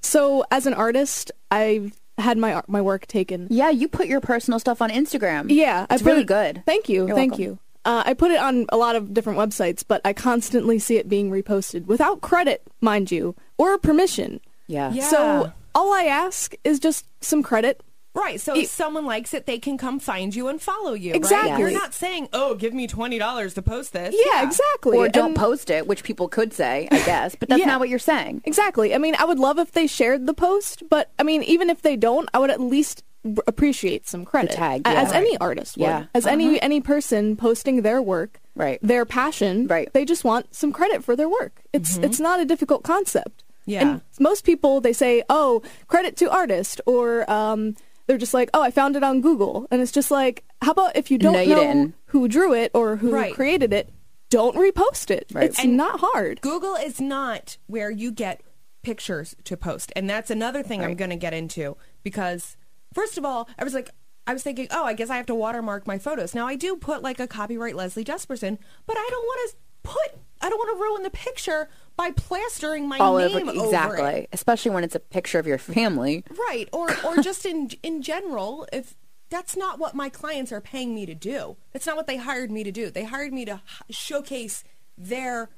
[0.02, 3.46] so as an artist, I've had my my work taken.
[3.52, 5.46] Yeah, you put your personal stuff on Instagram.
[5.52, 6.64] Yeah, I it's put really it- good.
[6.66, 7.44] Thank you, You're thank welcome.
[7.44, 7.60] you.
[7.86, 11.08] Uh, I put it on a lot of different websites, but I constantly see it
[11.08, 14.42] being reposted without credit, mind you, or permission.
[14.66, 14.92] Yeah.
[14.92, 15.08] Yeah.
[15.08, 17.80] So all I ask is just some credit.
[18.14, 18.42] Right.
[18.42, 21.14] So if someone likes it, they can come find you and follow you.
[21.14, 21.52] Exactly.
[21.52, 21.60] Right?
[21.60, 24.98] You're not saying, "Oh, give me twenty dollars to post this." Yeah, exactly.
[24.98, 27.66] Or don't post it, which people could say, I guess, but that's Yeah.
[27.68, 28.42] not what you're saying.
[28.46, 28.96] Exactly.
[28.96, 31.82] I mean, I would love if they shared the post, but I mean, even if
[31.84, 33.04] they don't, I would at least
[33.48, 34.94] appreciate some credit, tag, yeah.
[35.02, 36.06] as any artist would, Yeah.
[36.16, 38.80] as any any person posting their work, Right.
[38.82, 39.92] their passion, Right.
[39.94, 41.62] They just want some credit for their work.
[41.74, 43.44] It's it's not a difficult concept.
[43.66, 43.82] Yeah.
[43.82, 47.76] And most people they say, "Oh, credit to artist," or um,
[48.10, 50.98] they're just like, "Oh, I found it on Google," and it's just like, how about
[50.98, 51.96] if you don't No, you know didn't.
[52.08, 53.34] who drew it or who Right.
[53.34, 53.90] created it,
[54.32, 55.28] don't repost it.
[55.32, 55.46] Right.
[55.46, 56.42] It's And- not hard.
[56.42, 58.42] Google is not where you get
[58.82, 59.94] pictures to post.
[59.96, 62.58] And that's another thing I'm going to get into because,
[62.94, 63.90] first of all, I was like,
[64.26, 66.34] I was thinking, oh, I guess I have to watermark my photos.
[66.34, 68.58] Now, I do put like a copyright Leslie Jespersen,
[68.88, 71.70] but I don't want to put, I don't want to ruin the picture
[72.00, 74.30] by plastering my All name over over exactly, it.
[74.32, 76.24] especially when it's a picture of your family.
[76.48, 76.70] Right.
[76.72, 78.96] Or, or just in, in general, if
[79.30, 81.58] that's not what my clients are paying me to do.
[81.74, 82.90] That's not what they hired me to do.
[82.90, 83.56] They hired me to
[83.90, 84.64] h- showcase
[84.98, 85.50] their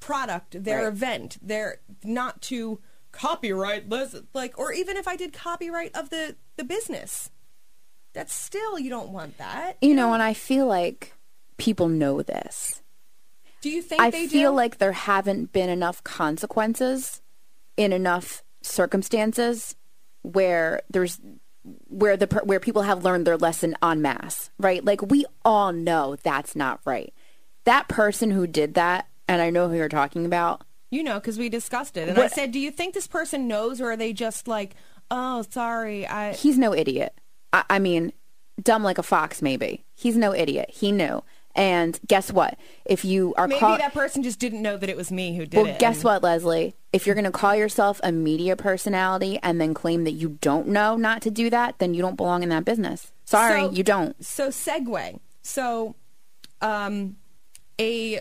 [0.00, 0.88] product, their Right.
[0.88, 2.80] event, their not to
[3.12, 7.30] copyright les- like or even if I did copyright of the the business.
[8.14, 9.76] That's still you don't want that.
[9.82, 11.12] You know, and I feel like
[11.58, 12.80] people know this.
[13.64, 14.56] Do you think I feel do?
[14.56, 17.22] like there haven't been enough consequences
[17.78, 19.74] in enough circumstances
[20.20, 21.18] where there's
[21.88, 24.84] where the where people have learned their lesson en masse, right?
[24.84, 27.14] Like we all know that's not right.
[27.64, 30.60] That person who did that, and I know who you're talking about.
[30.90, 33.80] you know cuz we discussed it and I said, "Do you think this person knows
[33.80, 34.74] or are they just like,
[35.10, 37.18] "Oh, sorry, I He's no idiot.
[37.50, 38.12] I, I mean,
[38.62, 39.86] dumb like a fox, maybe.
[39.94, 40.68] He's no idiot.
[40.68, 41.22] He knew.
[41.56, 42.58] And guess what?
[42.84, 45.46] If you are maybe call- that person just didn't know that it was me who
[45.46, 46.74] did Well, it." guess and- what, Leslie?
[46.92, 50.68] If you're going to call yourself a media personality and then claim that you don't
[50.68, 53.12] know not to do that, then you don't belong in that business.
[53.24, 54.24] Sorry, So- you don't.
[54.24, 55.18] So segue.
[55.42, 55.94] So,
[56.60, 57.16] um,
[57.80, 58.20] a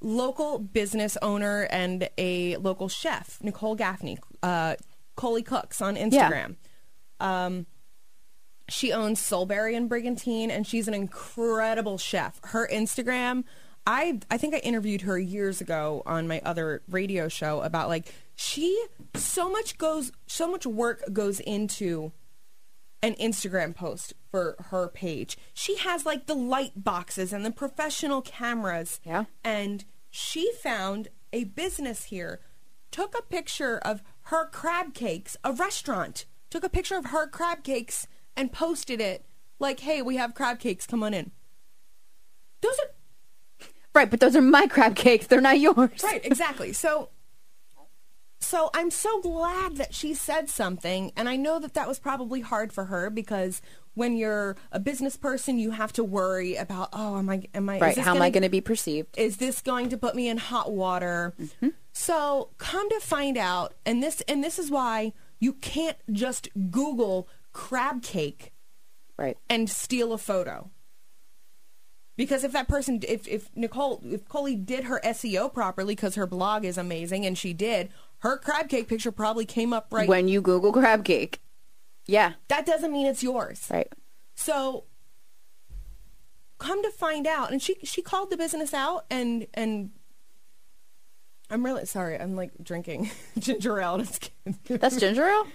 [0.00, 4.76] local business owner and a local chef, Nicole Gaffney, uh,
[5.16, 6.56] Coley Cooks on Instagram.
[7.20, 7.66] Um,
[8.68, 12.40] she owns Soulberry and Brigantine, and she's an incredible chef.
[12.44, 13.44] Her Instagram,
[13.86, 18.12] I I think I interviewed her years ago on my other radio show about like
[18.36, 18.84] she
[19.14, 22.12] so much goes so much work goes into
[23.02, 25.38] an Instagram post for her page.
[25.54, 29.00] She has like the light boxes and the professional cameras.
[29.04, 29.24] Yeah.
[29.44, 32.40] And she found a business here,
[32.90, 37.62] took a picture of her crab cakes, a restaurant, took a picture of her crab
[37.62, 38.08] cakes
[38.38, 39.24] and posted it
[39.58, 41.30] like, hey, we have crab cakes, come on in.
[42.62, 45.26] Those are Right, but those are my crab cakes.
[45.26, 45.90] They're not yours.
[46.04, 46.72] Right, exactly.
[46.72, 47.10] So
[48.40, 52.40] so I'm so glad that she said something and I know that that was probably
[52.40, 53.60] hard for her because
[53.94, 57.76] when you're a business person you have to worry about oh am I am I
[57.76, 57.94] is Right.
[57.96, 59.18] this How am I gonna- going to be perceived?
[59.18, 61.34] is this going to put me in hot water?
[61.40, 61.68] Mm-hmm.
[61.92, 67.28] So come to find out, and this and this is why you can't just Google
[67.52, 68.52] crab cake
[69.16, 69.36] Right.
[69.50, 70.70] and steal a photo.
[72.16, 76.26] Because if that person, if if Nicole, if Coley did her SEO properly, because her
[76.26, 80.08] blog is amazing, and she did, her crab cake picture probably came up right.
[80.08, 81.40] When you Google crab cake.
[82.06, 82.32] Yeah.
[82.48, 83.68] that doesn't mean it's yours.
[83.70, 83.92] Right.
[84.34, 84.84] So
[86.58, 89.90] come to find out, and she she called the business out, and and
[91.50, 92.18] I'm really sorry.
[92.18, 93.98] I'm like drinking ginger ale.
[94.68, 95.46] That's ginger ale?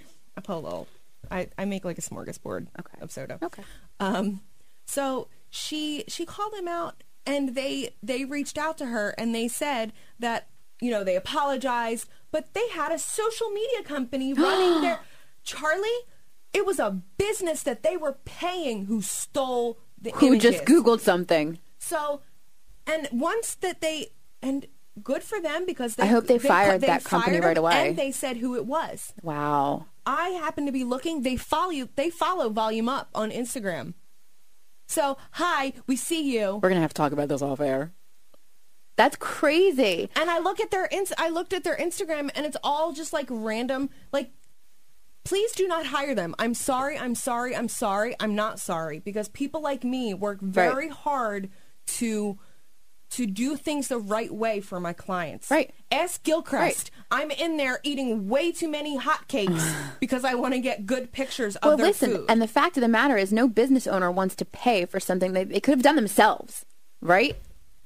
[0.48, 0.88] A little.
[1.34, 2.98] I I make like a smorgasbord Okay.
[3.02, 3.40] of soda.
[3.44, 3.64] Okay.
[4.00, 4.42] Um,
[4.86, 9.48] so she she called him out, and they they reached out to her, and they
[9.48, 10.48] said that
[10.80, 15.00] you know they apologized, but they had a social media company running their
[15.44, 15.90] Charlie.
[16.54, 20.66] It was a business that they were paying who stole the Who just.
[20.66, 21.58] Googled something.
[21.80, 22.22] So,
[22.86, 24.10] and once that they
[24.42, 24.68] and
[25.04, 27.88] good for them because they I hope they co- fired that company fired right away.
[27.90, 29.14] and they said who it was.
[29.24, 29.88] Wow.
[30.06, 31.22] I happen to be looking.
[31.22, 31.90] They follow you.
[31.96, 33.94] They follow Volume Up on Instagram.
[34.88, 36.56] So hi, we see you.
[36.56, 37.94] We're going to have to talk about this off air.
[38.96, 40.10] That's crazy.
[40.16, 43.12] And I look at their ins- I looked at their Instagram, and it's all just
[43.12, 43.90] like random.
[44.12, 44.32] Like,
[45.24, 46.36] please do not hire them.
[46.38, 46.98] I'm sorry.
[46.98, 47.56] I'm sorry.
[47.56, 48.16] I'm sorry.
[48.20, 51.50] I'm not sorry because people like me work very hard
[51.86, 52.38] to
[53.14, 55.50] to do things the right way for my clients.
[55.52, 55.74] Right.
[55.92, 56.92] Ask Gilchrist.
[57.12, 61.56] I'm in there eating way too many hotcakes because I want to get good pictures
[61.58, 62.26] of Well, their listen, food.
[62.30, 65.34] and the fact of the matter is, no business owner wants to pay for something
[65.34, 66.66] they, they could have done themselves,
[67.02, 67.36] right?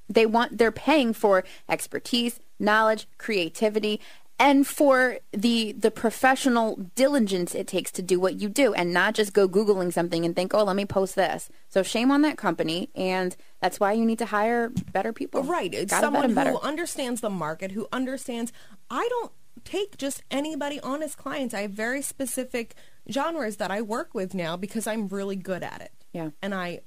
[0.09, 3.99] They want they're paying for expertise, knowledge, creativity,
[4.39, 9.13] and for the the professional diligence it takes to do what you do and not
[9.15, 12.37] just go googling something and think oh let me post this so shame on that
[12.37, 15.73] company and that's why you need to hire better people Right.
[15.73, 16.51] It's Gotta someone better.
[16.51, 18.51] who understands the market, who understands.
[18.89, 19.31] I don't
[19.63, 21.53] take just anybody on as clients.
[21.53, 22.75] I have very specific
[23.11, 25.91] genres that I work with now because I'm really good at it.
[26.13, 26.29] Yeah.
[26.41, 26.81] And I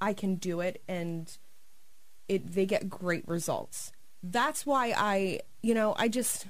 [0.00, 1.36] I can do it and
[2.28, 3.90] it they get great results.
[4.22, 6.46] That's why I, you know, I just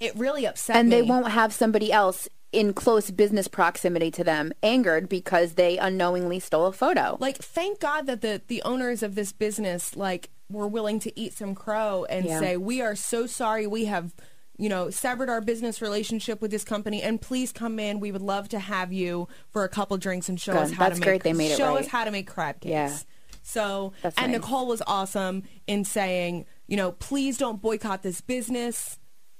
[0.00, 0.96] it really upset and me.
[0.96, 6.40] they won't have somebody else in close business proximity to them angered because they unknowingly
[6.40, 10.66] stole a photo like thank god that the the owners of this business like were
[10.66, 12.40] willing to eat some crow and Yeah.
[12.40, 14.12] say we are so sorry we have
[14.58, 18.20] you know severed our business relationship with this company and please come in we would
[18.22, 20.62] love to have you for a couple drinks and show Good.
[20.62, 21.84] us how That's to make great they made it show right.
[21.84, 22.96] us how to make crab cakes Yeah.
[23.44, 24.40] so That's and nice.
[24.40, 28.98] nicole was awesome in saying you know please don't boycott this business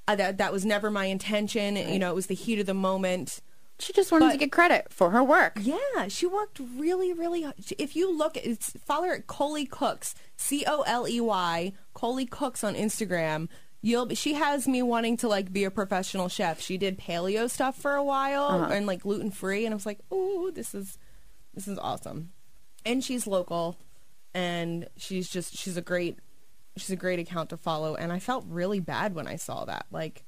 [0.09, 2.75] uh, that that was never my intention you know it was the heat of the
[2.75, 3.41] moment
[3.79, 7.43] she just wanted But- to get credit for her work yeah, she worked really, really.
[7.43, 7.55] hard.
[7.79, 12.27] If you look, it's follow her at Coley Cooks, C O L E Y, Coley
[12.27, 13.49] Cooks on Instagram.
[13.81, 14.11] You'll.
[14.15, 16.61] She has me wanting to like be a professional chef.
[16.61, 20.01] She did paleo stuff for a while and like gluten free, and I was like,
[20.13, 20.99] ooh, this is,
[21.55, 22.33] this is awesome.
[22.85, 23.79] And she's local,
[24.35, 26.19] and she's just she's a great,
[26.77, 27.95] she's a great account to follow.
[27.95, 30.25] And I felt really bad when I saw that, like.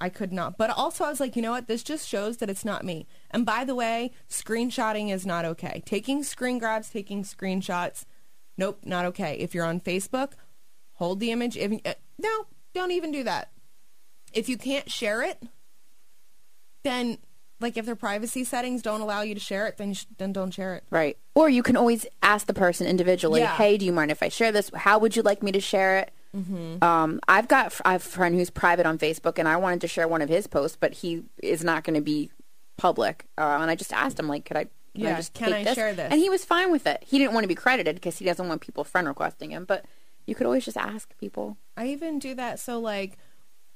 [0.00, 0.56] I could not.
[0.56, 1.66] But also, I was like, you know what?
[1.66, 3.08] This just shows that it's not me.
[3.32, 5.82] And by the way, screenshotting is not okay.
[5.84, 8.04] Taking screen grabs, taking screenshots,
[8.56, 9.34] nope, not okay.
[9.40, 10.34] If you're on Facebook,
[10.92, 11.56] hold the image.
[11.56, 13.50] If, uh, no, don't even do that.
[14.32, 15.42] If you can't share it,
[16.84, 17.18] then,
[17.60, 20.52] like, if their privacy settings don't allow you to share it, then, sh- then don't
[20.52, 20.84] share it.
[20.90, 23.56] right or you can always ask the person individually Yeah.
[23.56, 25.98] hey do you mind if i share this how would you like me to share
[25.98, 26.84] it Mm-hmm.
[26.84, 29.88] um, I've got I have a friend who's private on Facebook, and I wanted to
[29.88, 32.30] share one of his posts, but he is not going to be
[32.76, 33.24] public.
[33.38, 34.64] Uh, and I just asked him, like, could I?
[34.94, 36.12] Can I Yeah, just can take I share this?
[36.12, 37.02] And he was fine with it.
[37.06, 39.64] He didn't want to be credited because he doesn't want people friend requesting him.
[39.64, 39.86] But
[40.26, 41.56] you could always just ask people.
[41.78, 42.60] I even do that.
[42.60, 43.16] So like,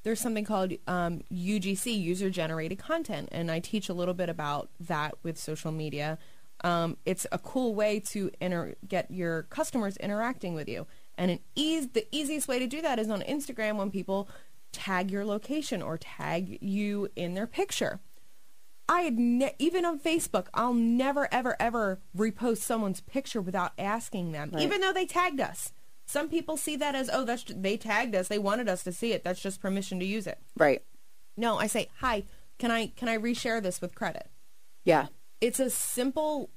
[0.03, 4.71] there's something called um, UGC, user generated content, and I teach a little bit about
[4.81, 6.19] that with social media.
[6.65, 11.41] Um, it's a cool way to inter- get your customers interacting with you, and an
[11.55, 14.29] ease the easiest way to do that is on Instagram when people
[14.73, 18.01] tag your location or tag you in their picture.
[18.89, 24.33] I had ne- even on Facebook, I'll never ever ever repost someone's picture without asking
[24.33, 25.73] them, even though they tagged us.
[26.07, 29.13] Some people see that as oh, that's they tagged us, they wanted us to see
[29.13, 29.25] it.
[29.25, 30.39] That's just permission to use it.
[30.57, 30.83] Right.
[31.37, 32.25] No, I say hi.
[32.59, 34.29] Can I can I reshare this with credit?
[34.85, 35.07] Yeah.
[35.41, 36.51] It's a simple,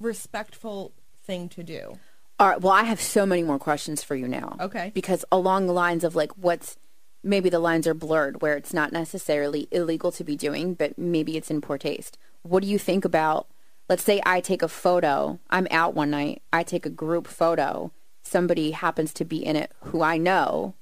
[0.00, 0.92] respectful
[1.24, 1.98] thing to do.
[2.38, 2.60] All right.
[2.60, 4.56] Well, I have so many more questions for you now.
[4.60, 4.90] Okay.
[4.94, 6.76] Because along the lines of like what's
[7.22, 11.36] maybe the lines are blurred where it's not necessarily illegal to be doing, but maybe
[11.36, 12.16] it's in poor taste.
[12.42, 13.48] What do you think about?
[13.88, 15.40] Let's say I take a photo.
[15.50, 16.42] I'm out one night.
[16.52, 17.90] I take a group photo.
[18.28, 20.74] Somebody happens to be in it who I know.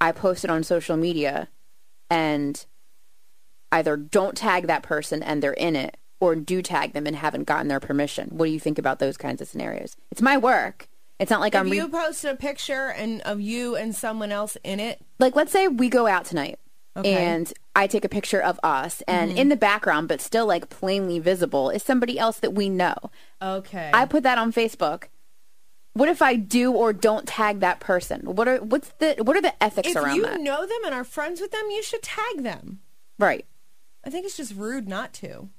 [0.00, 1.48] I post it on social media,
[2.08, 2.64] and
[3.72, 7.44] either don't tag that person and they're in it, or do tag them and haven't
[7.44, 8.28] gotten their permission.
[8.30, 9.96] What do you think about those kinds of scenarios?
[10.10, 10.88] It's my work.
[11.18, 14.32] It's not like If I'm re- you posted a picture and of you and someone
[14.32, 16.58] else in it, like let's say we go out tonight
[16.96, 17.12] Okay.
[17.14, 17.18] Mm-hmm.
[17.22, 21.18] and I take a picture of us and in the background but still like plainly
[21.20, 22.96] visible is somebody else that we know.
[23.40, 23.90] okay.
[23.94, 25.04] I put that on Facebook.
[25.92, 28.20] What if I do or don't tag that person?
[28.22, 29.96] What are what's the what are the ethics around?
[29.96, 30.40] if around you that?
[30.40, 32.80] know them and are friends with them, you should tag them.
[33.18, 33.46] right.
[34.02, 35.50] I think it's just rude not to.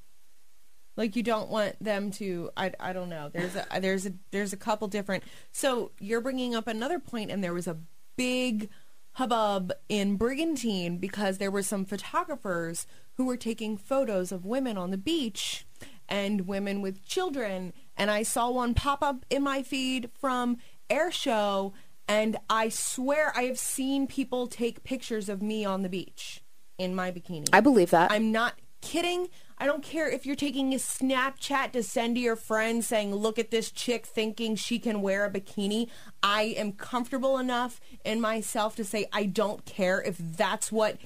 [0.97, 2.49] Like you don't want them to.
[2.57, 3.29] I, I don't know.
[3.31, 5.23] There's a there's a there's a couple different.
[5.51, 7.77] So you're bringing up another point, and there was a
[8.17, 8.69] big
[9.13, 14.89] hubbub in Brigantine because there were some photographers who were taking photos of women on
[14.91, 15.65] the beach
[16.09, 17.73] and women with children.
[18.01, 20.57] And I saw one pop up in my feed from
[20.89, 21.73] Air Show,
[22.07, 26.41] and I swear I have seen people take pictures of me on the beach
[26.79, 27.49] in my bikini.
[27.53, 28.11] I believe that.
[28.11, 29.27] I'm not kidding.
[29.59, 33.37] I don't care if you're taking a Snapchat to send to your friends saying, look
[33.37, 35.87] at this chick thinking she can wear a bikini.
[36.23, 40.97] I am comfortable enough in myself to say, I don't care if that's what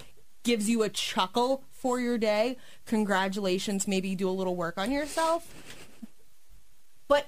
[0.43, 2.55] gives you a chuckle for your day.
[2.85, 3.85] Congratulations.
[3.85, 5.74] Maybe do a little work on yourself.
[7.07, 7.27] But,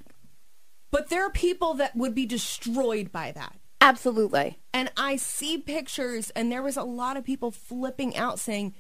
[0.91, 3.55] but there are people that would be destroyed by that.
[3.79, 4.59] Absolutely.
[4.73, 8.73] And I see pictures, and there was a lot of people flipping out saying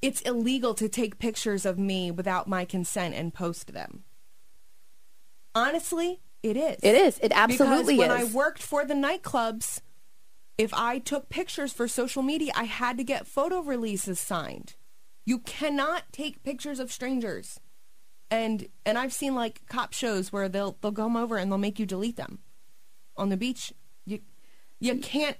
[0.00, 4.04] it's illegal to take pictures of me without my consent and post them.
[5.54, 6.78] Honestly, it is.
[6.82, 7.18] It is.
[7.18, 8.00] It absolutely is.
[8.00, 8.34] because when is.
[8.34, 9.80] I worked for the nightclubs,
[10.58, 14.74] if I took pictures for social media, I had to get photo releases signed.
[15.24, 17.60] You cannot take pictures of strangers.
[18.32, 21.78] And and I've seen like cop shows where they'll they'll come over and they'll make
[21.78, 22.38] you delete them
[23.14, 23.74] on the beach.
[24.06, 24.20] You
[24.80, 25.36] you can't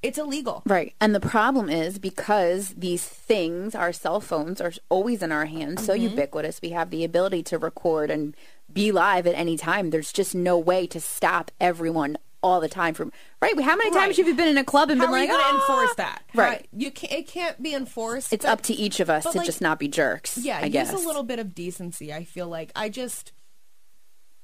[0.00, 0.62] it's illegal.
[0.64, 0.94] Right.
[1.00, 5.84] And the problem is because these things, our cell phones, are always in our hands,
[5.84, 6.10] so mm-hmm.
[6.10, 6.60] ubiquitous.
[6.62, 8.36] We have the ability to record and
[8.72, 9.90] be live at any time.
[9.90, 13.10] There's just no way to stop everyone all the time from
[13.42, 13.58] right.
[13.60, 14.16] How many times Right.
[14.16, 15.60] have you been in a club and How been are like, you going to "Ah!"
[15.60, 16.22] enforce that?
[16.34, 16.68] Right.
[16.72, 17.12] you can't.
[17.12, 18.32] It can't be enforced.
[18.32, 20.38] It's but- up to each of us to like, just not be jerks.
[20.38, 20.92] Yeah, I guess.
[20.92, 22.12] a little bit of decency.
[22.12, 23.32] I feel like I just.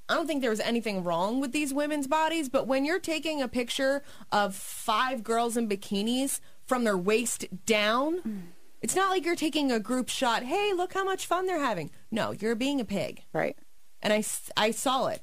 [0.08, 3.40] I don't think there was anything wrong with these women's bodies, but when you're taking
[3.40, 8.50] a picture of five girls in bikinis from their waist down,
[8.82, 10.42] it's not like you're taking a group shot.
[10.42, 11.90] Hey, look how much fun they're having.
[12.10, 13.56] No, you're being a pig, Right.
[14.02, 14.22] and I,
[14.58, 15.22] I saw it,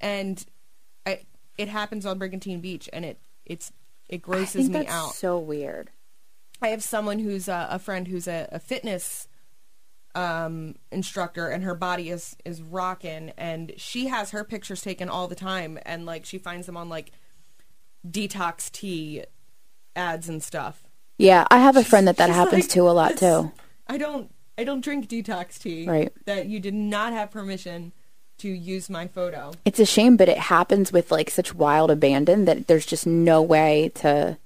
[0.00, 0.44] and
[1.58, 3.72] it happens on Brigantine Beach, and it it's
[4.08, 5.14] it I grosses think me that's out.
[5.14, 5.90] so weird.
[6.60, 9.26] I have someone who's a, a friend who's a, a fitness
[10.14, 15.28] um, instructor, and her body is is rocking, and she has her pictures taken all
[15.28, 17.12] the time, and like she finds them on like
[18.06, 19.24] detox tea
[19.96, 20.84] ads and stuff.
[21.18, 23.52] Yeah, I have a friend that that She's happens like, to a lot too.
[23.86, 25.88] I don't I don't drink detox tea.
[25.88, 26.12] Right.
[26.26, 27.92] That you did not have permission
[28.42, 29.52] to use my photo.
[29.64, 33.40] It's a shame, but it happens with like such wild abandon that there's just no
[33.42, 34.36] way to.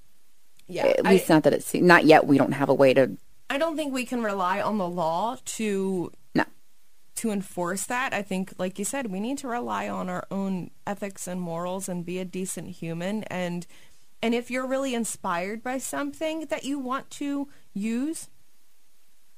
[0.67, 0.87] Yeah.
[0.87, 2.25] At I- least not that it's not yet.
[2.27, 3.11] We don't have a way to.
[3.49, 6.43] I don't think we can rely on the law to No.
[7.15, 8.13] to enforce that.
[8.13, 11.87] I think, like you said, we need to rely on our own ethics and morals
[11.87, 13.23] and be a decent human.
[13.25, 13.65] And
[14.21, 18.27] and if you're really inspired by something that you want to use,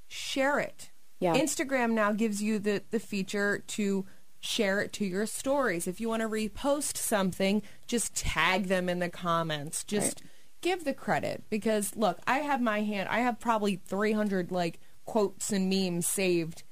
[0.07, 0.89] share it.
[1.19, 1.35] Yeah.
[1.35, 4.05] Instagram now gives you the the feature to
[4.39, 5.87] share it to your stories.
[5.87, 9.83] If you want to repost something, just tag them in the comments.
[9.83, 10.21] Just
[10.61, 13.09] give the credit because look, I have my hand.
[13.09, 16.63] I have probably 300 like quotes and memes saved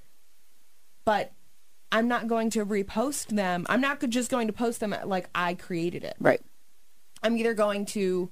[1.08, 1.32] but
[1.90, 3.66] I'm not going to repost them.
[3.70, 6.18] I'm not just going to post them like I created it.
[6.20, 6.42] Right.
[7.24, 8.30] I'm either going to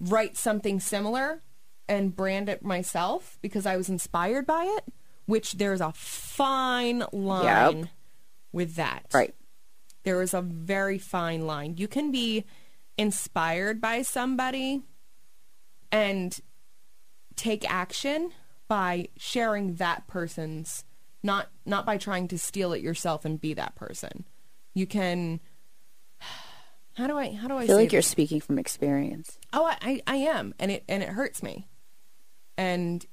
[0.00, 1.42] write something similar
[1.86, 4.90] and brand it myself because I was inspired by it,
[5.26, 7.90] which there's a fine line
[8.56, 9.04] with that.
[9.14, 9.34] Right.
[10.02, 11.76] There is a very fine line.
[11.76, 12.44] You can be
[12.98, 14.82] inspired by somebody
[15.92, 16.40] and
[17.36, 18.32] take action
[18.66, 20.84] by sharing that person's
[21.22, 24.24] not not by trying to steal it yourself and be that person.
[24.74, 25.40] You can
[26.94, 29.38] how do I how do I, I feel like you're speaking from experience.
[29.52, 31.68] Oh, I, I I am, and it and it hurts me,
[32.56, 33.04] and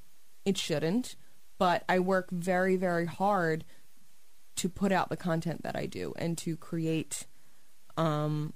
[0.46, 1.16] it shouldn't.
[1.60, 3.66] But I work very very hard
[4.56, 7.26] to put out the content that I do and to create,
[7.98, 8.54] um,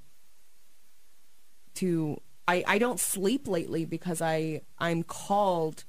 [1.75, 5.83] to I I don't sleep lately because I I'm called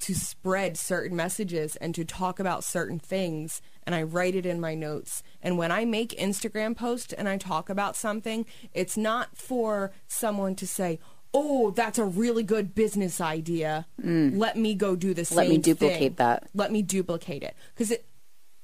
[0.00, 4.58] to spread certain messages and to talk about certain things and I write it in
[4.60, 5.22] my notes.
[5.42, 10.54] And when I make Instagram posts and I talk about something, it's not for someone
[10.56, 11.00] to say,
[11.34, 13.86] "Oh, that's a really good business idea.
[14.02, 15.38] Let me go do the same Mm.
[15.38, 16.14] Let me duplicate thing.
[16.16, 18.06] that." Let me duplicate it." Cuz it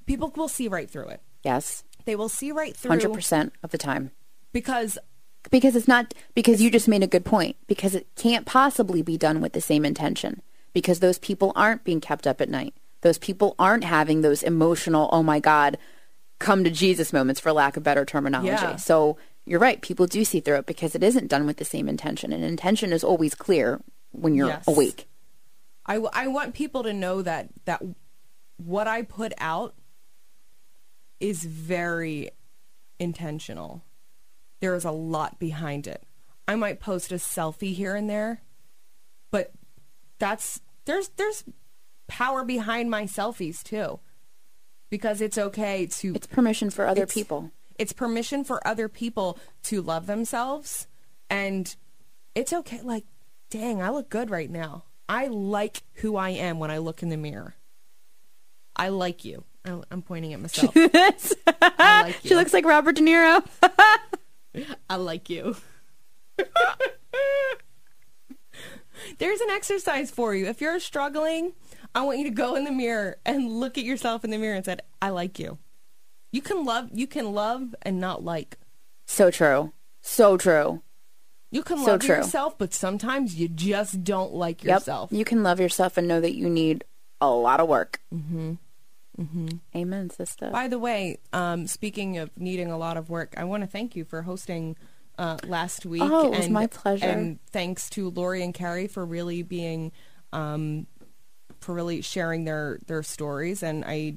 [0.06, 1.20] people will see right through it.
[1.42, 1.84] Yes.
[2.04, 4.12] They will see right through 100% of the time.
[4.52, 4.98] because
[5.50, 7.56] Because it's not, because you just made a good point.
[7.66, 10.42] Because it can't possibly be done with the same intention.
[10.72, 12.74] Because those people aren't being kept up at night.
[13.02, 15.78] Those people aren't having those emotional, oh my God,
[16.38, 18.48] come to Jesus moments, for lack of better terminology.
[18.50, 18.76] Yeah.
[18.76, 19.80] So you're right.
[19.80, 22.32] People do see through it because it isn't done with the same intention.
[22.32, 23.80] And intention is always clear
[24.12, 24.66] when you're Yes.
[24.66, 25.08] awake.
[25.86, 27.80] I, w- I want people to know that that
[28.56, 29.74] what I put out
[31.20, 32.30] is very
[32.98, 33.82] intentional.
[34.60, 36.02] There is a lot behind it.
[36.48, 38.42] I might post a selfie here and there,
[39.30, 39.52] but
[40.18, 41.44] that's there's there's
[42.06, 44.00] power behind my selfies too.
[44.88, 47.50] Because it's okay to It's permission for other people.
[47.76, 50.86] It's permission for other people to love themselves
[51.28, 51.74] and
[52.34, 53.04] it's okay like
[53.50, 54.84] dang, I look good right now.
[55.08, 57.54] I like who I am when I look in the mirror.
[58.74, 59.44] I like you.
[59.66, 60.74] I- I'm pointing at myself.
[60.76, 62.16] Like.
[62.24, 63.44] She looks like Robert De Niro.
[64.90, 65.56] I like you.
[69.18, 70.46] There's an exercise for you.
[70.46, 71.52] If you're struggling,
[71.94, 74.56] I want you to go in the mirror and look at yourself in the mirror
[74.56, 75.58] and say, "I like you."
[76.32, 78.56] You can love you can love and not like.
[79.06, 79.72] so true.
[80.02, 80.82] So true.
[81.50, 82.16] You can So love true.
[82.16, 84.74] yourself, but sometimes you just don't like Yep.
[84.80, 85.12] yourself.
[85.12, 86.84] You can love yourself and know that you need
[87.20, 88.00] a lot of work.
[88.12, 88.54] Mm-hmm.
[89.18, 89.48] Mm-hmm.
[89.74, 90.50] Amen, sister.
[90.50, 93.96] By the way, um, speaking of needing a lot of work, I want to thank
[93.96, 94.76] you for hosting
[95.18, 96.02] uh, last week.
[96.02, 97.06] Oh, it was and, my pleasure.
[97.06, 99.92] And thanks to Lori and Carrie for really being,
[100.32, 100.86] um,
[101.60, 103.62] for really sharing their their stories.
[103.62, 104.16] And I,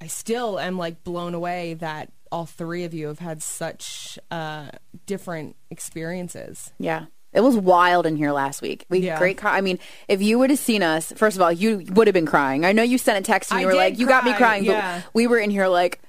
[0.00, 4.70] I still am like blown away that all three of you have had such uh,
[5.06, 6.72] different experiences.
[6.78, 7.06] Yeah.
[7.32, 8.86] It was wild in here last week.
[8.88, 9.18] We Yeah.
[9.18, 9.44] great.
[9.44, 9.78] I mean,
[10.08, 12.64] if you would have seen us, first of all, you would have been crying.
[12.64, 14.32] I know you sent a text and I you were did like, "You got me
[14.32, 15.02] crying," yeah.
[15.04, 16.00] but we were in here like,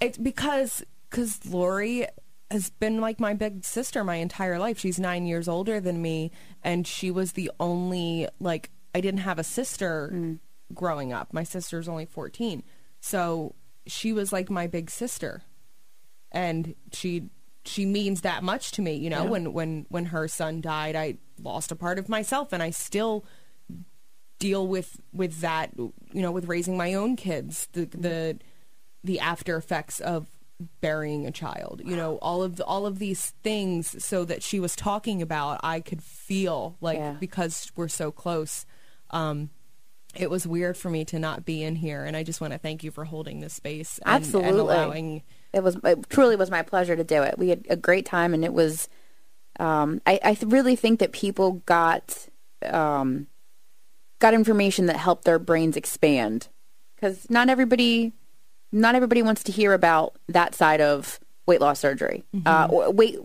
[0.00, 2.06] It's because because Lori
[2.50, 4.78] has been like my big sister my entire life.
[4.78, 6.30] She's nine years older than me,
[6.62, 10.38] and she was the only like I didn't have a sister mm.
[10.72, 11.32] growing up.
[11.32, 12.62] My sister's only fourteen,
[13.00, 13.54] so
[13.86, 15.42] she was like my big sister,
[16.32, 17.28] and she
[17.64, 18.94] she means that much to me.
[18.94, 22.62] You know, when when when her son died, I lost a part of myself, and
[22.62, 23.24] I still
[24.38, 28.38] deal with with that you know with raising my own kids the the
[29.02, 30.28] the after effects of
[30.80, 34.60] burying a child you know all of the, all of these things so that she
[34.60, 37.16] was talking about i could feel like Yeah.
[37.18, 38.64] because we're so close
[39.10, 39.50] um
[40.14, 42.58] it was weird for me to not be in here and i just want to
[42.60, 45.22] thank you for holding this space and, and allowing
[45.58, 47.38] it was it truly was my pleasure to do it.
[47.38, 48.88] We had a great time, and it was.
[49.60, 52.28] Um, I I really think that people got
[52.64, 53.26] um,
[54.20, 56.48] got information that helped their brains expand
[56.94, 58.12] because not everybody
[58.72, 63.18] not everybody wants to hear about that side of weight loss surgery, uh, weight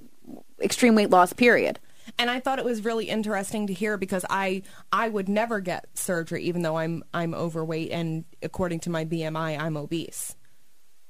[0.61, 1.33] extreme weight loss.
[1.33, 1.79] Period.
[2.17, 5.85] and I thought it was really interesting to hear because I I would never get
[5.97, 10.35] surgery even though I'm I'm overweight and according to my BMI I'm obese.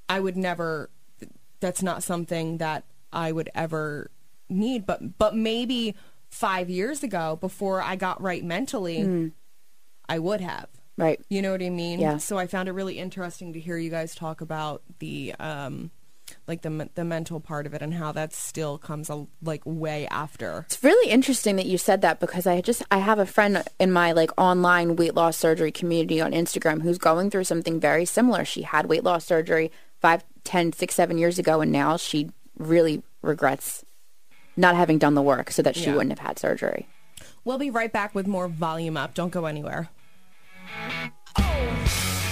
[0.09, 0.89] I would never
[1.63, 4.11] that's not something that I would ever
[4.49, 5.95] need but but maybe
[6.29, 9.31] 5 years ago before I got right mentally
[10.07, 10.67] I would have.
[10.97, 11.19] Right.
[11.29, 11.99] You know what I mean?
[11.99, 12.17] Yeah.
[12.17, 15.91] So I found it really interesting to hear you guys talk about the um
[16.47, 20.07] like the the mental part of it and how that still comes a, like way
[20.07, 20.65] after.
[20.67, 23.91] It's really interesting that you said that because I just I have a friend in
[23.91, 28.45] my like online weight loss surgery community on Instagram who's going through something very similar.
[28.45, 29.71] She had weight loss surgery
[30.03, 33.83] five, ten, six, seven years ago, and now she really regrets
[34.55, 35.93] not having done the work so that she yeah.
[35.95, 36.87] wouldn't have had surgery.
[37.45, 39.15] We'll be right back with more Volume Up.
[39.15, 39.89] Don't go anywhere.
[41.39, 42.22] Oh.